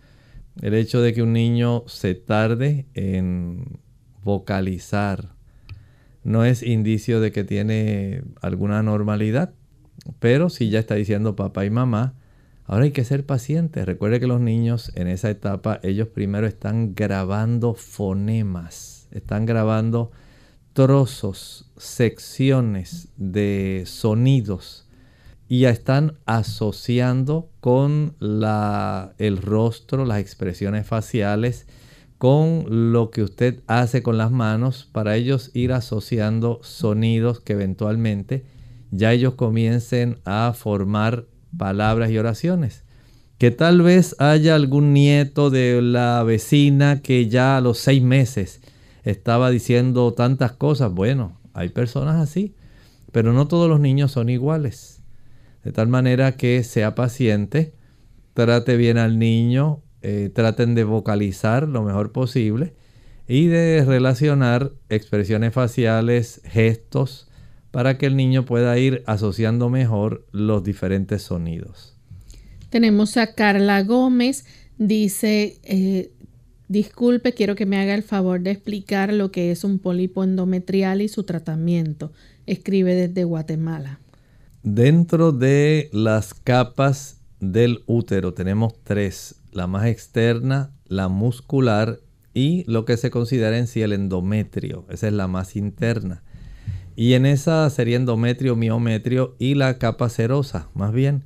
El 0.61 0.75
hecho 0.75 1.01
de 1.01 1.13
que 1.13 1.23
un 1.23 1.33
niño 1.33 1.83
se 1.87 2.13
tarde 2.13 2.85
en 2.93 3.79
vocalizar 4.23 5.35
no 6.23 6.45
es 6.45 6.63
indicio 6.63 7.19
de 7.19 7.31
que 7.31 7.43
tiene 7.43 8.23
alguna 8.41 8.83
normalidad, 8.83 9.53
pero 10.19 10.49
si 10.49 10.69
ya 10.69 10.79
está 10.79 10.95
diciendo 10.95 11.35
papá 11.35 11.65
y 11.65 11.69
mamá, 11.69 12.13
ahora 12.65 12.85
hay 12.85 12.91
que 12.91 13.03
ser 13.03 13.25
paciente. 13.25 13.85
Recuerde 13.85 14.19
que 14.19 14.27
los 14.27 14.39
niños 14.39 14.91
en 14.95 15.07
esa 15.07 15.29
etapa, 15.29 15.79
ellos 15.83 16.09
primero 16.09 16.47
están 16.47 16.93
grabando 16.93 17.73
fonemas, 17.73 19.07
están 19.11 19.45
grabando 19.45 20.11
trozos, 20.73 21.71
secciones 21.77 23.09
de 23.17 23.83
sonidos 23.85 24.87
y 25.49 25.61
ya 25.61 25.69
están 25.69 26.17
asociando 26.25 27.49
con 27.59 28.15
la, 28.19 29.13
el 29.17 29.37
rostro, 29.37 30.05
las 30.05 30.19
expresiones 30.19 30.87
faciales, 30.87 31.67
con 32.21 32.93
lo 32.93 33.09
que 33.09 33.23
usted 33.23 33.63
hace 33.65 34.03
con 34.03 34.15
las 34.19 34.29
manos 34.29 34.87
para 34.91 35.15
ellos 35.15 35.49
ir 35.55 35.73
asociando 35.73 36.59
sonidos 36.61 37.39
que 37.39 37.53
eventualmente 37.53 38.45
ya 38.91 39.11
ellos 39.11 39.33
comiencen 39.33 40.19
a 40.23 40.53
formar 40.55 41.25
palabras 41.57 42.11
y 42.11 42.19
oraciones. 42.19 42.83
Que 43.39 43.49
tal 43.49 43.81
vez 43.81 44.15
haya 44.19 44.53
algún 44.53 44.93
nieto 44.93 45.49
de 45.49 45.81
la 45.81 46.21
vecina 46.21 47.01
que 47.01 47.27
ya 47.27 47.57
a 47.57 47.61
los 47.61 47.79
seis 47.79 48.03
meses 48.03 48.61
estaba 49.03 49.49
diciendo 49.49 50.13
tantas 50.13 50.51
cosas. 50.51 50.93
Bueno, 50.93 51.39
hay 51.53 51.69
personas 51.69 52.17
así, 52.17 52.53
pero 53.11 53.33
no 53.33 53.47
todos 53.47 53.67
los 53.67 53.79
niños 53.79 54.11
son 54.11 54.29
iguales. 54.29 55.01
De 55.63 55.71
tal 55.71 55.87
manera 55.87 56.33
que 56.33 56.63
sea 56.63 56.93
paciente, 56.93 57.73
trate 58.35 58.77
bien 58.77 58.99
al 58.99 59.17
niño, 59.17 59.81
eh, 60.01 60.29
traten 60.33 60.75
de 60.75 60.83
vocalizar 60.83 61.67
lo 61.67 61.83
mejor 61.83 62.11
posible 62.11 62.73
y 63.27 63.47
de 63.47 63.85
relacionar 63.85 64.71
expresiones 64.89 65.53
faciales, 65.53 66.41
gestos, 66.43 67.27
para 67.71 67.97
que 67.97 68.05
el 68.05 68.15
niño 68.15 68.45
pueda 68.45 68.77
ir 68.77 69.03
asociando 69.05 69.69
mejor 69.69 70.25
los 70.31 70.63
diferentes 70.63 71.21
sonidos. 71.21 71.95
Tenemos 72.69 73.17
a 73.17 73.33
Carla 73.33 73.83
Gómez, 73.83 74.45
dice, 74.77 75.59
eh, 75.63 76.11
disculpe, 76.67 77.33
quiero 77.33 77.55
que 77.55 77.65
me 77.65 77.77
haga 77.79 77.95
el 77.95 78.03
favor 78.03 78.41
de 78.41 78.51
explicar 78.51 79.13
lo 79.13 79.31
que 79.31 79.51
es 79.51 79.63
un 79.63 79.79
pólipo 79.79 80.23
endometrial 80.23 81.01
y 81.01 81.07
su 81.07 81.23
tratamiento. 81.23 82.11
Escribe 82.45 82.95
desde 82.95 83.23
Guatemala. 83.23 83.99
Dentro 84.63 85.31
de 85.31 85.89
las 85.91 86.33
capas 86.33 87.17
del 87.39 87.83
útero 87.87 88.33
tenemos 88.33 88.73
tres, 88.83 89.40
la 89.51 89.67
más 89.67 89.85
externa, 89.85 90.71
la 90.85 91.07
muscular 91.07 91.99
y 92.33 92.63
lo 92.67 92.85
que 92.85 92.97
se 92.97 93.11
considera 93.11 93.57
en 93.57 93.67
sí 93.67 93.81
el 93.81 93.93
endometrio, 93.93 94.85
esa 94.89 95.07
es 95.07 95.13
la 95.13 95.27
más 95.27 95.55
interna. 95.55 96.23
Y 96.95 97.13
en 97.13 97.25
esa 97.25 97.69
sería 97.69 97.97
endometrio, 97.97 98.55
miometrio 98.55 99.35
y 99.39 99.55
la 99.55 99.77
capa 99.77 100.09
serosa, 100.09 100.69
más 100.73 100.91
bien. 100.91 101.23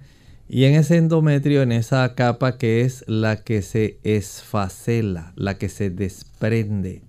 Y 0.47 0.65
en 0.65 0.76
ese 0.76 0.97
endometrio, 0.97 1.63
en 1.63 1.71
esa 1.71 2.13
capa 2.13 2.57
que 2.57 2.82
es 2.82 3.03
la 3.07 3.43
que 3.43 3.61
se 3.61 3.99
esfacela, 4.03 5.34
la 5.36 5.57
que 5.57 5.69
se 5.69 5.89
desprende 5.89 7.03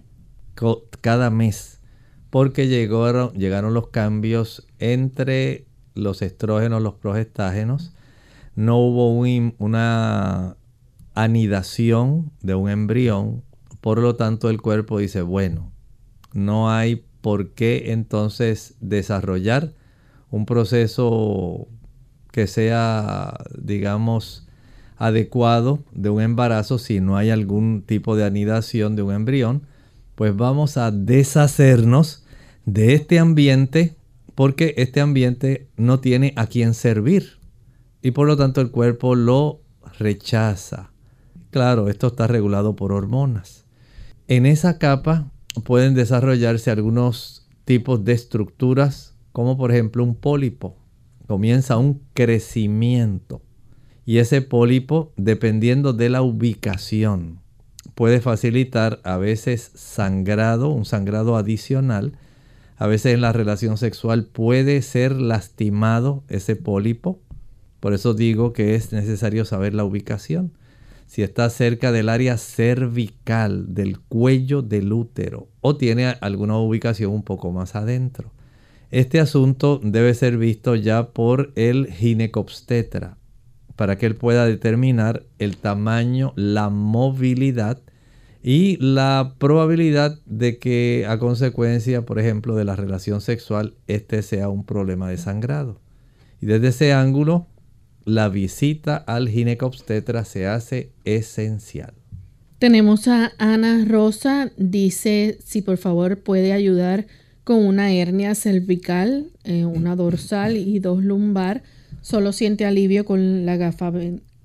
cada 1.03 1.29
mes, 1.29 1.81
porque 2.31 2.67
llegaron, 2.67 3.33
llegaron 3.35 3.75
los 3.75 3.89
cambios 3.89 4.67
entre 4.79 5.67
los 5.95 6.23
estrógenos, 6.23 6.83
los 6.83 6.95
progestágenos, 6.95 7.93
no 8.55 8.79
hubo 8.79 9.11
una 9.59 10.57
anidación 11.17 12.31
de 12.43 12.55
un 12.55 12.71
embrión, 12.71 13.43
por 13.81 13.99
lo 13.99 14.15
tanto 14.15 14.51
el 14.51 14.61
cuerpo 14.61 14.99
dice, 14.99 15.23
bueno, 15.23 15.73
no 16.33 16.71
hay 16.71 17.05
por 17.23 17.55
qué 17.55 17.91
entonces 17.93 18.77
desarrollar 18.81 19.73
un 20.31 20.47
proceso 20.47 21.67
que 22.31 22.47
sea, 22.47 23.39
digamos, 23.59 24.47
adecuado 24.99 25.81
de 25.93 26.11
un 26.11 26.21
embarazo 26.23 26.79
si 26.79 27.01
no 27.01 27.17
hay 27.17 27.31
algún 27.31 27.83
tipo 27.83 28.15
de 28.15 28.25
anidación 28.25 28.95
de 28.95 29.03
un 29.03 29.15
embrión, 29.15 29.63
pues 30.15 30.37
vamos 30.37 30.77
a 30.77 30.91
deshacernos 30.91 32.25
de 32.67 32.95
este 32.95 33.19
ambiente 33.19 33.97
porque 34.35 34.75
este 34.77 35.01
ambiente 35.01 35.69
no 35.77 36.01
tiene 36.01 36.35
a 36.37 36.47
quien 36.47 36.75
servir 36.75 37.39
y 38.03 38.11
por 38.11 38.27
lo 38.27 38.37
tanto 38.37 38.61
el 38.61 38.71
cuerpo 38.71 39.15
lo 39.15 39.63
rechaza. 39.99 40.91
Claro, 41.57 41.89
esto 41.89 42.09
está 42.09 42.27
regulado 42.27 42.77
por 42.77 42.93
hormonas. 42.93 43.65
En 44.29 44.45
esa 44.45 44.77
capa 44.77 45.31
pueden 45.65 45.95
desarrollarse 45.95 46.71
algunos 46.71 47.49
tipos 47.65 48.05
de 48.05 48.13
estructuras, 48.13 49.15
como 49.33 49.57
por 49.57 49.73
ejemplo 49.73 50.05
un 50.05 50.17
pólipo. 50.17 50.77
Comienza 51.27 51.79
un 51.79 52.03
crecimiento. 52.13 53.41
Y 54.05 54.19
ese 54.19 54.43
pólipo, 54.43 55.15
dependiendo 55.17 55.95
de 55.95 56.11
la 56.11 56.21
ubicación, 56.21 57.41
puede 57.95 58.21
facilitar 58.21 59.01
a 59.03 59.17
veces 59.17 59.71
sangrado, 59.75 60.69
un 60.69 60.85
sangrado 60.85 61.37
adicional. 61.37 62.19
A 62.77 62.87
veces 62.87 63.15
en 63.15 63.23
la 63.23 63.33
relación 63.33 63.79
sexual 63.79 64.27
puede 64.27 64.83
ser 64.83 65.19
lastimado 65.19 66.23
ese 66.29 66.55
pólipo. 66.55 67.19
Por 67.81 67.95
eso 67.95 68.13
digo 68.13 68.53
que 68.53 68.75
es 68.75 68.93
necesario 68.93 69.47
saber 69.47 69.73
la 69.73 69.85
ubicación 69.85 70.53
si 71.07 71.23
está 71.23 71.49
cerca 71.51 71.93
del 71.93 72.09
área 72.09 72.37
cervical, 72.37 73.75
del 73.75 74.01
cuello 74.01 74.63
del 74.63 74.93
útero 74.93 75.49
o 75.61 75.77
tiene 75.77 76.07
alguna 76.21 76.59
ubicación 76.59 77.13
un 77.13 77.23
poco 77.23 77.53
más 77.53 77.75
adentro. 77.75 78.33
Este 78.91 79.21
asunto 79.21 79.81
debe 79.83 80.15
ser 80.15 80.37
visto 80.37 80.75
ya 80.75 81.11
por 81.11 81.53
el 81.57 81.93
ginecobstetra 81.93 83.19
para 83.77 83.97
que 83.97 84.07
él 84.07 84.17
pueda 84.17 84.47
determinar 84.47 85.25
el 85.39 85.59
tamaño, 85.59 86.33
la 86.35 86.71
movilidad 86.71 87.83
y 88.43 88.77
la 88.79 89.35
probabilidad 89.39 90.19
de 90.25 90.59
que 90.59 91.05
a 91.09 91.19
consecuencia, 91.19 92.07
por 92.07 92.19
ejemplo, 92.19 92.55
de 92.55 92.65
la 92.65 92.77
relación 92.77 93.21
sexual, 93.21 93.75
este 93.87 94.23
sea 94.23 94.49
un 94.49 94.65
problema 94.65 95.09
de 95.09 95.19
sangrado. 95.19 95.81
Y 96.41 96.47
desde 96.47 96.69
ese 96.69 96.93
ángulo 96.93 97.49
la 98.07 98.29
visita 98.29 98.97
al 98.97 99.29
ginecobstetra 99.29 100.25
se 100.25 100.47
hace 100.47 100.93
esencial. 101.05 101.93
Tenemos 102.59 103.09
a 103.09 103.33
Ana 103.37 103.85
Rosa, 103.85 104.53
dice 104.57 105.39
si 105.45 105.61
por 105.61 105.77
favor 105.77 106.21
puede 106.23 106.53
ayudar 106.53 107.07
con 107.45 107.65
una 107.65 107.93
hernia 107.93 108.35
cervical, 108.35 109.27
eh, 109.45 109.67
una 109.67 109.97
dorsal 109.97 110.57
y 110.57 110.79
dos 110.79 111.05
lumbar. 111.05 111.65
Solo 112.01 112.33
siente 112.33 112.65
alivio 112.65 113.05
con 113.05 113.45
la 113.45 113.57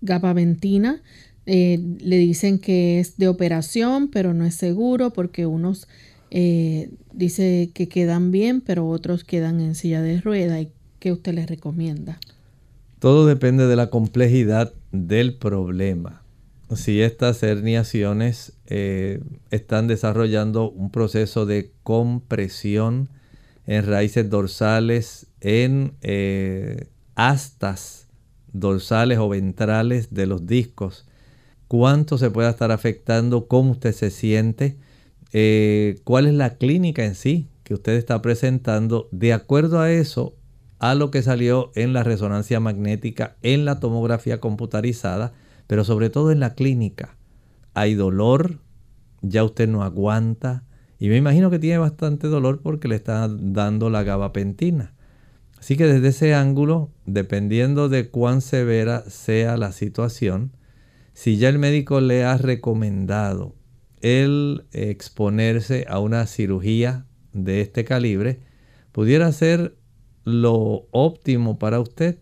gabapentina. 0.02 1.02
Eh, 1.46 1.80
le 2.00 2.18
dicen 2.18 2.60
que 2.60 3.00
es 3.00 3.18
de 3.18 3.28
operación, 3.28 4.10
pero 4.10 4.34
no 4.34 4.44
es 4.44 4.56
seguro 4.56 5.14
porque 5.14 5.46
unos 5.46 5.88
eh, 6.32 6.90
dice 7.14 7.70
que 7.74 7.88
quedan 7.88 8.32
bien, 8.32 8.62
pero 8.62 8.88
otros 8.88 9.24
quedan 9.24 9.62
en 9.62 9.76
silla 9.76 10.02
de 10.02 10.20
rueda. 10.20 10.60
¿Y 10.60 10.70
qué 11.00 11.12
usted 11.12 11.34
les 11.34 11.48
recomienda? 11.48 12.20
Todo 13.02 13.26
depende 13.26 13.66
de 13.66 13.76
la 13.76 13.90
complejidad 13.90 14.76
del 14.92 15.34
problema. 15.34 16.22
Si 16.76 17.02
estas 17.02 17.42
herniaciones 17.42 18.54
eh, 18.68 19.24
están 19.50 19.88
desarrollando 19.88 20.70
un 20.70 20.92
proceso 20.92 21.48
de 21.48 21.72
compresión 21.82 23.10
en 23.66 23.88
raíces 23.88 24.30
dorsales, 24.30 25.26
en 25.40 25.94
eh, 26.04 26.90
astas 27.16 28.08
dorsales 28.54 29.18
o 29.18 29.30
ventrales 29.30 30.14
de 30.14 30.28
los 30.28 30.46
discos, 30.46 31.08
cuánto 31.68 32.20
se 32.20 32.30
puede 32.30 32.52
estar 32.52 32.72
afectando, 32.72 33.48
cómo 33.48 33.72
usted 33.72 33.94
se 33.94 34.12
siente, 34.12 34.78
eh, 35.34 35.96
cuál 36.04 36.28
es 36.28 36.36
la 36.36 36.54
clínica 36.54 37.04
en 37.04 37.16
sí 37.16 37.48
que 37.64 37.74
usted 37.74 37.94
está 37.94 38.22
presentando. 38.22 39.10
De 39.12 39.34
acuerdo 39.34 39.80
a 39.80 39.92
eso, 39.92 40.36
a 40.82 40.96
lo 40.96 41.12
que 41.12 41.22
salió 41.22 41.72
en 41.76 41.94
la 41.94 42.04
resonancia 42.04 42.60
magnética, 42.60 43.38
en 43.44 43.66
la 43.66 43.80
tomografía 43.80 44.40
computarizada, 44.40 45.32
pero 45.68 45.84
sobre 45.84 46.10
todo 46.10 46.32
en 46.32 46.40
la 46.40 46.56
clínica. 46.56 47.18
Hay 47.76 47.94
dolor, 47.94 48.58
ya 49.22 49.44
usted 49.44 49.70
no 49.70 49.84
aguanta, 49.84 50.64
y 50.98 51.10
me 51.10 51.18
imagino 51.18 51.52
que 51.52 51.60
tiene 51.60 51.78
bastante 51.78 52.28
dolor 52.28 52.62
porque 52.64 52.88
le 52.88 52.96
está 52.96 53.28
dando 53.30 53.92
la 53.92 54.02
gabapentina. 54.02 54.96
Así 55.60 55.78
que 55.78 55.86
desde 55.86 56.08
ese 56.08 56.34
ángulo, 56.34 56.90
dependiendo 57.06 57.88
de 57.88 58.10
cuán 58.10 58.42
severa 58.42 59.04
sea 59.08 59.58
la 59.58 59.74
situación, 59.74 60.52
si 61.14 61.38
ya 61.38 61.50
el 61.50 61.60
médico 61.60 62.02
le 62.02 62.24
ha 62.24 62.38
recomendado 62.38 63.54
el 64.02 64.66
exponerse 64.72 65.86
a 65.88 66.00
una 66.00 66.26
cirugía 66.26 67.06
de 67.34 67.62
este 67.62 67.86
calibre, 67.86 68.40
pudiera 68.92 69.32
ser 69.32 69.76
lo 70.24 70.88
óptimo 70.92 71.58
para 71.58 71.80
usted. 71.80 72.18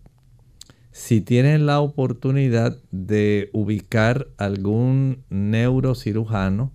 Si 0.92 1.22
tienen 1.22 1.66
la 1.66 1.80
oportunidad 1.80 2.78
de 2.92 3.50
ubicar 3.54 4.28
algún 4.38 5.24
neurocirujano 5.30 6.74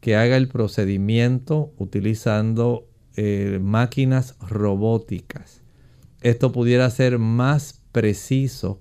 que 0.00 0.16
haga 0.16 0.36
el 0.36 0.48
procedimiento 0.48 1.72
utilizando 1.78 2.88
eh, 3.16 3.58
máquinas 3.62 4.36
robóticas, 4.40 5.62
esto 6.20 6.52
pudiera 6.52 6.90
ser 6.90 7.18
más 7.18 7.82
preciso 7.92 8.80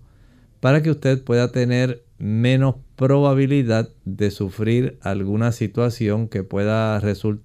para 0.60 0.82
que 0.82 0.90
usted 0.90 1.24
pueda 1.24 1.52
tener 1.52 2.06
menos 2.18 2.76
probabilidad 2.96 3.90
de 4.06 4.32
sufrir 4.32 4.98
alguna 5.02 5.52
situación 5.52 6.30
que 6.30 6.44
pueda 6.44 7.02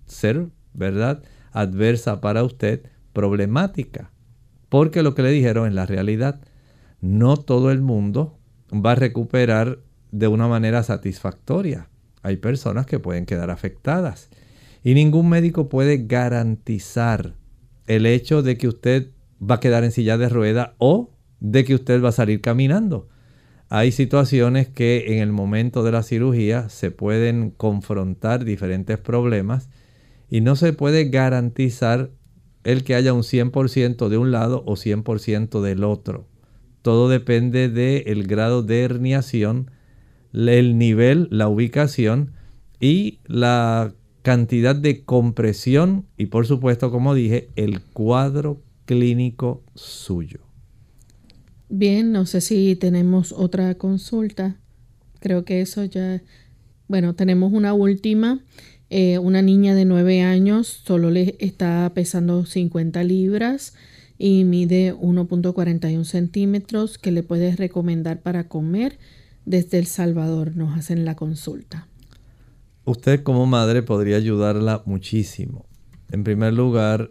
ser, 0.07 0.47
¿verdad?, 0.73 1.23
adversa 1.53 2.21
para 2.21 2.45
usted, 2.45 2.85
problemática. 3.13 4.13
Porque 4.69 5.03
lo 5.03 5.15
que 5.15 5.23
le 5.23 5.31
dijeron 5.31 5.67
es 5.69 5.75
la 5.75 5.87
realidad. 5.87 6.41
No 7.01 7.37
todo 7.37 7.71
el 7.71 7.81
mundo 7.81 8.39
va 8.73 8.93
a 8.93 8.97
recuperar 8.97 9.79
de 10.11 10.29
una 10.29 10.49
manera 10.49 10.83
satisfactoria. 10.83 11.89
Hay 12.23 12.37
personas 12.37 12.87
que 12.87 12.99
pueden 12.99 13.27
quedar 13.27 13.51
afectadas. 13.51 14.31
Y 14.83 14.95
ningún 14.95 15.29
médico 15.29 15.69
puede 15.69 16.07
garantizar 16.07 17.35
el 17.87 18.07
hecho 18.07 18.43
de 18.43 18.57
que 18.59 18.69
usted 18.69 19.11
va 19.43 19.57
a 19.57 19.61
quedar 19.61 19.85
en 19.85 19.93
silla 19.93 20.19
de 20.19 20.29
rueda 20.29 20.75
o 20.79 21.11
de 21.41 21.65
que 21.65 21.75
usted 21.75 22.03
va 22.03 22.11
a 22.11 22.13
salir 22.13 22.41
caminando. 22.41 23.09
Hay 23.71 23.93
situaciones 23.93 24.69
que 24.69 25.15
en 25.15 25.19
el 25.19 25.33
momento 25.33 25.83
de 25.83 25.93
la 25.93 26.03
cirugía 26.03 26.69
se 26.69 26.91
pueden 26.91 27.51
confrontar 27.51 28.45
diferentes 28.45 28.99
problemas 28.99 29.69
y 30.31 30.41
no 30.41 30.57
se 30.57 30.73
puede 30.73 31.11
garantizar 31.11 32.11
el 32.69 32.85
que 32.85 32.95
haya 32.95 33.15
un 33.15 33.23
100% 33.23 34.11
de 34.11 34.19
un 34.19 34.31
lado 34.31 34.63
o 34.67 34.77
100% 34.77 35.63
del 35.63 35.85
otro. 35.85 36.27
Todo 36.83 37.09
depende 37.09 37.71
del 37.71 38.27
grado 38.27 38.63
de 38.63 38.83
herniación, 38.83 39.71
el 40.35 40.77
nivel, 40.77 41.29
la 41.31 41.49
ubicación 41.49 42.33
y 42.79 43.21
la 43.25 43.95
cantidad 44.21 44.77
de 44.77 45.03
compresión 45.03 46.05
y 46.19 46.27
por 46.27 46.47
supuesto, 46.47 46.91
como 46.91 47.15
dije, 47.15 47.49
el 47.57 47.81
cuadro 47.81 48.61
clínico 48.85 49.63
suyo. 49.75 50.41
Bien, 51.71 52.13
no 52.13 52.27
sé 52.27 52.43
si 52.43 52.77
tenemos 52.77 53.33
otra 53.33 53.77
consulta. 53.77 54.57
Creo 55.21 55.47
que 55.47 55.63
eso 55.63 55.87
ya... 55.87 56.23
Bueno, 56.87 57.15
tenemos 57.15 57.51
una 57.51 57.73
última. 57.73 58.45
Eh, 58.91 59.19
una 59.19 59.43
niña 59.43 59.75
de 59.75 59.85
9 59.85 60.23
años 60.23 60.67
solo 60.67 61.11
le 61.11 61.37
está 61.41 61.91
pesando 61.95 62.47
50 62.47 63.05
libras 63.05 63.75
y 64.19 64.45
mide 64.45 64.95
1.41 64.95 66.05
centímetros 66.05 66.99
que 66.99 67.13
le 67.13 67.23
puedes 67.23 67.57
recomendar 67.57 68.21
para 68.23 68.49
comer 68.49 68.99
desde 69.45 69.79
El 69.79 69.87
Salvador. 69.87 70.57
Nos 70.57 70.77
hacen 70.77 71.05
la 71.05 71.17
consulta. 71.17 71.87
Usted 72.85 73.23
como 73.23 73.45
madre 73.47 73.83
podría 73.83 74.17
ayudarla 74.17 74.83
muchísimo. 74.87 75.67
En 76.11 76.25
primer 76.25 76.55
lugar, 76.55 77.11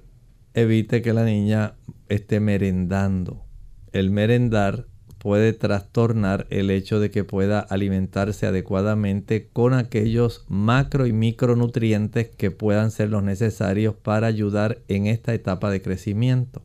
evite 0.56 1.04
que 1.04 1.14
la 1.14 1.24
niña 1.24 1.76
esté 2.10 2.40
merendando. 2.40 3.46
El 3.92 4.10
merendar 4.10 4.88
puede 5.28 5.52
trastornar 5.52 6.48
el 6.52 6.72
hecho 6.72 7.02
de 7.02 7.12
que 7.12 7.26
pueda 7.26 7.60
alimentarse 7.60 8.48
adecuadamente 8.48 9.50
con 9.52 9.74
aquellos 9.74 10.46
macro 10.48 11.06
y 11.06 11.12
micronutrientes 11.12 12.30
que 12.30 12.50
puedan 12.50 12.92
ser 12.92 13.10
los 13.10 13.24
necesarios 13.24 13.94
para 13.94 14.28
ayudar 14.28 14.78
en 14.88 15.06
esta 15.06 15.34
etapa 15.34 15.70
de 15.70 15.82
crecimiento. 15.82 16.62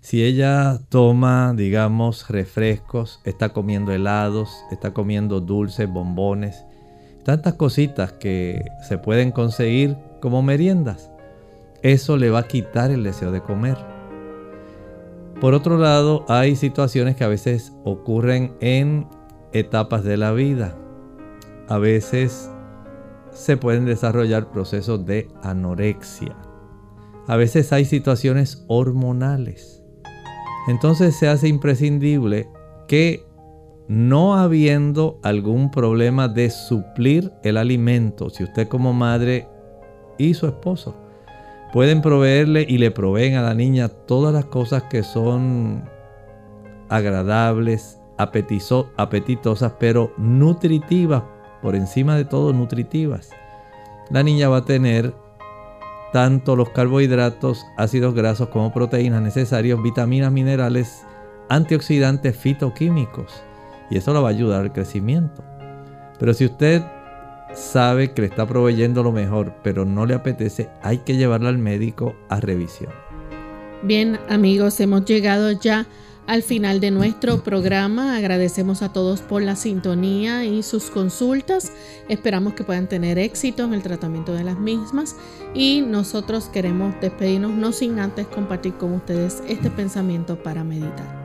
Si 0.00 0.24
ella 0.24 0.80
toma, 0.88 1.54
digamos, 1.56 2.28
refrescos, 2.28 3.20
está 3.22 3.50
comiendo 3.50 3.92
helados, 3.92 4.50
está 4.72 4.92
comiendo 4.92 5.40
dulces, 5.40 5.88
bombones, 5.88 6.64
tantas 7.24 7.54
cositas 7.54 8.12
que 8.14 8.64
se 8.88 8.98
pueden 8.98 9.30
conseguir 9.30 9.96
como 10.20 10.42
meriendas, 10.42 11.08
eso 11.82 12.16
le 12.16 12.30
va 12.30 12.40
a 12.40 12.48
quitar 12.48 12.90
el 12.90 13.04
deseo 13.04 13.30
de 13.30 13.42
comer. 13.42 13.91
Por 15.42 15.54
otro 15.54 15.76
lado, 15.76 16.24
hay 16.28 16.54
situaciones 16.54 17.16
que 17.16 17.24
a 17.24 17.28
veces 17.28 17.72
ocurren 17.82 18.54
en 18.60 19.08
etapas 19.52 20.04
de 20.04 20.16
la 20.16 20.30
vida. 20.30 20.78
A 21.68 21.78
veces 21.78 22.48
se 23.32 23.56
pueden 23.56 23.84
desarrollar 23.84 24.52
procesos 24.52 25.04
de 25.04 25.26
anorexia. 25.42 26.36
A 27.26 27.34
veces 27.34 27.72
hay 27.72 27.84
situaciones 27.86 28.64
hormonales. 28.68 29.82
Entonces 30.68 31.16
se 31.16 31.26
hace 31.26 31.48
imprescindible 31.48 32.48
que 32.86 33.26
no 33.88 34.36
habiendo 34.36 35.18
algún 35.24 35.72
problema 35.72 36.28
de 36.28 36.50
suplir 36.50 37.32
el 37.42 37.56
alimento, 37.56 38.30
si 38.30 38.44
usted 38.44 38.68
como 38.68 38.92
madre 38.92 39.48
y 40.18 40.34
su 40.34 40.46
esposo 40.46 41.01
pueden 41.72 42.02
proveerle 42.02 42.66
y 42.68 42.78
le 42.78 42.90
proveen 42.90 43.34
a 43.34 43.42
la 43.42 43.54
niña 43.54 43.88
todas 43.88 44.32
las 44.34 44.44
cosas 44.44 44.84
que 44.84 45.02
son 45.02 45.88
agradables, 46.88 47.98
apetitosas, 48.18 49.72
pero 49.80 50.12
nutritivas, 50.18 51.22
por 51.62 51.74
encima 51.74 52.16
de 52.16 52.26
todo 52.26 52.52
nutritivas. 52.52 53.30
La 54.10 54.22
niña 54.22 54.48
va 54.48 54.58
a 54.58 54.64
tener 54.64 55.14
tanto 56.12 56.54
los 56.56 56.68
carbohidratos, 56.70 57.64
ácidos 57.78 58.14
grasos 58.14 58.48
como 58.48 58.72
proteínas 58.72 59.22
necesarios, 59.22 59.82
vitaminas, 59.82 60.30
minerales, 60.30 61.06
antioxidantes, 61.48 62.36
fitoquímicos. 62.36 63.42
Y 63.90 63.96
eso 63.96 64.12
la 64.12 64.20
va 64.20 64.28
a 64.28 64.32
ayudar 64.32 64.60
al 64.60 64.72
crecimiento. 64.72 65.42
Pero 66.18 66.34
si 66.34 66.44
usted 66.44 66.82
sabe 67.54 68.12
que 68.12 68.22
le 68.22 68.28
está 68.28 68.46
proveyendo 68.46 69.02
lo 69.02 69.12
mejor, 69.12 69.54
pero 69.62 69.84
no 69.84 70.06
le 70.06 70.14
apetece, 70.14 70.68
hay 70.82 70.98
que 70.98 71.16
llevarla 71.16 71.48
al 71.48 71.58
médico 71.58 72.14
a 72.28 72.40
revisión. 72.40 72.92
Bien, 73.82 74.18
amigos, 74.28 74.78
hemos 74.80 75.04
llegado 75.04 75.50
ya 75.52 75.86
al 76.26 76.42
final 76.42 76.80
de 76.80 76.90
nuestro 76.90 77.42
programa. 77.42 78.16
Agradecemos 78.16 78.82
a 78.82 78.92
todos 78.92 79.20
por 79.20 79.42
la 79.42 79.56
sintonía 79.56 80.44
y 80.44 80.62
sus 80.62 80.84
consultas. 80.84 81.72
Esperamos 82.08 82.54
que 82.54 82.64
puedan 82.64 82.88
tener 82.88 83.18
éxito 83.18 83.64
en 83.64 83.74
el 83.74 83.82
tratamiento 83.82 84.32
de 84.32 84.44
las 84.44 84.58
mismas 84.58 85.16
y 85.54 85.82
nosotros 85.82 86.48
queremos 86.52 86.94
despedirnos 87.00 87.52
no 87.52 87.72
sin 87.72 87.98
antes 87.98 88.26
compartir 88.28 88.74
con 88.74 88.92
ustedes 88.94 89.42
este 89.48 89.70
pensamiento 89.70 90.40
para 90.42 90.62
meditar. 90.62 91.20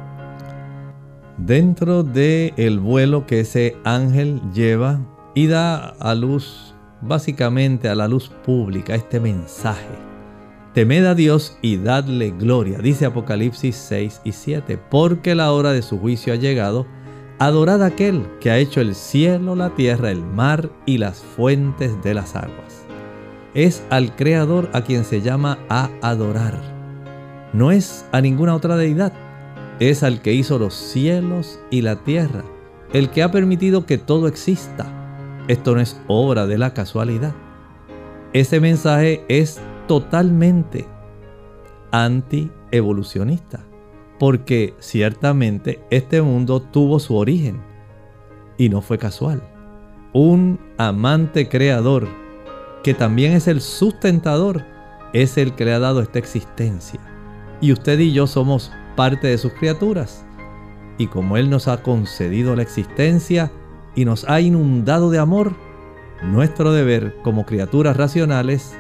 Dentro 1.38 2.02
de 2.02 2.54
el 2.58 2.80
vuelo 2.80 3.28
que 3.28 3.42
ese 3.42 3.76
ángel 3.84 4.42
lleva 4.52 5.00
y 5.38 5.46
da 5.46 5.90
a 6.00 6.16
luz, 6.16 6.74
básicamente 7.00 7.90
a 7.90 7.94
la 7.94 8.08
luz 8.08 8.28
pública, 8.44 8.96
este 8.96 9.20
mensaje. 9.20 9.86
Temed 10.74 11.06
a 11.06 11.14
Dios 11.14 11.60
y 11.62 11.78
dadle 11.78 12.32
gloria, 12.32 12.80
dice 12.80 13.06
Apocalipsis 13.06 13.76
6 13.76 14.22
y 14.24 14.32
7, 14.32 14.80
porque 14.90 15.36
la 15.36 15.52
hora 15.52 15.74
de 15.74 15.84
su 15.84 16.00
juicio 16.00 16.34
ha 16.34 16.38
llegado. 16.38 16.88
Adorad 17.38 17.84
a 17.84 17.86
aquel 17.86 18.26
que 18.40 18.50
ha 18.50 18.58
hecho 18.58 18.82
el 18.82 18.96
cielo, 18.96 19.56
la 19.56 19.76
tierra, 19.76 20.10
el 20.10 20.24
mar 20.24 20.72
y 20.88 20.98
las 20.98 21.20
fuentes 21.20 22.02
de 22.02 22.16
las 22.16 22.36
aguas. 22.36 22.88
Es 23.54 23.84
al 23.92 24.16
Creador 24.16 24.72
a 24.74 24.82
quien 24.82 25.06
se 25.06 25.22
llama 25.22 25.60
a 25.70 25.92
adorar. 26.02 26.60
No 27.54 27.70
es 27.70 28.08
a 28.12 28.22
ninguna 28.22 28.56
otra 28.56 28.76
deidad, 28.76 29.14
es 29.80 30.02
al 30.02 30.24
que 30.24 30.34
hizo 30.34 30.58
los 30.58 30.74
cielos 30.74 31.60
y 31.70 31.84
la 31.84 31.98
tierra, 31.98 32.44
el 32.92 33.12
que 33.12 33.22
ha 33.22 33.30
permitido 33.30 33.86
que 33.86 34.00
todo 34.00 34.28
exista 34.28 34.97
esto 35.48 35.76
no 35.76 35.82
es 35.82 36.00
obra 36.08 36.46
de 36.46 36.58
la 36.58 36.74
casualidad. 36.74 37.34
Ese 38.34 38.60
mensaje 38.60 39.24
es 39.30 39.60
totalmente 39.88 40.86
anti-evolucionista, 41.92 43.66
porque 44.20 44.76
ciertamente 44.80 45.80
este 45.90 46.22
mundo 46.22 46.62
tuvo 46.62 47.00
su 47.00 47.16
origen 47.16 47.62
y 48.58 48.70
no 48.70 48.82
fue 48.82 48.98
casual. 48.98 49.42
Un 50.14 50.60
amante 50.78 51.48
creador, 51.48 52.08
que 52.84 52.94
también 52.94 53.34
es 53.34 53.48
el 53.48 53.62
sustentador, 53.62 54.66
es 55.14 55.38
el 55.38 55.56
que 55.56 55.66
le 55.66 55.74
ha 55.74 55.80
dado 55.80 56.02
esta 56.02 56.20
existencia. 56.20 57.00
Y 57.62 57.72
usted 57.72 58.00
y 58.00 58.12
yo 58.12 58.28
somos 58.28 58.72
parte 58.96 59.28
de 59.28 59.38
sus 59.38 59.54
criaturas. 59.54 60.26
Y 60.98 61.08
como 61.08 61.38
Él 61.38 61.50
nos 61.50 61.68
ha 61.68 61.82
concedido 61.84 62.56
la 62.56 62.64
existencia, 62.64 63.52
y 63.98 64.06
nos 64.06 64.24
ha 64.30 64.40
inundado 64.40 65.10
de 65.10 65.18
amor, 65.18 65.56
nuestro 66.24 66.72
deber 66.72 67.16
como 67.24 67.46
criaturas 67.46 67.98
racionales 67.98 68.74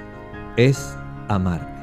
es 0.58 0.94
amarle. 1.28 1.76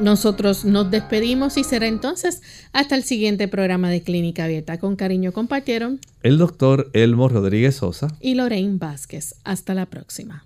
Nosotros 0.00 0.64
nos 0.66 0.90
despedimos 0.90 1.56
y 1.56 1.64
será 1.64 1.86
entonces 1.86 2.42
hasta 2.72 2.96
el 2.96 3.04
siguiente 3.04 3.48
programa 3.48 3.88
de 3.88 4.02
Clínica 4.02 4.44
Abierta. 4.44 4.78
Con 4.78 4.96
cariño 4.96 5.32
compartieron 5.32 6.00
el 6.22 6.36
doctor 6.36 6.90
Elmo 6.92 7.28
Rodríguez 7.28 7.76
Sosa 7.76 8.08
y 8.20 8.34
Lorraine 8.34 8.76
Vázquez. 8.78 9.36
Hasta 9.44 9.72
la 9.72 9.86
próxima. 9.86 10.45